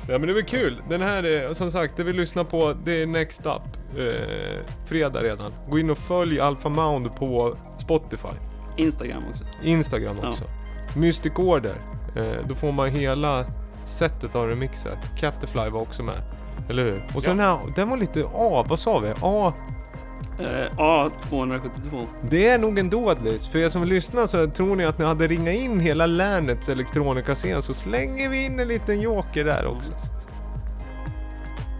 ja 0.08 0.18
men 0.18 0.28
det 0.28 0.34
var 0.34 0.40
kul. 0.40 0.82
Den 0.88 1.02
här 1.02 1.22
är, 1.22 1.54
som 1.54 1.70
sagt, 1.70 1.96
det 1.96 2.04
vi 2.04 2.12
lyssnar 2.12 2.44
på, 2.44 2.74
det 2.84 3.02
är 3.02 3.06
Next 3.06 3.46
Up. 3.46 3.98
Eh, 3.98 4.58
fredag 4.86 5.22
redan. 5.22 5.52
Gå 5.70 5.78
in 5.78 5.90
och 5.90 5.98
följ 5.98 6.40
Alpha 6.40 6.68
Mound 6.68 7.16
på 7.16 7.56
Spotify. 7.80 8.28
Instagram 8.76 9.22
också. 9.30 9.44
Instagram 9.62 10.16
Ja. 10.22 10.34
Mystic 10.96 11.32
Order. 11.36 11.74
Eh, 12.16 12.46
då 12.48 12.54
får 12.54 12.72
man 12.72 12.88
hela 12.90 13.44
setet 13.86 14.34
av 14.34 14.48
remixet. 14.48 14.98
Catterfly 15.16 15.68
var 15.70 15.80
också 15.80 16.02
med. 16.02 16.22
Eller 16.68 16.82
hur? 16.82 17.02
Och 17.14 17.22
så 17.22 17.30
Ja. 17.30 17.34
den 17.34 17.40
här, 17.44 17.58
den 17.76 17.90
var 17.90 17.96
lite 17.96 18.24
A, 18.34 18.64
vad 18.68 18.78
sa 18.78 18.98
vi? 18.98 19.12
A. 19.20 19.52
Eh, 20.40 20.76
A272. 20.78 22.06
Det 22.30 22.48
är 22.48 22.58
nog 22.58 22.78
en 22.78 22.90
dådlis. 22.90 23.46
För 23.46 23.58
er 23.58 23.68
som 23.68 23.84
lyssnar 23.84 24.26
så 24.26 24.46
tror 24.50 24.76
ni 24.76 24.84
att 24.84 24.98
ni 24.98 25.04
hade 25.04 25.26
ringat 25.26 25.54
in 25.54 25.80
hela 25.80 26.06
länets 26.06 26.68
elektronikascen 26.68 27.62
så 27.62 27.74
slänger 27.74 28.28
vi 28.28 28.44
in 28.44 28.60
en 28.60 28.68
liten 28.68 29.00
joker 29.00 29.44
där 29.44 29.66
också. 29.66 29.92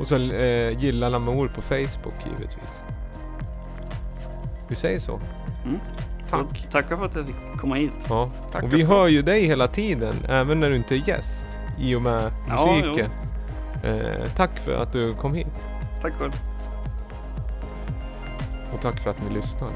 Och 0.01 0.07
så 0.07 0.17
eh, 0.17 0.79
gilla 0.79 1.09
Lamour 1.09 1.49
på 1.49 1.63
Facebook 1.63 2.15
givetvis. 2.27 2.81
Vi 4.69 4.75
säger 4.75 4.99
så. 4.99 5.21
Mm. 5.65 5.79
Tack. 6.31 6.41
Och 6.65 6.71
Tackar 6.71 6.97
för 6.97 7.05
att 7.05 7.15
jag 7.15 7.27
fick 7.27 7.59
komma 7.61 7.75
hit. 7.75 7.97
Ja. 8.09 8.31
Tack 8.53 8.63
och 8.63 8.73
vi 8.73 8.83
hör 8.83 9.07
ju 9.09 9.23
dig 9.23 9.47
hela 9.47 9.69
tiden, 9.69 10.15
även 10.29 10.61
när 10.61 10.71
du 10.71 10.77
inte 10.77 10.95
är 10.95 11.09
gäst. 11.09 11.59
I 11.79 11.95
och 11.95 12.03
med 12.03 12.33
Ja, 12.49 12.77
musiken. 12.77 13.11
eh, 13.85 14.29
tack 14.37 14.59
för 14.59 14.73
att 14.83 14.93
du 14.93 15.15
kom 15.15 15.35
hit. 15.35 15.47
Tack 16.03 16.13
själv. 16.13 16.33
Och 18.75 18.81
tack 18.81 19.01
för 19.01 19.11
att 19.11 19.29
ni 19.29 19.35
lyssnar. 19.35 19.69